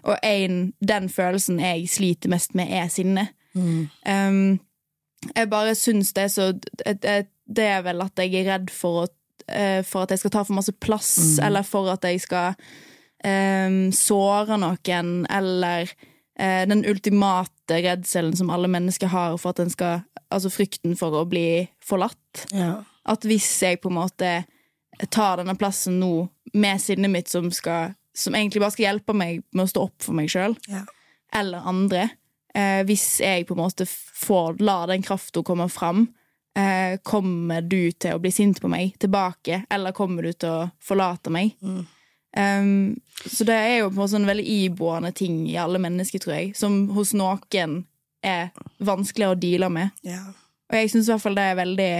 Og 0.06 0.16
en, 0.22 0.72
den 0.80 1.10
følelsen 1.12 1.60
jeg 1.60 1.88
sliter 1.90 2.32
mest 2.32 2.56
med, 2.56 2.72
er 2.72 2.88
sinne. 2.92 3.28
Um, 4.06 4.60
jeg 5.34 5.50
bare 5.52 5.74
syns 5.76 6.12
det 6.16 6.22
er 6.26 6.32
så 6.32 6.52
det, 6.56 7.64
er 7.64 7.82
vel 7.84 8.00
at 8.04 8.20
jeg 8.22 8.34
er 8.40 8.46
redd 8.54 8.70
for, 8.72 9.04
å, 9.04 9.42
eh, 9.48 9.80
for 9.86 10.04
at 10.04 10.14
jeg 10.14 10.22
skal 10.22 10.34
ta 10.36 10.44
for 10.46 10.56
masse 10.56 10.72
plass, 10.80 11.12
eller 11.42 11.66
for 11.66 11.90
at 11.92 12.06
jeg 12.08 12.22
skal 12.24 12.54
um, 13.24 13.90
såre 13.92 14.56
noen, 14.60 15.10
eller 15.30 15.90
uh, 16.40 16.62
den 16.70 16.84
ultimate 16.88 17.80
redselen 17.84 18.36
som 18.38 18.52
alle 18.54 18.70
mennesker 18.70 19.12
har 19.12 19.36
for 19.40 19.54
at 19.54 19.64
en 19.66 19.72
skal 19.72 20.06
Altså 20.30 20.46
frykten 20.46 20.92
for 20.94 21.10
å 21.18 21.24
bli 21.26 21.64
forlatt. 21.82 22.44
Ja. 22.54 22.84
At 23.10 23.24
hvis 23.26 23.48
jeg 23.64 23.80
på 23.82 23.90
en 23.90 23.96
måte 23.96 24.28
tar 25.10 25.40
denne 25.40 25.56
plassen 25.58 25.96
nå 25.98 26.28
med 26.54 26.78
sinnet 26.78 27.10
mitt 27.10 27.32
som 27.32 27.48
skal 27.50 27.96
Som 28.14 28.36
egentlig 28.38 28.60
bare 28.62 28.74
skal 28.76 28.84
hjelpe 28.84 29.14
meg 29.14 29.40
med 29.50 29.64
å 29.64 29.70
stå 29.72 29.82
opp 29.88 30.06
for 30.06 30.14
meg 30.14 30.30
sjøl, 30.30 30.54
Ja. 30.70 30.84
eller 31.34 31.66
andre. 31.66 32.10
Eh, 32.54 32.82
hvis 32.88 33.20
jeg 33.22 33.46
på 33.46 33.54
en 33.54 33.62
måte 33.62 33.86
får 33.86 34.58
la 34.64 34.82
den 34.90 35.04
krafta 35.06 35.42
komme 35.46 35.68
fram, 35.70 36.08
eh, 36.58 36.98
kommer 37.02 37.62
du 37.62 37.92
til 37.92 38.16
å 38.16 38.22
bli 38.22 38.32
sint 38.34 38.60
på 38.60 38.70
meg 38.70 38.96
tilbake, 38.98 39.64
eller 39.70 39.94
kommer 39.96 40.26
du 40.26 40.32
til 40.32 40.50
å 40.50 40.70
forlate 40.82 41.30
meg? 41.30 41.54
Um, 42.36 43.00
så 43.26 43.42
det 43.42 43.54
er 43.58 43.76
jo 43.80 43.88
på 43.90 43.96
en 43.96 44.02
måte 44.04 44.18
en 44.20 44.28
veldig 44.28 44.46
iboende 44.46 45.10
ting 45.12 45.42
i 45.50 45.56
alle 45.58 45.80
mennesker, 45.82 46.22
tror 46.22 46.36
jeg, 46.36 46.52
som 46.58 46.84
hos 46.94 47.10
noen 47.18 47.84
er 48.22 48.52
vanskeligere 48.78 49.34
å 49.34 49.40
deale 49.40 49.70
med. 49.72 49.90
Og 50.70 50.78
jeg 50.78 50.92
syns 50.92 51.08
i 51.08 51.12
hvert 51.14 51.24
fall 51.24 51.38
det 51.38 51.46
er 51.50 51.58
veldig 51.58 51.92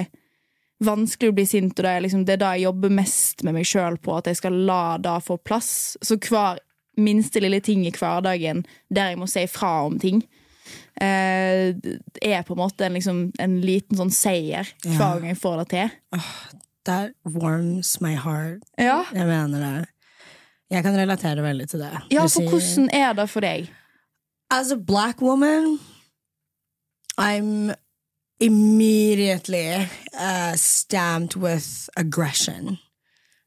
vanskelig 0.87 1.33
å 1.33 1.37
bli 1.37 1.47
sint, 1.49 1.75
og 1.77 1.85
det 1.85 1.93
er, 1.93 2.03
liksom, 2.07 2.25
det 2.25 2.37
er 2.37 2.43
da 2.43 2.51
jeg 2.57 2.69
jobber 2.69 2.93
mest 2.95 3.43
med 3.45 3.57
meg 3.59 3.69
sjøl 3.69 3.99
på, 4.01 4.17
at 4.17 4.31
jeg 4.31 4.39
skal 4.41 4.59
la 4.69 4.83
det 5.03 5.17
få 5.27 5.37
plass. 5.43 5.73
Så 6.01 6.17
hver 6.17 6.61
minste 7.01 7.43
lille 7.43 7.61
ting 7.65 7.83
i 7.87 7.93
hverdagen 7.95 8.63
der 8.89 9.13
jeg 9.13 9.21
må 9.21 9.29
si 9.31 9.45
fra 9.51 9.81
om 9.89 9.99
ting, 10.01 10.23
eh, 11.01 11.75
er 12.23 12.43
på 12.47 12.55
en 12.57 12.61
måte 12.63 12.87
en, 12.87 12.93
liksom, 12.95 13.33
en 13.39 13.61
liten 13.61 13.97
sånn 13.97 14.11
seier 14.13 14.69
Ja. 14.85 14.91
hver 14.97 15.21
gang 15.21 15.29
jeg 15.35 15.39
får 15.43 15.57
det 15.65 15.69
til. 15.75 16.21
That 16.85 17.13
warms 17.25 18.01
my 18.01 18.15
heart. 18.15 18.63
Ja, 18.79 19.05
Jeg 19.13 19.27
mener 19.27 19.61
det. 19.61 19.89
Jeg 20.71 20.83
kan 20.85 20.95
relatere 20.97 21.43
veldig 21.43 21.69
til 21.69 21.81
det. 21.81 21.93
ja 22.11 22.23
for 22.23 22.29
sier- 22.29 22.49
hvordan 22.49 22.89
er 22.95 23.13
det 23.15 23.29
for 23.31 23.41
deg? 23.41 23.71
As 24.51 24.71
a 24.73 24.77
black 24.77 25.21
woman, 25.21 25.79
I'm 27.19 27.75
immediately 28.41 29.87
uh, 30.19 30.55
stamped 30.57 31.37
with 31.37 31.89
aggression. 31.97 32.79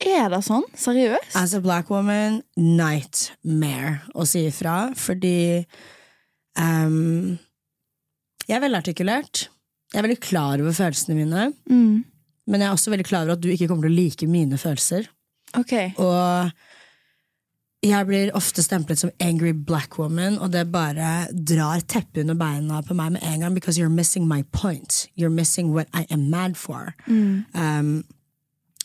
Er 0.03 0.29
det 0.29 0.41
sånn? 0.43 0.63
Seriøst? 0.75 1.35
As 1.39 1.53
a 1.55 1.61
black 1.63 1.89
woman, 1.89 2.41
nightmare 2.57 4.01
å 4.13 4.25
si 4.27 4.45
ifra, 4.49 4.91
fordi 4.99 5.65
um, 6.59 7.39
Jeg 8.47 8.57
er 8.57 8.63
velartikulert. 8.65 9.47
Jeg 9.93 9.99
er 9.99 10.07
veldig 10.07 10.19
klar 10.21 10.59
over 10.61 10.71
følelsene 10.73 11.15
mine, 11.15 11.53
Mm. 11.69 12.03
men 12.47 12.59
jeg 12.61 12.67
er 12.67 12.73
også 12.75 12.91
veldig 12.91 13.05
klar 13.05 13.23
over 13.23 13.33
at 13.37 13.41
du 13.41 13.49
ikke 13.49 13.67
kommer 13.67 13.87
til 13.87 13.93
å 13.93 13.95
like 14.03 14.27
mine 14.27 14.57
følelser. 14.57 15.07
Ok. 15.55 15.73
Og 16.01 16.51
jeg 17.83 18.07
blir 18.07 18.31
ofte 18.35 18.63
stemplet 18.63 18.97
som 18.97 19.11
angry 19.19 19.51
black 19.53 19.97
woman, 19.99 20.37
og 20.39 20.51
det 20.51 20.71
bare 20.71 21.27
drar 21.33 21.79
teppet 21.87 22.21
under 22.23 22.33
beina 22.35 22.81
på 22.81 22.93
meg 22.95 23.11
med 23.11 23.23
en 23.23 23.39
gang, 23.41 23.53
because 23.53 23.77
you're 23.77 23.89
missing 23.89 24.27
my 24.27 24.41
point. 24.51 25.07
You're 25.15 25.29
missing 25.29 25.73
what 25.73 25.87
I 25.93 26.05
am 26.09 26.29
mad 26.29 26.57
for. 26.57 26.95
Um, 27.07 28.03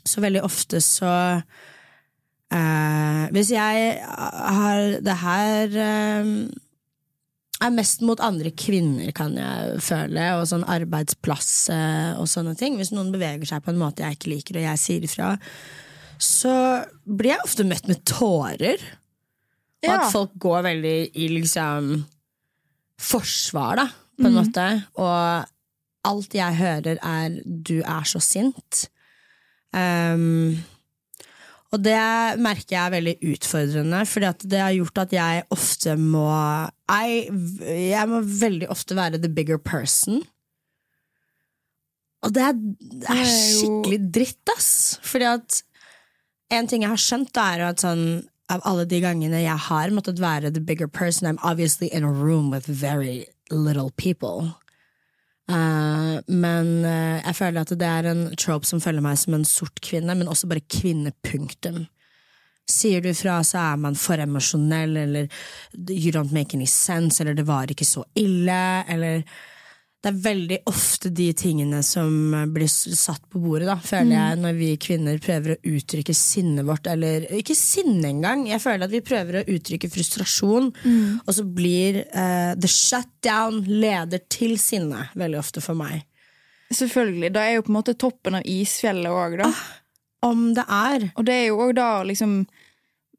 så 0.04 0.20
veldig 0.20 0.42
ofte 0.44 0.80
så 0.80 1.42
uh, 2.52 3.28
Hvis 3.32 3.50
jeg 3.52 3.98
har 4.04 5.00
det 5.04 5.16
her 5.20 5.66
eh, 5.76 6.24
er 7.64 7.74
mest 7.74 8.02
mot 8.06 8.20
andre 8.22 8.52
kvinner, 8.54 9.10
kan 9.16 9.34
jeg 9.38 9.80
føle, 9.82 10.26
og 10.38 10.46
sånn 10.50 10.66
arbeidsplass 10.70 11.50
eh, 11.74 12.12
og 12.20 12.28
sånne 12.30 12.54
ting. 12.58 12.76
Hvis 12.78 12.92
noen 12.94 13.10
beveger 13.14 13.48
seg 13.50 13.64
på 13.64 13.72
en 13.72 13.80
måte 13.80 14.04
jeg 14.04 14.18
ikke 14.18 14.32
liker, 14.34 14.60
og 14.60 14.66
jeg 14.68 14.82
sier 14.82 15.06
ifra, 15.08 15.32
så 16.22 16.54
blir 17.04 17.34
jeg 17.34 17.46
ofte 17.46 17.66
møtt 17.66 17.90
med 17.90 18.04
tårer. 18.08 18.82
Og 19.78 19.86
Ja. 19.86 19.98
at 20.00 20.12
folk 20.12 20.32
går 20.42 20.62
veldig 20.66 20.96
i 21.14 21.28
liksom 21.30 22.04
forsvar, 22.98 23.76
da, 23.78 23.86
på 24.18 24.26
en 24.26 24.34
måte. 24.34 24.64
Og 24.98 25.46
alt 26.08 26.34
jeg 26.34 26.56
hører, 26.58 26.98
er 27.02 27.40
'du 27.44 27.78
er 27.82 28.02
så 28.02 28.18
sint'. 28.18 28.88
Um, 29.72 30.64
og 31.68 31.82
det 31.84 31.98
merker 32.40 32.74
jeg 32.74 32.80
er 32.80 32.94
veldig 32.94 33.14
utfordrende, 33.34 34.00
Fordi 34.08 34.48
det 34.48 34.60
har 34.62 34.72
gjort 34.72 35.02
at 35.02 35.12
jeg 35.12 35.44
ofte 35.52 35.96
må 36.00 36.24
jeg, 36.88 37.28
jeg 37.68 38.08
må 38.08 38.22
veldig 38.24 38.70
ofte 38.72 38.96
være 38.96 39.20
the 39.20 39.28
bigger 39.28 39.58
person. 39.58 40.22
Og 42.24 42.32
det 42.34 42.42
er, 42.42 42.56
det 42.56 43.12
er 43.12 43.28
skikkelig 43.28 43.98
dritt, 44.16 44.54
ass. 44.56 44.98
Fordi 45.04 45.28
at 45.28 45.60
en 46.56 46.66
ting 46.66 46.82
jeg 46.82 46.90
har 46.90 47.02
skjønt, 47.02 47.34
da, 47.36 47.44
er 47.52 47.66
at 47.68 47.84
sånn 47.84 48.24
av 48.48 48.64
alle 48.64 48.86
de 48.88 49.02
gangene 49.04 49.42
jeg 49.42 49.60
har 49.68 49.92
måttet 49.92 50.22
være 50.24 50.50
the 50.54 50.64
bigger 50.64 50.88
person, 50.88 51.28
I'm 51.28 51.38
obviously 51.44 51.88
in 51.92 52.02
a 52.02 52.10
room 52.10 52.50
with 52.50 52.66
very 52.66 53.26
little 53.50 53.90
people. 53.96 54.56
Eh, 55.48 56.16
men 56.28 56.72
uh, 56.84 57.18
jeg 57.24 57.36
føler 57.38 57.62
at 57.62 57.72
det 57.80 57.88
er 57.88 58.10
en 58.10 58.24
trope 58.36 58.68
som 58.68 58.82
følger 58.84 59.04
meg 59.04 59.16
som 59.20 59.36
en 59.38 59.46
sort 59.48 59.80
kvinne, 59.84 60.16
men 60.18 60.28
også 60.28 60.50
bare 60.50 60.64
kvinne, 60.68 61.14
punktum. 61.24 61.86
Sier 62.68 63.00
du 63.00 63.14
fra, 63.16 63.38
så 63.46 63.62
er 63.70 63.78
man 63.80 63.96
for 63.96 64.20
emosjonell, 64.20 64.96
eller 65.06 65.30
you 65.88 66.12
don't 66.12 66.34
make 66.36 66.56
any 66.56 66.68
sense, 66.68 67.22
eller 67.22 67.38
det 67.38 67.46
var 67.48 67.72
ikke 67.72 67.88
så 67.88 68.04
ille, 68.18 68.60
eller 68.92 69.24
det 69.98 70.12
er 70.12 70.18
veldig 70.22 70.58
ofte 70.70 71.10
de 71.10 71.26
tingene 71.34 71.80
som 71.82 72.12
blir 72.54 72.68
satt 72.70 73.24
på 73.32 73.40
bordet, 73.42 73.66
da, 73.66 73.74
føler 73.82 74.14
jeg, 74.14 74.36
når 74.44 74.52
vi 74.54 74.68
kvinner 74.78 75.18
prøver 75.18 75.56
å 75.56 75.72
uttrykke 75.74 76.14
sinnet 76.14 76.66
vårt, 76.68 76.86
eller 76.86 77.26
ikke 77.34 77.56
sinne 77.58 78.06
engang. 78.12 78.44
Jeg 78.46 78.62
føler 78.62 78.86
at 78.86 78.94
vi 78.94 79.00
prøver 79.02 79.40
å 79.40 79.42
uttrykke 79.56 79.90
frustrasjon, 79.90 80.70
og 81.24 81.32
så 81.34 81.42
blir 81.44 82.04
uh, 82.14 82.54
the 82.54 82.70
shutdown 82.70 83.58
leder 83.66 84.22
til 84.30 84.54
sinne, 84.62 85.08
veldig 85.18 85.40
ofte 85.42 85.64
for 85.64 85.74
meg. 85.78 86.04
Selvfølgelig. 86.70 87.32
Da 87.34 87.42
er 87.48 87.58
jo 87.58 87.66
på 87.66 87.72
en 87.72 87.78
måte 87.80 87.96
toppen 87.98 88.38
av 88.38 88.46
isfjellet 88.46 89.10
òg, 89.10 89.38
da. 89.42 89.50
om 90.30 90.52
det 90.54 90.64
er. 90.68 91.10
Og 91.16 91.26
det 91.26 91.34
er 91.42 91.46
jo 91.48 91.58
òg 91.66 91.74
da 91.78 91.90
liksom 92.06 92.38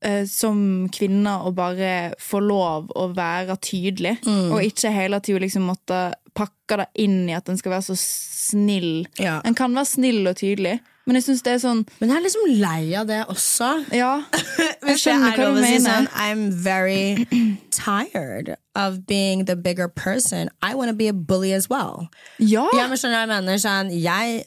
eh, 0.05 0.23
som 0.29 0.87
kvinne 0.93 1.33
å 1.43 1.51
bare 1.55 2.13
få 2.21 2.39
lov 2.45 2.91
å 2.95 3.09
være 3.15 3.55
tydelig, 3.59 4.15
Mm. 4.23 4.51
og 4.53 4.63
ikke 4.63 4.91
hele 4.95 5.19
tida 5.19 5.39
liksom 5.43 5.65
måtte 5.67 5.99
pakke 6.39 6.79
det 6.81 6.87
inn 7.05 7.19
i 7.29 7.35
at 7.37 7.49
en 7.51 7.59
skal 7.59 7.75
være 7.75 7.89
så 7.91 7.97
snill. 7.99 9.03
Ja. 9.19 9.39
En 9.45 9.57
kan 9.57 9.75
være 9.75 9.91
snill 9.91 10.23
og 10.31 10.37
tydelig, 10.39 10.77
men 11.09 11.17
jeg 11.17 11.25
syns 11.25 11.41
det 11.45 11.53
er 11.55 11.61
sånn 11.63 11.79
Men 11.97 12.11
jeg 12.11 12.19
er 12.19 12.23
liksom 12.27 12.49
lei 12.61 12.81
av 12.99 13.07
det 13.09 13.19
også. 13.33 13.69
Ja, 13.97 14.11
jeg 14.59 14.75
Hvis 14.83 14.91
det 14.91 14.97
skjønner 15.03 15.31
er 15.33 15.39
hva 15.41 15.47
du 15.49 15.59
mener. 15.63 15.85
sånn, 15.87 16.09
I'm 16.13 16.43
very 16.53 17.25
tired 17.73 18.53
of 18.75 18.99
being 19.09 19.45
the 19.49 19.55
bigger 19.57 19.87
person. 19.89 20.49
I 20.61 20.75
want 20.77 20.89
to 20.93 20.95
be 20.97 21.07
a 21.09 21.13
bully 21.13 21.51
as 21.53 21.69
well. 21.69 22.07
Ja! 22.37 22.67
Ja, 22.77 22.85
men 22.91 22.97
skjønner 23.01 23.23
jeg 23.25 23.31
mener? 23.33 23.59
Sånn, 23.65 23.89
jeg 23.95 24.45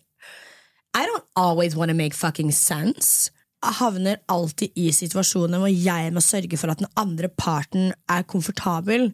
I 0.92 1.06
don't 1.08 1.24
always 1.40 1.74
want 1.74 1.88
to 1.90 1.96
make 1.96 2.14
fucking 2.14 2.52
sense. 2.52 3.30
Jeg 3.62 3.78
havner 3.78 4.18
alltid 4.28 4.74
i 4.76 4.90
situasjoner 4.92 5.62
hvor 5.62 5.70
jeg 5.72 6.10
må 6.12 6.20
sørge 6.20 6.58
for 6.60 6.72
at 6.72 6.82
den 6.82 6.90
andre 7.00 7.30
parten 7.30 7.92
er 8.10 8.22
komfortabel. 8.28 9.10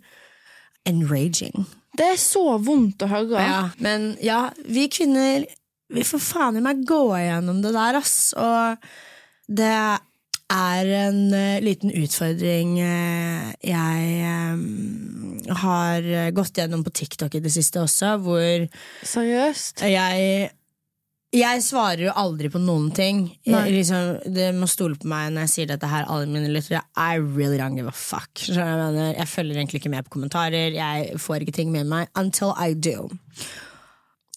Enraging. 0.88 1.66
Det 1.98 2.12
er 2.14 2.20
så 2.20 2.44
vondt 2.62 3.02
å 3.04 3.10
høre. 3.10 3.42
Ja, 3.42 3.62
men 3.82 4.12
ja, 4.24 4.48
vi 4.66 4.88
kvinner 4.92 5.46
Vi 5.88 6.04
får 6.04 6.20
faen 6.20 6.58
i 6.58 6.62
meg 6.62 6.82
gå 6.84 7.00
igjennom 7.16 7.62
det 7.64 7.72
der, 7.72 7.96
ass. 7.96 8.34
Og 8.36 8.76
det 9.48 9.72
er 10.52 10.90
en 10.98 11.22
uh, 11.32 11.60
liten 11.64 11.94
utfordring 11.96 12.74
uh, 12.76 13.48
jeg 13.64 14.52
um, 14.52 15.40
har 15.62 16.04
gått 16.36 16.60
gjennom 16.60 16.84
på 16.84 16.92
TikTok 16.92 17.38
i 17.38 17.40
det 17.40 17.54
siste 17.54 17.80
også, 17.80 18.18
hvor 18.20 18.68
Seriøst. 19.08 19.80
jeg 19.88 20.50
jeg 21.34 21.60
svarer 21.60 22.06
jo 22.06 22.12
aldri 22.16 22.48
på 22.48 22.60
noen 22.62 22.88
ting. 22.96 23.26
Jeg, 23.44 23.72
liksom, 23.74 24.32
det 24.32 24.48
må 24.56 24.68
stole 24.70 24.96
på 24.96 25.10
meg 25.10 25.34
når 25.34 25.44
jeg 25.44 25.52
sier 25.54 25.70
dette 25.74 25.90
her. 25.90 26.06
Alle 26.08 26.28
mine 26.30 26.48
lyttere 26.48 26.80
I 26.96 27.20
really 27.20 27.58
don't 27.60 27.76
give 27.76 27.90
a 27.90 27.92
fuck. 27.92 28.46
Jeg, 28.48 28.56
mener, 28.56 29.12
jeg 29.12 29.28
følger 29.28 29.60
egentlig 29.60 29.82
ikke 29.82 29.92
med 29.92 30.08
på 30.08 30.16
kommentarer. 30.16 30.72
Jeg 30.72 31.20
får 31.20 31.44
ikke 31.44 31.58
ting 31.60 31.72
med 31.74 31.88
meg 31.90 32.08
until 32.16 32.54
I 32.56 32.72
do. 32.72 33.10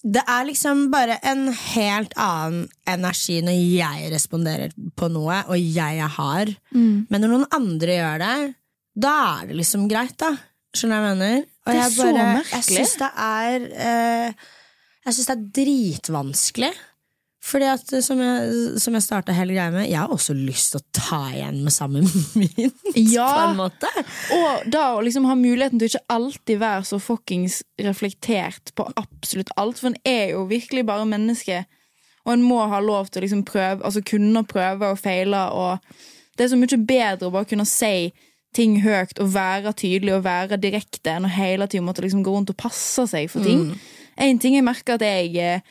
Det 0.02 0.24
er 0.26 0.48
liksom 0.50 0.88
bare 0.92 1.20
en 1.30 1.48
helt 1.54 2.16
annen 2.20 2.66
energi 2.90 3.38
når 3.46 3.56
jeg 3.56 4.12
responderer 4.12 4.74
på 4.98 5.12
noe, 5.14 5.44
og 5.48 5.60
jeg 5.62 6.02
er 6.02 6.16
hard. 6.18 6.56
Mm. 6.74 7.06
Men 7.08 7.24
når 7.24 7.36
noen 7.36 7.52
andre 7.56 8.00
gjør 8.00 8.24
det, 8.26 8.38
da 9.06 9.18
er 9.38 9.52
det 9.52 9.62
liksom 9.62 9.86
greit, 9.92 10.18
da. 10.20 10.34
Skjønner 10.76 10.98
du 10.98 11.06
hva 11.06 11.12
jeg 11.12 11.20
mener? 11.22 11.46
Og 11.62 11.70
Det 11.70 11.78
er 11.78 11.86
jeg 11.86 11.94
så 11.94 12.10
merkelig. 12.18 12.58
Jeg 12.58 12.66
syns 12.68 12.98
det 13.00 13.12
er 13.22 13.70
eh, 13.86 14.50
Jeg 15.06 15.18
syns 15.18 15.30
det 15.30 15.36
er 15.36 15.46
dritvanskelig. 15.62 16.72
Fordi 17.42 17.66
at, 17.66 17.94
eh, 17.94 18.04
som 18.06 18.20
jeg, 18.22 18.58
som 18.80 18.94
jeg 18.94 19.04
starta 19.04 19.34
hele 19.34 19.56
greia 19.56 19.72
med, 19.74 19.90
jeg 19.90 19.98
har 19.98 20.14
også 20.14 20.36
lyst 20.38 20.76
til 20.76 20.82
å 20.82 20.88
ta 20.94 21.22
igjen 21.34 21.64
med 21.66 21.74
samme 21.74 22.04
mynt. 22.38 22.90
Ja. 22.94 23.26
På 23.34 23.46
en 23.48 23.58
måte. 23.58 23.90
Og 24.38 24.70
da 24.72 24.92
å 24.94 25.02
liksom 25.02 25.26
ha 25.30 25.36
muligheten 25.40 25.82
til 25.82 25.90
å 25.90 25.92
ikke 25.92 26.16
alltid 26.18 26.62
være 26.62 26.86
så 26.92 27.02
fuckings 27.02 27.62
reflektert 27.82 28.74
på 28.78 28.86
absolutt 28.94 29.54
alt, 29.58 29.82
for 29.82 29.90
en 29.90 29.98
er 30.06 30.36
jo 30.36 30.46
virkelig 30.52 30.86
bare 30.90 31.10
menneske, 31.10 31.64
og 32.22 32.36
en 32.36 32.46
må 32.46 32.60
ha 32.70 32.82
lov 32.84 33.10
til 33.10 33.24
å 33.24 33.26
liksom 33.26 33.46
prøve, 33.50 33.82
altså 33.82 34.04
kunne 34.06 34.46
prøve 34.46 34.92
og 34.94 35.00
feile, 35.02 35.48
og 35.58 35.82
det 36.38 36.46
er 36.46 36.52
så 36.54 36.60
mye 36.62 36.78
bedre 36.78 37.32
å 37.32 37.34
bare 37.34 37.50
kunne 37.50 37.66
si 37.66 38.12
ting 38.54 38.78
høyt 38.84 39.18
og 39.24 39.32
være 39.34 39.72
tydelig 39.80 40.14
og 40.18 40.26
være 40.28 40.60
direkte 40.62 41.16
enn 41.16 41.26
å 41.26 41.32
hele 41.32 41.66
tiden 41.72 41.88
måtte 41.88 42.04
liksom 42.04 42.22
gå 42.26 42.34
rundt 42.36 42.52
og 42.52 42.60
passe 42.60 43.08
seg 43.10 43.32
for 43.32 43.42
ting. 43.48 43.72
En 44.18 44.40
ting 44.42 44.58
jeg 44.58 44.66
merker 44.66 44.98
at 44.98 45.06
jeg 45.06 45.36
eh, 45.40 45.62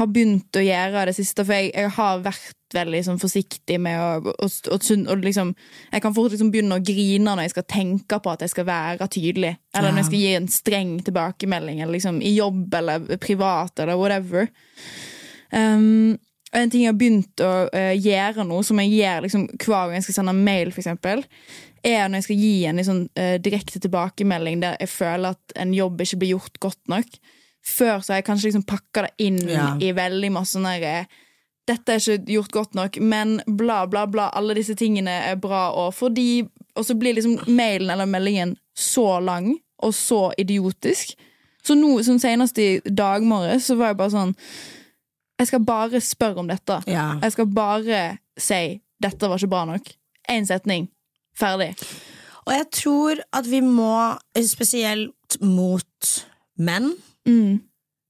har 0.00 0.08
begynt 0.08 0.56
å 0.56 0.64
gjøre 0.64 1.06
det 1.10 1.16
siste, 1.18 1.44
for 1.44 1.56
jeg, 1.56 1.72
jeg 1.74 1.92
har 1.96 2.24
vært 2.24 2.56
veldig 2.74 3.02
sånn, 3.06 3.20
forsiktig 3.20 3.80
med 3.82 3.98
å, 3.98 4.32
og, 4.32 4.52
og, 4.70 4.88
og 5.10 5.24
liksom, 5.24 5.52
Jeg 5.90 6.04
kan 6.04 6.14
fort 6.14 6.30
liksom 6.30 6.52
begynne 6.54 6.78
å 6.78 6.84
grine 6.84 7.26
når 7.26 7.44
jeg 7.48 7.54
skal 7.56 7.68
tenke 7.74 8.20
på 8.22 8.32
at 8.32 8.44
jeg 8.44 8.54
skal 8.54 8.68
være 8.68 9.10
tydelig. 9.10 9.56
Eller 9.74 9.90
når 9.90 10.04
jeg 10.04 10.10
skal 10.10 10.22
gi 10.22 10.34
en 10.38 10.50
streng 10.54 10.92
tilbakemelding, 11.06 11.80
eller 11.82 11.96
liksom 11.98 12.20
i 12.22 12.34
jobb 12.36 12.74
eller 12.80 13.08
privat 13.22 13.82
eller 13.82 13.98
whatever. 13.98 14.50
Um, 15.50 16.14
en 16.54 16.70
ting 16.70 16.84
jeg 16.84 16.92
har 16.92 16.98
begynt 16.98 17.42
å 17.42 17.50
uh, 17.70 17.94
gjøre 17.94 18.46
nå, 18.46 18.62
som 18.66 18.78
jeg 18.82 18.94
gjør 19.00 19.26
liksom, 19.26 19.48
hver 19.56 19.90
gang 19.90 19.98
jeg 19.98 20.06
skal 20.08 20.20
sende 20.20 20.36
mail, 20.38 20.72
eksempel, 20.74 21.26
er 21.86 22.06
når 22.06 22.20
jeg 22.20 22.28
skal 22.28 22.40
gi 22.44 22.54
en 22.68 22.80
liksom, 22.80 23.04
eh, 23.16 23.36
direkte 23.40 23.80
tilbakemelding 23.80 24.60
der 24.60 24.74
jeg 24.82 24.90
føler 24.92 25.32
at 25.32 25.54
en 25.62 25.70
jobb 25.72 26.02
ikke 26.04 26.18
blir 26.20 26.34
gjort 26.34 26.58
godt 26.60 26.92
nok. 26.92 27.20
Før 27.66 28.00
så 28.00 28.12
har 28.14 28.20
jeg 28.22 28.24
kanskje 28.30 28.48
liksom 28.50 28.66
pakka 28.66 29.02
det 29.06 29.10
inn 29.26 29.36
Ja. 29.48 29.74
i 29.80 29.92
veldig 29.92 30.30
masse 30.32 30.56
sånn 30.56 30.64
der, 30.64 30.82
eh, 30.82 31.04
Dette 31.68 31.92
er 31.92 31.98
ikke 32.00 32.24
gjort 32.32 32.50
godt 32.50 32.74
nok, 32.74 32.96
men 33.00 33.42
bla, 33.46 33.86
bla, 33.86 34.06
bla. 34.06 34.30
Alle 34.34 34.54
disse 34.54 34.74
tingene 34.74 35.12
er 35.30 35.36
bra, 35.36 35.70
og 35.72 35.94
fordi 35.94 36.48
Og 36.76 36.84
så 36.86 36.94
blir 36.94 37.14
liksom 37.14 37.38
mailen 37.48 37.90
eller 37.90 38.06
meldingen 38.06 38.56
så 38.76 39.20
lang 39.22 39.58
og 39.82 39.92
så 39.92 40.32
idiotisk. 40.38 41.14
Så 41.62 41.74
nå, 41.74 42.02
som 42.04 42.18
senest 42.18 42.58
i 42.58 42.80
dag 42.86 43.22
morges, 43.22 43.66
så 43.66 43.76
var 43.76 43.88
jeg 43.88 43.96
bare 43.96 44.10
sånn 44.10 44.34
Jeg 45.38 45.46
skal 45.46 45.60
bare 45.64 46.00
spørre 46.00 46.38
om 46.38 46.46
dette. 46.48 46.82
Ja. 46.86 47.18
Jeg 47.22 47.32
skal 47.32 47.46
bare 47.46 48.18
si 48.38 48.80
'dette 49.02 49.28
var 49.28 49.36
ikke 49.38 49.48
bra 49.50 49.64
nok'. 49.66 49.92
Én 50.30 50.46
setning. 50.46 50.88
Ferdig. 51.36 51.74
Og 52.46 52.52
jeg 52.52 52.70
tror 52.70 53.16
at 53.32 53.46
vi 53.50 53.60
må, 53.60 54.18
spesielt 54.36 55.40
mot 55.40 56.24
menn 56.58 56.94
Mm. 57.28 57.60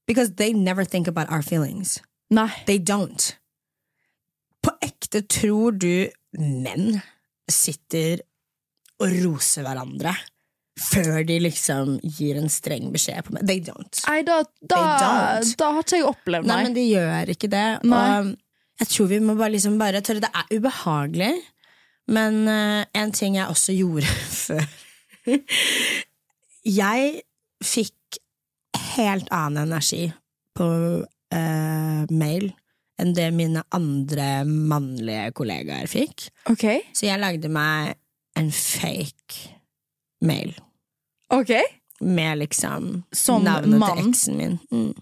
Because 0.07 0.35
they 0.35 0.53
never 0.53 0.83
think 0.85 1.07
about 1.07 1.31
our 1.31 1.41
feelings. 1.41 1.99
Nei. 2.29 2.49
They 2.65 2.79
don't. 2.79 3.35
På 4.63 4.73
ekte 4.81 5.21
tror 5.27 5.71
du 5.71 6.09
menn 6.37 7.01
sitter 7.51 8.21
og 9.01 9.11
roser 9.23 9.65
hverandre 9.65 10.13
før 10.81 11.21
de 11.27 11.37
liksom 11.43 11.97
gir 12.03 12.39
en 12.39 12.49
streng 12.51 12.91
beskjed 12.93 13.25
på 13.27 13.35
meg? 13.35 13.45
They 13.49 13.61
don't. 13.63 14.01
Nei, 14.07 14.21
da, 14.27 14.41
da, 14.61 14.81
don't. 15.01 15.55
da 15.59 15.71
har 15.75 15.85
ikke 15.85 15.99
jeg 15.99 16.07
opplevd 16.09 16.47
det 16.47 16.53
nei. 16.53 16.61
men 16.65 16.77
de 16.77 16.85
gjør 16.87 17.33
ikke 17.35 17.51
det. 17.51 17.65
Nei. 17.91 18.03
Og 18.21 18.31
jeg 18.81 18.93
tror 18.95 19.09
vi 19.11 19.19
må 19.21 19.35
bare 19.37 19.53
liksom 19.55 19.77
bare 19.81 20.01
tørre. 20.05 20.23
Det 20.23 20.31
er 20.31 20.55
ubehagelig, 20.55 21.33
men 22.11 22.39
uh, 22.49 22.83
en 22.97 23.13
ting 23.15 23.37
jeg 23.37 23.51
også 23.51 23.75
gjorde 23.77 24.07
før 24.45 24.63
Jeg 26.65 27.21
fikk 27.61 27.93
helt 28.95 29.29
annen 29.33 29.67
energi 29.69 30.07
på 30.57 30.67
eh, 31.33 32.01
mail 32.11 32.49
enn 33.01 33.13
det 33.17 33.29
mine 33.33 33.63
andre 33.73 34.43
mannlige 34.45 35.31
kollegaer 35.37 35.87
fikk. 35.89 36.27
Okay. 36.51 36.83
Så 36.93 37.07
jeg 37.07 37.19
lagde 37.21 37.49
meg 37.49 37.95
en 38.37 38.51
fake 38.53 39.55
mail 40.21 40.53
Ok. 41.33 41.49
med 42.01 42.37
liksom 42.43 43.03
Som 43.13 43.43
navnet 43.47 43.79
mann? 43.79 43.97
til 43.97 44.09
eksen 44.11 44.37
min. 44.37 44.59
Mm. 44.71 44.93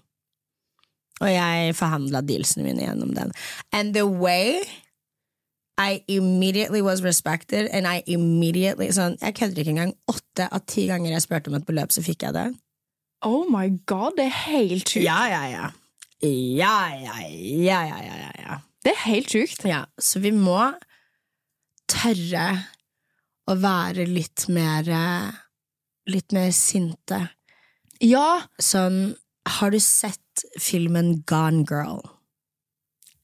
Og 1.20 1.28
jeg 1.28 1.74
forhandla 1.76 2.22
dealsene 2.24 2.64
mine 2.64 2.86
gjennom 2.86 3.12
den. 3.14 3.32
And 3.72 3.92
the 3.94 4.06
way 4.06 4.62
I 5.80 6.02
immediately 6.08 6.80
was 6.82 7.02
respected, 7.02 7.68
and 7.72 7.86
I 7.86 8.02
immediately 8.06 8.90
sånn, 8.92 9.16
Jeg 9.20 9.34
kødder 9.34 9.60
ikke 9.62 9.70
engang. 9.70 9.94
Åtte 10.08 10.48
av 10.52 10.64
ti 10.68 10.86
ganger 10.90 11.12
jeg 11.14 11.22
spurte 11.24 11.48
om 11.48 11.56
et 11.56 11.64
beløp, 11.68 11.92
så 11.92 12.02
fikk 12.04 12.22
jeg 12.26 12.34
det. 12.36 12.48
Oh 13.26 13.44
my 13.50 13.68
god, 13.86 14.16
det 14.16 14.26
er 14.30 14.36
helt 14.48 14.88
sjukt. 14.88 15.04
Ja, 15.04 15.20
ja, 15.28 15.42
ja. 15.50 15.70
Ja, 16.20 16.76
ja, 16.96 17.16
ja, 17.24 17.80
ja, 17.84 18.00
ja, 18.00 18.16
ja, 18.16 18.30
ja. 18.38 18.60
Det 18.84 18.92
er 18.94 19.02
helt 19.06 19.32
sjukt. 19.32 19.64
Ja, 19.68 19.84
så 20.00 20.20
vi 20.24 20.32
må 20.32 20.58
tørre 21.90 22.46
å 23.50 23.56
være 23.60 24.06
litt 24.08 24.48
mer 24.52 24.88
eh, 24.88 25.30
Litt 26.10 26.32
mer 26.32 26.48
sinte. 26.56 27.18
Ja, 28.02 28.40
Sånn, 28.58 29.12
har 29.46 29.70
du 29.70 29.76
sett 29.84 30.42
filmen 30.58 31.20
Gone 31.28 31.62
Girl? 31.68 32.00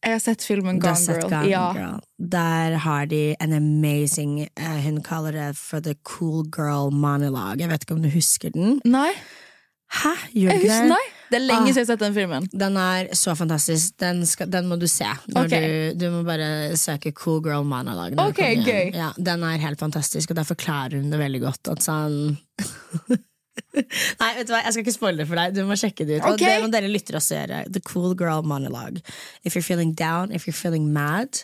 jeg 0.06 0.14
har 0.14 0.22
sett 0.22 0.44
filmen 0.46 0.78
Gone 0.78 0.98
sett 1.00 1.24
Girl. 1.24 1.32
Gone 1.32 1.50
ja. 1.50 1.64
Girl. 1.74 2.02
Der 2.16 2.76
har 2.84 3.08
de 3.10 3.34
en 3.42 3.52
amazing 3.56 4.44
uh, 4.60 4.78
Hun 4.84 5.00
kaller 5.02 5.34
det 5.34 5.56
for 5.58 5.80
The 5.80 5.96
Cool 6.06 6.44
Girl 6.46 6.92
Monologue. 6.94 7.58
Jeg 7.58 7.72
vet 7.72 7.86
ikke 7.86 7.96
om 7.96 8.04
du 8.04 8.12
husker 8.14 8.54
den? 8.54 8.78
Nei, 8.84 9.10
Hæ? 9.92 10.12
Gjør 10.34 10.50
du 10.60 10.66
det? 10.66 10.96
Det 11.30 11.36
er 11.40 11.42
lenge 11.42 11.68
Ah. 11.68 11.72
siden 11.72 11.76
jeg 11.76 11.86
har 11.86 11.90
sett 11.92 12.00
den 12.02 12.14
filmen. 12.14 12.44
Den 12.52 12.76
er 12.76 13.08
så 13.14 13.34
fantastisk. 13.34 13.96
Den, 13.98 14.24
skal, 14.26 14.46
den 14.50 14.66
må 14.70 14.76
du 14.78 14.86
se. 14.86 15.04
Når 15.34 15.44
Ok. 15.44 15.50
du, 15.50 15.94
du 15.98 16.10
må 16.10 16.22
bare 16.26 16.76
søke 16.76 17.10
Cool 17.12 17.40
Girl 17.42 17.64
Monologue. 17.64 18.14
når 18.14 18.22
du 18.22 18.28
Ok, 18.30 18.36
kommer 18.36 18.54
hjem. 18.54 18.92
gøy. 18.92 18.94
Ja, 18.94 19.10
den 19.18 19.42
er 19.42 19.56
helt 19.58 19.78
fantastisk, 19.80 20.30
og 20.30 20.36
der 20.36 20.44
forklarer 20.44 20.96
hun 21.00 21.10
det 21.10 21.18
veldig 21.18 21.40
godt. 21.42 21.68
At 21.68 21.82
sånn 21.82 22.36
Nei, 23.76 24.30
vet 24.38 24.46
du 24.48 24.52
hva, 24.54 24.62
jeg 24.64 24.72
skal 24.72 24.82
ikke 24.84 24.92
spoile 24.94 25.18
det 25.22 25.26
for 25.28 25.36
deg. 25.40 25.54
Du 25.56 25.62
må 25.68 25.76
sjekke 25.76 26.06
det 26.08 26.18
ut. 26.20 26.24
Og 26.28 26.32
Ok. 26.36 26.44
det 26.44 26.62
må 26.62 26.70
dere 26.72 26.88
lytter 26.88 27.16
også 27.18 27.36
gjøre. 27.40 27.58
The 27.72 27.80
Cool 27.84 28.14
Girl 28.16 28.42
Monologue. 28.42 29.02
If 29.44 29.54
you're 29.56 29.62
feeling 29.66 29.92
down, 29.94 30.32
if 30.32 30.46
you're 30.46 30.56
feeling 30.56 30.92
mad, 30.92 31.42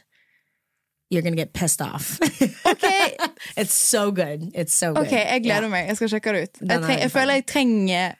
you're 1.11 1.23
gonna 1.23 1.37
get 1.37 1.53
pissed 1.53 1.81
off. 1.83 2.19
Ok, 2.65 2.87
It's 3.57 3.75
so 3.75 4.11
good. 4.13 4.51
It's 4.55 4.73
so 4.75 4.93
good. 4.95 5.07
ok, 5.07 5.13
jeg 5.13 5.43
gleder 5.45 5.69
yeah. 5.69 5.71
meg. 5.71 5.89
Jeg 5.89 5.97
skal 5.97 6.09
sjekke 6.15 6.33
det 6.33 6.43
ut. 6.49 6.63
Jeg, 6.69 6.81
treng, 6.83 7.01
jeg 7.01 7.11
føler 7.13 7.35
jeg 7.41 7.47
trenger 7.47 8.15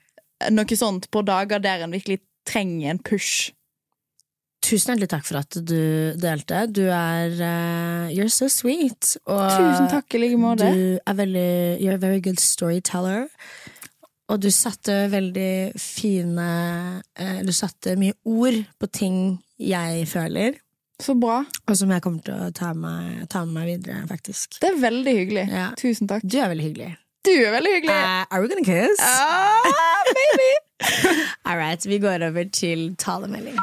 noe 0.51 0.77
sånt 0.79 1.09
på 1.13 1.23
dager 1.25 1.61
der 1.63 1.85
en 1.85 1.93
virkelig 1.95 2.21
trenger 2.47 2.91
en 2.91 2.99
push. 2.99 3.51
tusen 4.63 4.93
hjertelig 4.93 5.09
takk 5.11 5.25
for 5.27 5.39
at 5.41 5.57
du 5.67 6.15
delte. 6.19 6.65
Du 6.71 6.83
er 6.87 7.33
uh, 7.35 8.07
You're 8.11 8.31
so 8.31 8.47
sweet. 8.47 9.17
Og 9.27 9.43
Tusen 9.51 9.89
takk 9.91 10.15
i 10.15 10.23
like 10.23 10.39
måte. 10.39 10.69
Du 10.71 10.99
er 10.99 11.17
veldig 11.19 11.79
You're 11.83 11.99
a 11.99 12.01
very 12.01 12.21
good 12.23 12.39
storyteller. 12.39 13.27
Og 14.31 14.39
du 14.39 14.49
satte 14.55 15.09
veldig 15.11 15.75
fine 15.77 16.45
uh, 17.19 17.39
Du 17.43 17.51
satte 17.53 17.97
mye 17.99 18.15
ord 18.23 18.63
på 18.79 18.87
ting 18.87 19.17
jeg 19.59 20.07
føler. 20.07 20.55
Så 21.03 21.15
bra. 21.19 21.41
Og 21.67 21.77
som 21.77 21.91
jeg 21.91 22.03
kommer 22.05 22.23
til 22.23 22.35
å 22.47 22.51
ta 22.55 22.71
med, 22.77 23.25
ta 23.31 23.43
med 23.43 23.57
meg 23.57 23.69
videre, 23.73 24.03
faktisk. 24.07 24.59
Det 24.61 24.69
er 24.71 24.79
veldig 24.79 25.15
hyggelig. 25.19 25.47
Ja. 25.51 25.71
Tusen 25.79 26.07
takk. 26.07 26.23
Du 26.23 26.37
er 26.39 26.51
veldig 26.53 26.67
hyggelig. 26.69 26.91
Du 27.25 27.31
er 27.31 27.51
veldig 27.55 27.71
hyggelig. 27.75 27.95
Uh, 27.95 28.25
are 28.35 28.41
we 28.41 28.47
gonna 28.51 28.65
kiss? 28.67 28.99
Uh, 28.99 29.63
baby! 30.17 30.51
All 31.47 31.57
right, 31.57 31.85
vi 31.85 31.97
går 31.99 32.19
over 32.27 32.43
til 32.53 32.95
talemelding. 32.99 33.57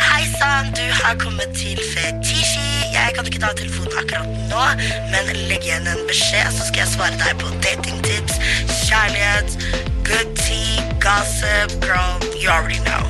Hei 0.00 0.22
sann, 0.38 0.70
du 0.78 0.86
har 1.02 1.14
kommet 1.24 1.48
til 1.54 1.76
Fetisji. 1.92 2.68
Jeg 2.96 3.12
kan 3.14 3.26
ikke 3.28 3.42
ta 3.44 3.50
telefonen 3.60 3.92
akkurat 4.00 4.28
nå, 4.52 4.62
men 5.12 5.28
legg 5.50 5.66
igjen 5.68 5.84
en 5.92 6.00
beskjed, 6.08 6.48
så 6.56 6.64
skal 6.70 6.80
jeg 6.84 6.90
svare 6.94 7.18
deg 7.20 7.34
på 7.42 7.52
datingtips, 7.66 8.38
kjærlighet, 8.88 9.50
good 10.08 10.32
tea, 10.40 10.80
gossip, 11.04 11.76
girl, 11.84 12.16
you 12.40 12.48
already 12.56 12.80
know. 12.88 13.04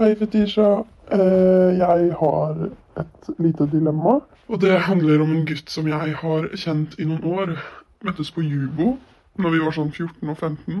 Hei, 0.00 0.12
Fetisha. 0.20 0.68
Uh, 1.10 1.72
Jeg 1.80 2.12
har 2.20 2.68
et 3.00 3.32
lite 3.38 3.64
dilemma. 3.72 4.18
Og 4.50 4.58
det 4.60 4.80
handler 4.82 5.22
om 5.22 5.30
en 5.30 5.44
gutt 5.46 5.70
som 5.70 5.86
jeg 5.86 6.14
har 6.18 6.48
kjent 6.58 6.96
i 6.98 7.06
noen 7.06 7.22
år. 7.22 7.52
Møttes 8.02 8.32
på 8.34 8.42
Jubo 8.42 8.96
når 9.38 9.52
vi 9.54 9.60
var 9.62 9.74
sånn 9.76 9.92
14 9.94 10.32
og 10.32 10.40
15. 10.40 10.80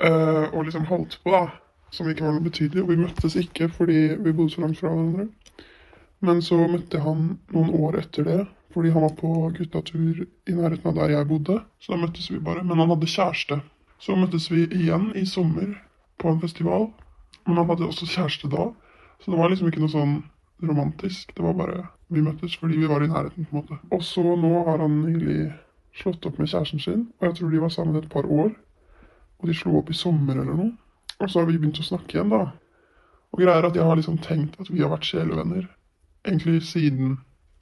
uh, 0.00 0.46
Og 0.54 0.64
liksom 0.64 0.86
holdt 0.88 1.18
på, 1.20 1.34
da. 1.34 1.50
Som 1.92 2.08
ikke 2.08 2.24
var 2.24 2.32
noe 2.32 2.46
betydelig. 2.46 2.82
Og 2.82 2.94
vi 2.94 3.02
møttes 3.02 3.36
ikke 3.36 3.68
fordi 3.68 3.98
vi 4.16 4.32
bodde 4.32 4.54
så 4.54 4.64
langt 4.64 4.80
fra 4.80 4.94
hverandre. 4.94 5.28
Men 6.24 6.40
så 6.42 6.56
møtte 6.62 6.96
jeg 6.96 7.04
han 7.04 7.34
noen 7.52 7.74
år 7.84 7.98
etter 8.00 8.24
det, 8.24 8.40
fordi 8.72 8.94
han 8.94 9.04
var 9.04 9.12
på 9.18 9.32
guttatur 9.58 10.24
i 10.24 10.56
nærheten 10.56 10.88
av 10.88 10.96
der 10.96 11.12
jeg 11.18 11.28
bodde. 11.28 11.58
Så 11.84 11.92
da 11.92 12.00
møttes 12.00 12.30
vi 12.32 12.40
bare. 12.40 12.64
Men 12.64 12.80
han 12.80 12.94
hadde 12.94 13.10
kjæreste. 13.12 13.60
Så 14.00 14.16
møttes 14.16 14.48
vi 14.50 14.64
igjen 14.64 15.10
i 15.20 15.26
sommer 15.28 15.74
på 16.16 16.32
en 16.32 16.40
festival. 16.40 16.88
Men 17.44 17.60
han 17.60 17.68
hadde 17.68 17.90
også 17.90 18.08
kjæreste 18.08 18.48
da, 18.48 18.70
så 19.20 19.30
det 19.30 19.36
var 19.36 19.52
liksom 19.52 19.68
ikke 19.68 19.84
noe 19.84 19.92
sånn 19.92 20.16
romantisk. 20.64 21.34
Det 21.36 21.44
var 21.44 21.58
bare 21.58 21.82
vi 22.12 22.22
møttes 22.24 22.56
fordi 22.60 22.78
vi 22.80 22.88
var 22.90 23.04
i 23.04 23.08
nærheten, 23.08 23.46
på 23.46 23.56
en 23.56 23.62
måte. 23.62 23.78
Og 23.92 24.02
så 24.04 24.22
nå 24.22 24.52
har 24.68 24.82
han 24.84 25.00
nylig 25.04 25.52
slått 25.94 26.26
opp 26.26 26.38
med 26.38 26.50
kjæresten 26.50 26.82
sin, 26.82 27.06
og 27.20 27.28
jeg 27.28 27.38
tror 27.38 27.50
de 27.50 27.62
var 27.62 27.72
sammen 27.72 27.96
et 27.96 28.10
par 28.10 28.26
år. 28.26 28.52
Og 29.38 29.48
de 29.48 29.54
slo 29.56 29.78
opp 29.78 29.90
i 29.90 29.96
sommer 29.98 30.34
eller 30.34 30.54
noe. 30.54 30.72
Og 31.20 31.30
så 31.30 31.40
har 31.40 31.48
vi 31.48 31.58
begynt 31.58 31.80
å 31.82 31.86
snakke 31.86 32.16
igjen, 32.16 32.32
da. 32.32 32.46
Og 33.34 33.40
greia 33.42 33.58
er 33.58 33.68
at 33.68 33.76
jeg 33.76 33.86
har 33.86 33.98
liksom 33.98 34.20
tenkt 34.22 34.60
at 34.62 34.70
vi 34.70 34.82
har 34.82 34.92
vært 34.92 35.08
sjelevenner. 35.08 35.66
Egentlig 36.24 36.62
siden 36.66 37.18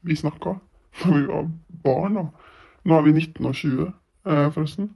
vi 0.06 0.16
snakka. 0.16 0.58
Da 1.00 1.10
vi 1.14 1.24
var 1.26 1.48
barn, 1.84 2.18
da. 2.20 2.26
Nå 2.84 2.96
er 2.98 3.06
vi 3.06 3.14
19 3.14 3.46
og 3.48 3.54
20, 3.56 3.86
eh, 4.26 4.48
forresten. 4.52 4.90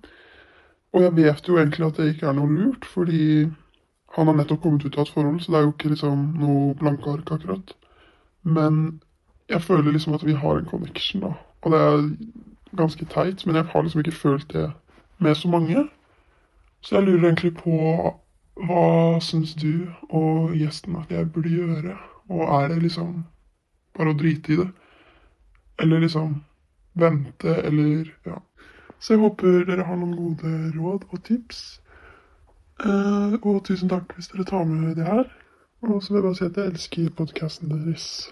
Og 0.92 1.02
jeg 1.02 1.16
vet 1.16 1.48
jo 1.48 1.56
egentlig 1.56 1.86
at 1.86 1.96
det 2.00 2.10
ikke 2.12 2.28
er 2.28 2.36
noe 2.36 2.50
lurt, 2.50 2.84
fordi 2.88 3.48
han 4.16 4.30
har 4.30 4.36
nettopp 4.36 4.62
kommet 4.62 4.84
ut 4.84 4.96
av 4.96 5.06
et 5.06 5.12
forhold, 5.12 5.40
så 5.40 5.52
det 5.52 5.58
er 5.58 5.64
jo 5.66 5.72
ikke 5.74 5.90
liksom 5.92 6.22
noe 6.40 6.74
blanke 6.78 7.10
ark 7.12 7.32
akkurat. 7.34 7.74
Men 8.44 9.00
jeg 9.48 9.62
føler 9.62 9.92
liksom 9.92 10.14
at 10.14 10.26
vi 10.26 10.32
har 10.32 10.58
en 10.58 10.66
connection, 10.66 11.22
da. 11.22 11.32
Og 11.62 11.72
det 11.72 11.80
er 11.80 12.08
ganske 12.76 13.04
teit, 13.04 13.46
men 13.46 13.56
jeg 13.56 13.64
har 13.64 13.82
liksom 13.82 14.00
ikke 14.00 14.12
følt 14.12 14.52
det 14.52 14.72
med 15.18 15.34
så 15.34 15.48
mange. 15.48 15.88
Så 16.80 16.96
jeg 16.96 17.04
lurer 17.04 17.24
egentlig 17.24 17.54
på 17.56 17.76
hva 18.66 19.20
syns 19.20 19.54
du 19.54 19.86
og 20.08 20.54
gjesten 20.56 20.96
at 20.96 21.10
jeg 21.10 21.32
burde 21.32 21.52
gjøre? 21.52 21.96
Og 22.28 22.62
er 22.62 22.68
det 22.68 22.82
liksom 22.82 23.24
bare 23.96 24.12
å 24.12 24.18
drite 24.18 24.52
i 24.52 24.60
det? 24.60 24.68
Eller 25.78 26.00
liksom 26.00 26.42
vente, 26.94 27.54
eller 27.62 28.06
ja. 28.26 28.38
Så 28.98 29.12
jeg 29.14 29.20
håper 29.20 29.66
dere 29.68 29.84
har 29.84 29.98
noen 30.00 30.16
gode 30.16 30.52
råd 30.76 31.04
og 31.10 31.24
tips. 31.24 31.80
Eh, 32.84 33.36
og 33.42 33.64
tusen 33.64 33.92
takk 33.92 34.14
hvis 34.16 34.30
dere 34.32 34.48
tar 34.48 34.64
med 34.64 34.96
det 34.96 35.04
her. 35.06 35.28
Og 35.86 36.02
så 36.02 36.12
vil 36.12 36.16
jeg 36.18 36.22
bare 36.22 36.36
si 36.36 36.44
at 36.44 36.56
jeg 36.56 36.66
elsker 36.66 37.10
podkasten 37.16 37.70
deres. 37.70 38.30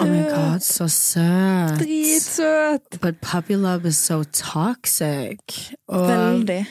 Oh 0.00 0.08
my 0.08 0.22
god, 0.30 0.60
så 0.60 0.88
søt. 0.88 1.78
Dritsøt. 1.78 3.00
But 3.00 3.20
puppy 3.22 3.56
love 3.56 3.88
is 3.88 3.96
so 3.96 4.22
toxic. 4.24 5.72
Og 5.88 6.08
Veldig. 6.08 6.66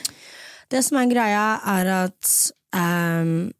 det 0.70 0.84
som 0.84 0.96
er 0.96 1.14
greia, 1.14 1.54
er 1.78 2.04
at 2.04 2.52
um, 2.72 3.52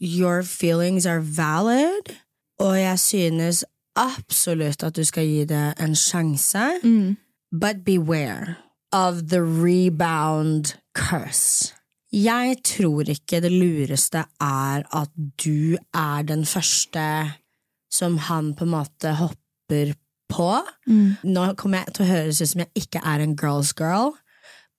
your 0.00 0.42
feelings 0.42 1.06
are 1.06 1.22
valid, 1.36 2.16
og 2.58 2.80
jeg 2.80 2.98
synes 2.98 3.64
absolutt 3.96 4.82
at 4.82 4.96
du 4.96 5.04
skal 5.04 5.26
gi 5.26 5.44
det 5.44 5.74
en 5.80 5.96
sjanse. 5.96 6.70
Mm. 6.82 7.16
But 7.60 7.84
beware 7.84 8.54
of 8.92 9.14
the 9.28 9.42
rebound 9.42 10.64
curse. 10.94 11.74
Jeg 12.10 12.56
tror 12.66 13.10
ikke 13.12 13.38
det 13.44 13.52
lureste 13.54 14.24
er 14.42 14.82
at 14.82 15.12
du 15.38 15.76
er 15.94 16.24
den 16.26 16.42
første 16.48 17.04
som 17.90 18.18
han 18.26 18.54
på 18.58 18.66
en 18.66 18.72
måte 18.74 19.14
hopper 19.18 19.94
på. 20.30 20.50
Mm. 20.86 21.20
Nå 21.22 21.46
kommer 21.58 21.84
jeg 21.84 21.94
til 21.94 22.06
å 22.06 22.10
høres 22.10 22.42
ut 22.42 22.52
som 22.52 22.64
jeg 22.64 22.84
ikke 22.84 23.02
er 23.06 23.22
en 23.22 23.36
girl's 23.38 23.72
girl, 23.76 24.16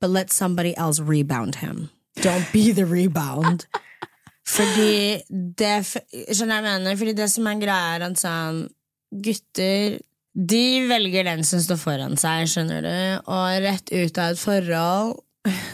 but 0.01 0.11
let 0.11 0.33
somebody 0.33 0.73
else 0.77 0.99
rebound 0.99 1.55
him. 1.63 1.89
Don't 2.19 2.51
be 2.51 2.71
the 2.73 2.85
rebound. 2.85 3.65
Fordi 4.51 5.21
det 5.31 5.75
Skjønner 5.85 6.57
jeg 6.57 6.65
mener? 6.65 6.95
Fordi 6.99 7.13
det 7.15 7.29
som 7.31 7.47
er 7.47 7.59
greia, 7.61 7.95
er 7.95 8.07
at 8.09 8.19
sånn 8.19 8.65
Gutter 9.11 9.99
de 10.31 10.87
velger 10.87 11.27
den 11.27 11.43
som 11.43 11.59
står 11.59 11.79
foran 11.79 12.15
seg, 12.19 12.45
skjønner 12.47 12.85
du, 12.85 12.99
og 13.27 13.63
rett 13.65 13.91
ut 13.91 14.19
av 14.19 14.31
et 14.31 14.39
forhold 14.39 15.19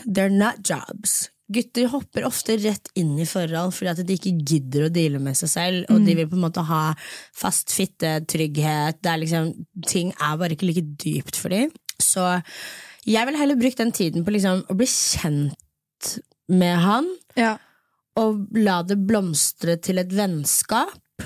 They're 0.08 0.34
not 0.34 0.64
jobs. 0.66 1.28
Gutter 1.50 1.88
hopper 1.88 2.26
ofte 2.28 2.58
rett 2.60 2.90
inn 3.00 3.14
i 3.20 3.26
forhold 3.30 3.72
fordi 3.76 3.92
at 3.94 4.02
de 4.08 4.16
ikke 4.18 4.34
gidder 4.44 4.88
å 4.88 4.92
deale 4.92 5.20
med 5.24 5.38
seg 5.40 5.50
selv, 5.52 5.86
og 5.94 6.04
de 6.04 6.16
vil 6.18 6.28
på 6.28 6.36
en 6.36 6.44
måte 6.44 6.64
ha 6.68 6.82
fast 7.36 7.72
fitte, 7.72 8.18
trygghet. 8.28 9.00
Det 9.02 9.12
er 9.14 9.22
liksom, 9.22 9.54
ting 9.88 10.10
er 10.18 10.36
bare 10.42 10.58
ikke 10.58 10.68
like 10.68 10.84
dypt 11.00 11.40
for 11.40 11.56
dem. 11.56 11.72
Så 12.04 12.26
jeg 13.08 13.30
vil 13.30 13.40
heller 13.40 13.56
bruke 13.60 13.80
den 13.80 13.94
tiden 13.96 14.26
på 14.28 14.34
liksom 14.36 14.66
å 14.68 14.76
bli 14.76 14.90
kjent 14.92 16.18
med 16.52 16.78
han, 16.84 17.08
Ja. 17.40 17.56
og 18.20 18.48
la 18.56 18.82
det 18.84 18.98
blomstre 19.08 19.78
til 19.82 20.00
et 20.04 20.12
vennskap, 20.12 21.24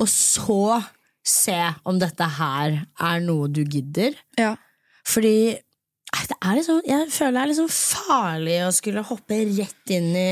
og 0.00 0.08
så 0.08 0.84
se 1.26 1.58
om 1.84 1.98
dette 2.00 2.24
her 2.38 2.84
er 3.00 3.20
noe 3.26 3.48
du 3.50 3.64
gidder. 3.64 4.14
ja. 4.38 4.54
Fordi 5.10 5.58
liksom, 6.56 6.80
jeg 6.86 7.08
føler 7.14 7.36
det 7.36 7.42
er 7.42 7.50
liksom 7.52 7.70
farlig 7.70 8.56
å 8.66 8.70
skulle 8.74 9.04
hoppe 9.06 9.42
rett 9.56 9.92
inn 9.94 10.10
i 10.16 10.30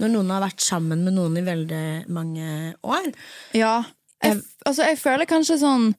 når 0.00 0.12
noen 0.14 0.30
har 0.34 0.44
vært 0.46 0.64
sammen 0.64 1.04
med 1.04 1.16
noen 1.16 1.38
i 1.40 1.46
veldig 1.46 1.86
mange 2.12 2.74
år. 2.82 3.10
Ja. 3.56 3.82
Jeg, 4.22 4.42
altså, 4.68 4.84
jeg 4.84 5.00
føler 5.00 5.28
kanskje 5.28 5.60
sånn 5.62 5.90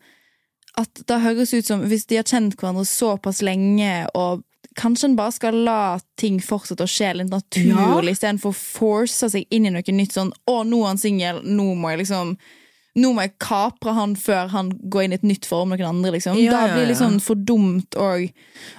at 0.80 1.03
det 1.07 1.19
høres 1.24 1.53
ut 1.53 1.67
som 1.67 1.84
hvis 1.89 2.07
de 2.09 2.19
har 2.19 2.28
kjent 2.28 2.55
hverandre 2.57 2.86
såpass 2.88 3.41
lenge, 3.43 4.05
og 4.15 4.45
kanskje 4.80 5.09
en 5.09 5.17
bare 5.17 5.36
skal 5.36 5.57
la 5.65 5.82
ting 6.19 6.39
fortsette 6.43 6.86
å 6.86 6.89
skje 6.89 7.11
litt 7.19 7.32
naturlig, 7.32 8.15
istedenfor 8.15 8.53
å 8.53 8.57
force 8.57 9.30
seg 9.34 9.45
inn 9.51 9.67
i 9.67 9.74
noe 9.74 9.95
nytt 9.97 10.15
sånn 10.15 10.32
'Å, 10.32 10.61
nå 10.63 10.84
er 10.84 10.88
han 10.93 11.01
singel, 11.01 11.41
nå 11.43 11.74
må 11.76 11.91
jeg 11.91 12.05
liksom 12.05 12.38
nå 13.00 13.14
må 13.16 13.24
jeg 13.24 13.38
kapre 13.39 13.94
han 13.96 14.18
før 14.20 14.50
han 14.52 14.72
går 14.92 15.06
inn 15.06 15.14
i 15.16 15.20
et 15.20 15.24
nytt 15.28 15.48
med 15.52 15.80
noen 15.80 15.89
andre. 15.94 16.12
liksom. 16.18 16.38
Ja, 16.42 16.52
da 16.52 16.74
blir 16.74 16.84
det 16.84 16.92
liksom 16.92 17.20
for 17.24 17.39
dumt. 17.39 17.96
Og, 17.96 18.28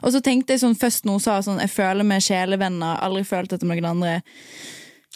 og 0.03 0.13
så 0.13 0.21
tenkte 0.21 0.53
jeg 0.53 0.61
sånn 0.61 0.77
først 0.77 1.09
når 1.09 1.17
hun 1.17 1.25
sa 1.25 1.39
sånn, 1.45 1.61
jeg 1.65 1.73
føler 1.73 2.05
meg 2.05 2.25
sjelevenner, 2.25 3.01
aldri 3.01 3.25
følt 3.25 3.55
dette 3.55 3.65
med 3.69 3.81
noen 3.81 3.95
andre. 3.95 4.15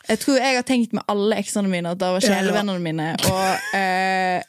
Jeg 0.07 0.23
tror 0.23 0.39
jeg 0.39 0.57
har 0.57 0.65
tenkt 0.67 0.95
med 0.97 1.05
alle 1.11 1.41
eksene 1.43 1.69
mine 1.69 1.93
at 1.93 2.01
det 2.01 2.13
var 2.15 2.25
sjelevennene 2.25 2.81
mine. 2.81 3.11
Og 3.29 3.77
eh, 3.77 4.41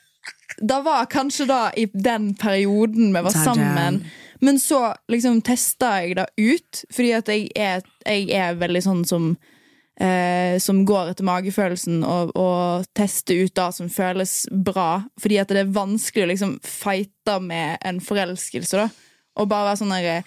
det 0.61 0.79
var 0.85 1.09
kanskje 1.11 1.49
da 1.49 1.61
i 1.75 1.87
den 1.93 2.31
perioden 2.39 3.11
vi 3.13 3.25
var 3.25 3.35
sammen. 3.35 4.01
Men 4.39 4.59
så 4.61 4.93
liksom 5.09 5.41
testa 5.41 5.95
jeg 6.05 6.15
det 6.19 6.27
ut, 6.37 6.83
fordi 6.93 7.11
at 7.17 7.29
jeg 7.33 7.47
er, 7.57 7.81
jeg 8.05 8.29
er 8.37 8.59
veldig 8.61 8.83
sånn 8.85 9.03
som 9.09 9.31
eh, 9.99 10.57
Som 10.63 10.83
går 10.85 11.11
etter 11.11 11.27
magefølelsen 11.27 12.03
og, 12.07 12.35
og 12.37 12.87
tester 12.97 13.45
ut 13.45 13.55
det 13.55 13.69
som 13.77 13.89
føles 13.89 14.35
bra. 14.51 15.03
Fordi 15.21 15.41
at 15.41 15.53
det 15.53 15.63
er 15.63 15.75
vanskelig 15.75 16.25
å 16.25 16.31
liksom 16.33 16.57
fighte 16.65 17.39
med 17.43 17.77
en 17.85 18.01
forelskelse, 18.03 18.85
da. 18.85 18.89
Og 19.37 19.49
bare 19.49 19.71
være 19.71 19.81
sånn 19.83 19.93
der 19.93 20.23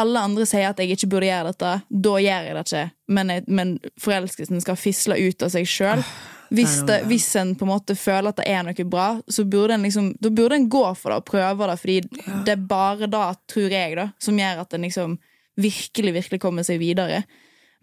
alle 0.00 0.20
andre 0.24 0.44
sier 0.48 0.70
at 0.70 0.78
jeg 0.80 0.94
ikke 0.94 1.10
burde 1.12 1.28
gjøre 1.28 1.50
dette, 1.52 1.72
da 1.88 2.12
gjør 2.24 2.46
jeg 2.46 2.54
det 2.56 2.62
ikke. 2.64 2.84
Men, 3.12 3.32
jeg, 3.32 3.42
men 3.52 3.72
forelskelsen 4.00 4.62
skal 4.64 4.78
fisle 4.80 5.18
ut 5.20 5.44
av 5.44 5.52
seg 5.52 5.68
sjøl. 5.68 6.04
Hvis, 6.52 6.78
hvis 7.08 7.26
en 7.40 7.54
på 7.56 7.64
en 7.64 7.70
måte 7.70 7.96
føler 7.96 8.28
at 8.28 8.40
det 8.40 8.48
er 8.52 8.64
noe 8.64 8.86
bra, 8.88 9.06
så 9.28 9.44
burde 9.48 9.76
en 9.76 9.84
liksom, 9.86 10.10
da 10.20 10.32
burde 10.32 10.58
en 10.58 10.68
gå 10.72 10.84
for 11.00 11.12
det 11.12 11.20
og 11.20 11.28
prøve 11.28 11.68
det. 11.68 11.76
Fordi 11.80 11.98
det 12.46 12.54
er 12.54 12.66
bare 12.68 13.08
da, 13.12 13.26
tror 13.48 13.72
jeg, 13.72 13.96
da, 14.00 14.08
som 14.20 14.40
gjør 14.40 14.64
at 14.64 14.76
en 14.76 14.88
liksom 14.88 15.18
virkelig, 15.60 16.14
virkelig 16.16 16.40
kommer 16.40 16.66
seg 16.66 16.80
videre. 16.80 17.22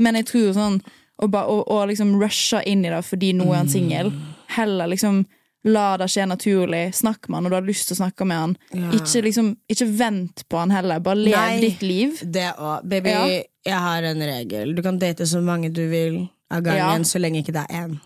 Men 0.02 0.18
jeg 0.20 0.30
tror 0.30 0.54
sånn 0.58 0.80
og, 1.20 1.30
ba, 1.34 1.44
og, 1.52 1.66
og 1.68 1.88
liksom 1.92 2.16
rushe 2.22 2.62
inn 2.66 2.86
i 2.86 2.90
det 2.94 3.02
fordi 3.06 3.34
nå 3.36 3.50
er 3.52 3.58
han 3.64 3.70
singel. 3.72 4.12
Heller 4.56 4.88
liksom 4.88 5.26
la 5.68 5.98
det 6.00 6.08
skje 6.10 6.26
naturlig. 6.32 6.86
Snakk 6.96 7.28
med 7.28 7.36
han 7.38 7.44
når 7.44 7.50
du 7.52 7.58
har 7.60 7.68
lyst 7.68 7.88
til 7.90 7.98
å 7.98 8.00
snakke 8.00 8.26
med 8.30 8.38
han. 8.40 8.54
Ikke, 8.96 9.22
liksom, 9.26 9.50
ikke 9.68 9.88
vent 10.00 10.46
på 10.50 10.58
han 10.62 10.72
heller. 10.72 11.02
Bare 11.04 11.20
lev 11.20 11.36
Nei. 11.36 11.60
ditt 11.66 11.82
liv. 11.84 12.22
Det 12.24 12.54
òg. 12.56 12.86
Baby, 12.88 13.10
Ja. 13.12 13.26
jeg 13.68 13.82
har 13.88 14.04
en 14.04 14.22
regel. 14.24 14.76
Du 14.76 14.82
kan 14.82 14.98
date 15.00 15.28
så 15.28 15.42
mange 15.44 15.70
du 15.74 15.84
vil 15.92 16.30
av 16.50 16.64
gangen, 16.64 17.04
Ja. 17.04 17.04
så 17.04 17.20
lenge 17.20 17.44
ikke 17.44 17.54
det 17.60 17.66
er 17.70 17.84
én. 17.88 18.00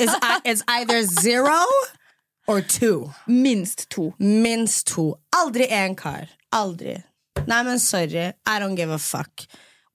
it's, 0.00 0.14
it's 0.44 0.62
either 0.68 1.02
zero 1.04 1.58
or 2.48 2.60
two. 2.60 3.12
Minst 3.26 3.90
to. 3.90 4.14
Minst 4.18 4.86
to. 4.94 5.18
Aldri 5.34 5.66
én 5.68 5.96
kar. 5.96 6.28
Aldri. 6.52 7.02
Nei, 7.46 7.62
men 7.62 7.78
sorry. 7.78 8.32
I 8.46 8.58
don't 8.58 8.74
give 8.76 8.90
a 8.90 8.98
fuck. 8.98 9.46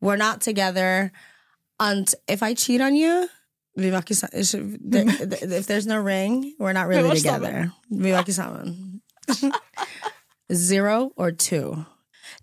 We're 0.01 0.17
not 0.17 0.41
together. 0.41 1.11
And 1.79 2.07
if 2.27 2.41
I 2.41 2.53
cheat 2.55 2.81
on 2.81 2.95
you 2.95 3.27
vi 3.77 3.91
var 3.93 4.01
ikke 4.01 4.15
sammen. 4.15 4.39
If 5.53 5.67
there's 5.67 5.85
no 5.85 5.99
ring, 6.01 6.53
we're 6.59 6.73
not 6.73 6.87
really 6.87 7.15
together. 7.15 7.69
Vi 7.91 8.11
var 8.11 8.19
ikke 8.25 8.33
sammen. 8.33 9.01
Zero 10.53 11.11
or 11.17 11.31
two. 11.31 11.85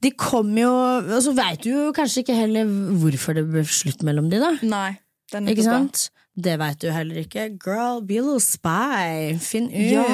De 0.02 0.10
kom 0.10 0.58
jo 0.58 0.70
Og 0.70 1.22
så 1.24 1.32
veit 1.36 1.62
du 1.64 1.70
jo 1.72 1.92
kanskje 1.96 2.22
ikke 2.22 2.36
heller 2.36 2.68
hvorfor 3.00 3.34
det 3.38 3.46
ble 3.50 3.64
slutt 3.66 4.04
mellom 4.06 4.28
de, 4.30 4.40
da. 4.42 4.52
Nei. 4.62 4.92
Den 5.32 5.48
Ikke 5.48 5.64
sant? 5.66 6.08
Det 6.34 6.56
veit 6.58 6.80
du 6.82 6.88
heller 6.90 7.20
ikke. 7.22 7.48
Girl, 7.62 8.00
be 8.02 8.18
a 8.18 8.22
little 8.22 8.40
spy. 8.42 9.34
Finn 9.40 9.68
ut. 9.70 9.74
Ja, 9.74 10.04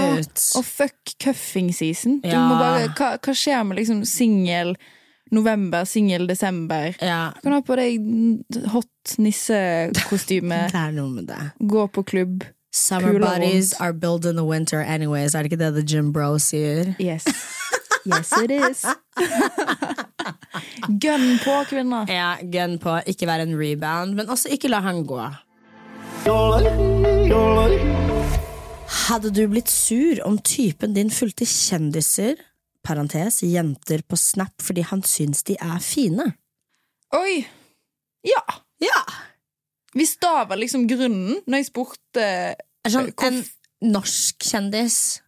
og 0.58 0.64
fuck 0.68 1.14
cuffing 1.22 1.72
season. 1.74 2.20
Du 2.20 2.28
Ja. 2.28 2.42
bare, 2.60 2.88
hva, 2.96 3.14
hva 3.18 3.34
skjer 3.36 3.62
med 3.66 3.80
liksom 3.80 4.04
singel 4.04 4.74
november, 5.30 5.84
singel 5.84 6.26
desember? 6.26 6.94
Ja, 7.00 7.32
Du 7.36 7.40
kan 7.48 7.52
ha 7.52 7.60
på 7.66 7.76
deg 7.76 8.00
hot 8.72 9.16
nissekostyme, 9.18 10.64
det 10.72 10.80
er 10.80 10.92
noe 10.96 11.10
med 11.10 11.26
det. 11.30 11.40
gå 11.60 11.86
på 11.88 12.02
klubb. 12.04 12.44
Summer 12.72 13.12
Kula 13.16 13.26
bodies 13.34 13.72
rundt. 13.72 13.80
are 13.82 13.92
built 13.92 14.24
in 14.24 14.36
the 14.36 14.44
winter 14.46 14.78
anyways. 14.80 15.34
Er 15.34 15.42
det 15.42 15.50
ikke 15.52 15.58
det 15.64 15.72
the 15.74 15.82
Jim 15.96 16.12
Bro 16.12 16.38
sier? 16.38 16.94
Yes. 17.00 17.24
Yes, 18.06 18.30
it 18.42 18.50
is. 18.50 18.84
Gun 21.02 21.38
på, 21.44 21.56
kvinner. 21.68 22.06
Ja, 22.08 22.36
gun 22.40 22.78
på. 22.78 22.94
Ikke 23.06 23.26
være 23.26 23.42
en 23.48 23.56
rebound, 23.58 24.14
men 24.14 24.30
også 24.30 24.48
ikke 24.54 24.70
la 24.70 24.80
han 24.80 25.02
gå. 25.04 25.18
Hadde 29.08 29.30
du 29.34 29.42
blitt 29.50 29.68
sur 29.70 30.20
om 30.26 30.38
typen 30.38 30.94
din 30.96 31.10
fulgte 31.12 31.46
kjendiser, 31.48 32.38
parentes, 32.86 33.42
jenter 33.46 34.02
på 34.08 34.16
Snap 34.18 34.54
fordi 34.64 34.84
han 34.90 35.02
syns 35.06 35.42
de 35.48 35.56
er 35.60 35.78
fine? 35.84 36.30
Oi! 37.16 37.40
Ja. 38.26 38.42
Ja! 38.80 39.00
Det 39.94 40.06
var 40.22 40.56
liksom 40.56 40.84
grunnen, 40.86 41.40
når 41.50 41.58
jeg 41.64 41.66
spurte 41.72 42.26
sånn, 42.86 43.10
Hvorf- 43.10 43.26
en 43.26 43.90
norsk 43.92 44.44
kjendis. 44.46 45.20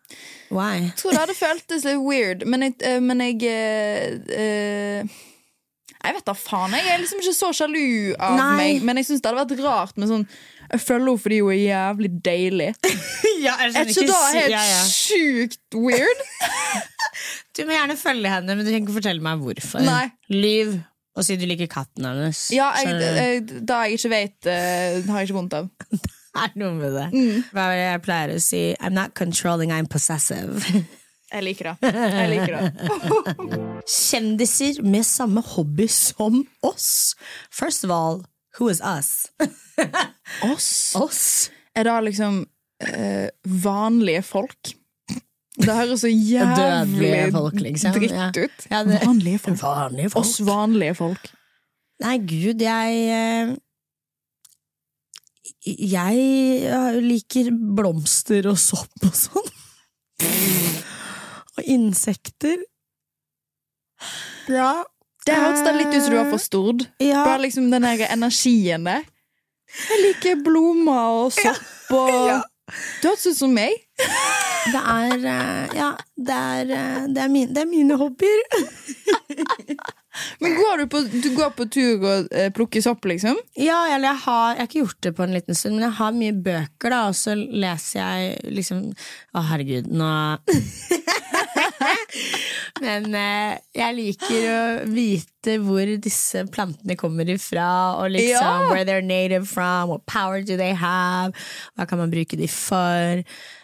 Why? 0.52 0.84
Jeg 0.92 0.96
tror 1.00 1.14
det 1.14 1.20
hadde 1.22 1.34
føltes 1.38 1.84
litt 1.88 2.00
weird, 2.04 2.46
men 2.46 2.66
jeg, 2.68 2.76
eh, 2.84 3.00
men 3.00 3.20
jeg 3.24 3.42
eh, 3.48 4.18
eh, 4.36 5.20
Jeg 6.02 6.14
vet 6.16 6.26
da 6.26 6.34
faen. 6.34 6.74
Jeg 6.76 6.90
er 6.92 6.98
liksom 7.00 7.22
ikke 7.22 7.34
så 7.34 7.50
sjalu 7.56 8.14
av 8.18 8.36
Nei. 8.36 8.56
meg, 8.58 8.82
men 8.84 8.98
jeg 9.00 9.06
syns 9.08 9.22
det 9.22 9.30
hadde 9.32 9.44
vært 9.56 9.64
rart 9.64 9.96
med 9.96 10.10
sånn 10.10 10.24
Jeg 10.72 10.80
følger 10.82 11.06
henne 11.08 11.22
fordi 11.24 11.38
hun 11.40 11.52
er 11.54 11.62
jævlig 11.62 12.12
deilig. 12.30 12.70
Ja, 13.42 13.56
jeg 13.58 13.72
Er 13.74 13.88
ikke 13.90 14.06
det 14.06 14.18
helt 14.36 14.92
sjukt 14.92 15.74
weird? 15.74 16.20
Du 17.56 17.64
må 17.68 17.76
gjerne 17.76 17.98
følge 18.00 18.32
henne, 18.32 18.54
men 18.56 18.64
du 18.64 18.70
trenger 18.70 18.86
ikke 18.88 18.98
fortelle 19.00 19.24
meg 19.24 19.42
hvorfor. 19.44 19.84
Nei. 19.84 20.06
Lyv 20.32 20.78
og 21.12 21.26
si 21.26 21.36
du 21.36 21.44
liker 21.44 21.68
katten 21.68 22.06
hennes. 22.08 22.46
Ja, 22.54 22.70
jeg, 22.80 22.96
jeg, 23.02 23.60
Da 23.68 23.82
jeg 23.84 23.98
ikke 23.98 24.12
vet, 24.14 24.38
uh, 24.48 25.10
har 25.10 25.20
jeg 25.20 25.28
ikke 25.28 25.38
vondt 25.40 25.58
av. 25.58 25.68
Det 26.32 26.40
er 26.46 26.54
noe 26.62 26.72
med 26.78 26.94
det. 26.96 27.08
Mm. 27.12 27.42
Hva 27.52 27.66
er 27.68 27.74
det 27.76 27.80
jeg 27.82 28.00
pleier 28.06 28.30
å 28.32 28.40
si? 28.40 28.60
I'm 28.80 28.94
not 28.96 29.12
controlling, 29.12 29.68
I'm 29.68 29.84
possessive. 29.84 30.64
Jeg 31.32 31.44
liker 31.46 31.70
det. 31.70 31.92
Jeg 31.92 32.28
liker 32.28 32.56
det. 32.56 32.88
Kjendiser 33.88 34.82
med 34.84 35.04
samme 35.08 35.40
hobby 35.54 35.86
som 35.88 36.42
oss. 36.64 37.14
First 37.52 37.84
of 37.84 37.92
all, 37.92 38.20
who 38.58 38.68
is 38.68 38.82
us? 38.84 39.30
Oss? 40.44 40.68
Oss. 40.96 41.22
Er 41.72 41.88
det 41.88 41.94
liksom 42.10 42.42
uh, 42.84 43.28
vanlige 43.64 44.24
folk? 44.28 44.74
Det 45.62 45.74
høres 45.76 46.00
så 46.02 46.10
jævlig 46.10 47.32
folk, 47.34 47.58
liksom. 47.62 47.94
dritt 47.96 48.10
Ja. 48.16 48.28
ut. 48.34 48.66
Ja, 48.70 48.82
det- 48.84 49.02
Vanlige 49.06 49.38
folk. 49.40 49.60
Vanlige 49.62 50.10
folk. 50.10 50.24
Oss 50.26 50.40
vanlige 50.40 50.96
folk. 50.98 51.30
Nei, 52.02 52.16
gud, 52.18 52.60
jeg 52.60 53.02
eh, 53.14 53.56
Jeg 55.64 56.22
eh, 56.66 56.96
liker 57.02 57.50
blomster 57.54 58.48
og 58.50 58.58
sopp 58.58 59.04
og 59.06 59.14
sånn. 59.14 59.50
Og 61.52 61.62
insekter. 61.70 62.58
Ja. 64.50 64.82
Det 65.22 65.36
hørtes 65.38 65.76
litt 65.78 65.92
ut 65.94 66.02
som 66.02 66.10
du 66.10 66.16
var 66.18 66.30
for 66.32 66.42
Stord. 66.42 66.86
Ja. 66.98 67.22
Bare 67.24 67.44
liksom 67.44 67.68
den 67.70 67.82
der 67.86 68.06
energien 68.10 68.88
der. 68.88 69.04
Jeg 69.88 70.00
liker 70.02 70.40
blomster 70.42 70.98
og 71.22 71.30
sopp 71.36 71.92
og 71.94 72.42
Du 73.02 73.08
har 73.08 73.16
ut 73.16 73.38
som 73.38 73.52
meg. 73.54 73.74
Det 74.72 74.78
er 74.78 75.26
eh, 75.26 75.74
Ja, 75.76 75.90
det 76.16 76.38
er, 76.38 76.70
eh, 76.76 77.02
det 77.12 77.24
er, 77.24 77.32
min, 77.32 77.50
det 77.54 77.64
er 77.64 77.70
mine 77.70 77.98
hobbyer. 77.98 78.46
Men 80.40 80.54
går 80.58 80.82
du 80.82 80.86
på, 80.92 81.00
du 81.22 81.28
går 81.36 81.52
på 81.56 81.66
tur 81.72 82.02
og 82.04 82.32
eh, 82.36 82.50
plukker 82.54 82.84
sopp, 82.84 83.06
liksom? 83.08 83.38
Ja, 83.56 83.78
eller 83.94 84.10
jeg 84.12 84.20
har, 84.26 84.48
jeg 84.52 84.60
har 84.60 84.68
ikke 84.68 84.82
gjort 84.82 85.00
det 85.06 85.14
på 85.16 85.24
en 85.24 85.34
liten 85.36 85.56
stund, 85.58 85.78
men 85.78 85.86
jeg 85.86 85.96
har 85.98 86.18
mye 86.18 86.34
bøker, 86.48 86.92
da, 86.92 87.00
og 87.08 87.16
så 87.16 87.36
leser 87.38 88.00
jeg 88.02 88.54
liksom 88.60 88.84
Å, 88.92 89.44
herregud, 89.52 89.88
nå 89.88 90.10
Men 92.84 93.08
eh, 93.14 93.58
jeg 93.76 93.96
liker 93.98 94.46
å 94.52 94.60
vite 94.90 95.56
hvor 95.62 95.90
disse 96.02 96.44
plantene 96.52 96.96
kommer 96.98 97.28
ifra, 97.30 97.66
og 98.00 98.10
liksom 98.14 98.30
Ja. 98.32 98.68
where 98.70 98.84
they're 98.88 99.02
native 99.04 99.46
from, 99.48 99.88
what 99.92 100.06
power 100.06 100.42
do 100.42 100.56
they 100.56 100.72
have, 100.74 101.32
hva 101.76 101.86
kan 101.88 101.98
man 102.02 102.10
bruke 102.14 102.36
de 102.38 102.48
for? 102.50 103.22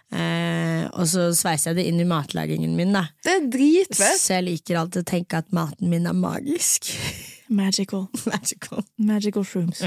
Eh, 0.09 0.85
og 0.97 1.05
så 1.11 1.27
sveiser 1.37 1.73
jeg 1.75 1.77
det 1.81 1.87
inn 1.91 2.01
i 2.01 2.07
matlagingen 2.09 2.77
min, 2.79 2.95
da. 2.97 3.07
Det 3.25 3.35
er 3.35 3.49
dritfett. 3.53 4.17
Så 4.23 4.39
jeg 4.39 4.47
liker 4.47 4.79
alltid 4.81 5.03
å 5.05 5.09
tenke 5.11 5.43
at 5.43 5.51
maten 5.53 5.91
min 5.93 6.07
er 6.09 6.17
magisk. 6.17 6.89
Magical. 7.49 8.09
Magical. 8.29 8.83
Magical 9.01 9.45
shrooms. 9.45 9.83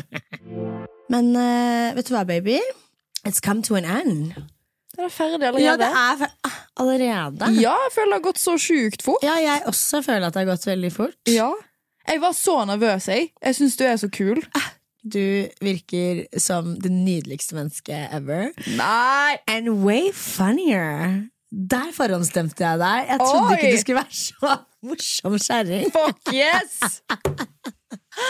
Men 1.13 1.31
eh, 1.37 1.91
vet 1.97 2.07
du 2.09 2.15
hva, 2.15 2.23
baby? 2.25 2.59
It's 3.25 3.39
come 3.43 3.61
to 3.63 3.75
an 3.77 3.85
end. 3.85 4.33
Det 4.91 5.05
er 5.07 5.11
ferdig 5.13 5.61
Ja, 5.63 5.75
det 5.79 5.87
er 5.87 6.17
fe- 6.19 6.31
ah, 6.47 6.57
allerede. 6.83 7.47
Ja, 7.61 7.75
jeg 7.85 7.91
føler 7.95 8.11
det 8.11 8.19
har 8.19 8.25
gått 8.27 8.41
så 8.41 8.57
sjukt 8.59 9.01
fort. 9.05 9.23
Ja, 9.23 9.37
jeg 9.39 9.63
også 9.69 10.01
føler 10.03 10.27
at 10.27 10.33
det 10.35 10.43
har 10.45 10.51
gått 10.51 10.67
veldig 10.67 10.91
fort. 10.93 11.17
Ja. 11.31 11.51
Jeg 12.07 12.21
var 12.21 12.33
så 12.35 12.65
nervøs, 12.67 13.07
jeg. 13.07 13.29
Jeg 13.45 13.55
syns 13.55 13.77
du 13.77 13.85
er 13.87 13.95
så 14.01 14.09
kul. 14.11 14.41
Du 15.01 15.47
virker 15.61 16.25
som 16.37 16.75
det 16.81 16.91
nydeligste 16.91 17.55
mennesket 17.57 18.11
ever. 18.13 18.51
Nei! 18.77 19.37
And 19.47 19.69
way 19.85 20.11
funnier. 20.13 21.29
Der 21.51 21.91
forhåndsstemte 21.95 22.63
jeg 22.63 22.79
deg. 22.79 23.07
Jeg 23.09 23.19
trodde 23.19 23.47
Oi! 23.47 23.57
ikke 23.57 23.71
du 23.71 23.81
skulle 23.81 24.03
være 24.03 24.19
så 24.19 24.57
morsom 24.87 25.37
kjerring. 25.41 25.91
Fuck 25.95 26.33
yes! 26.35 27.01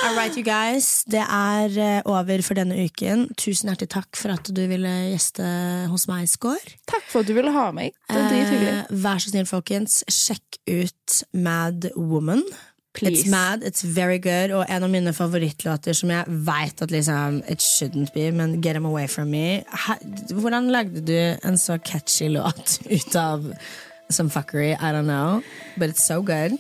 All 0.04 0.16
right, 0.16 0.36
you 0.38 0.44
guys. 0.46 1.04
Det 1.10 1.22
er 1.24 1.74
eh, 1.82 2.02
over 2.06 2.42
for 2.46 2.58
denne 2.58 2.76
uken. 2.86 3.28
Tusen 3.38 3.70
hjertelig 3.72 3.90
takk 3.96 4.18
for 4.20 4.34
at 4.34 4.50
du 4.54 4.62
ville 4.70 4.92
gjeste 5.12 5.46
hos 5.90 6.06
meg 6.10 6.28
i 6.28 6.30
Skår. 6.30 6.74
Takk 6.90 7.08
for 7.10 7.24
at 7.24 7.30
du 7.30 7.34
ville 7.38 7.54
ha 7.56 7.68
meg. 7.74 7.96
Det 8.10 8.18
er 8.20 8.28
drithyggelig. 8.30 8.74
Eh, 8.76 8.92
vær 9.06 9.22
så 9.24 9.32
snill, 9.34 9.48
folkens. 9.50 10.02
Sjekk 10.12 10.60
ut 10.70 11.24
Mad 11.34 11.90
Woman. 11.96 12.44
Please. 12.94 13.22
It's 13.24 13.32
mad, 13.32 13.64
it's 13.64 13.86
very 13.88 14.18
good, 14.20 14.52
og 14.52 14.66
en 14.68 14.84
av 14.84 14.90
mine 14.92 15.14
favorittlåter 15.16 15.96
som 15.96 16.12
jeg 16.12 16.26
veit 16.44 16.82
at 16.84 16.92
liksom 16.92 17.38
It 17.50 17.64
shouldn't 17.64 18.12
be, 18.14 18.26
men 18.36 18.58
Get 18.62 18.76
Them 18.76 18.86
Away 18.90 19.08
From 19.08 19.32
Me. 19.32 19.62
Hvordan 20.36 20.68
lagde 20.76 21.00
du 21.08 21.16
en 21.48 21.58
så 21.58 21.78
catchy 21.80 22.28
låt 22.30 22.82
ut 22.92 23.16
av 23.16 23.48
some 24.12 24.30
fuckery? 24.30 24.74
I 24.74 24.92
don't 24.92 25.08
know, 25.08 25.42
but 25.78 25.90
it's 25.90 26.04
so 26.04 26.22
good. 26.22 26.60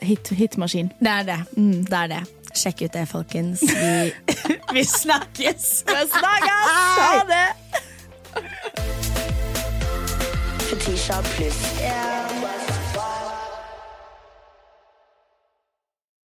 Hit, 0.00 0.28
hitmaskin. 0.28 0.92
Det 1.00 1.08
er 1.08 1.22
det. 1.22 1.40
Det 1.88 1.96
er 2.02 2.06
det. 2.12 2.22
Sjekk 2.54 2.82
ut 2.86 2.92
det, 2.92 3.06
folkens. 3.10 3.62
Vi, 3.62 4.14
vi 4.76 4.84
snakkes! 4.84 5.84
Vi 5.86 6.06
snakkes! 6.18 6.70
Ha 6.98 7.24
det! 7.28 7.48
Fetisha 10.64 11.22
pluss. 11.34 11.62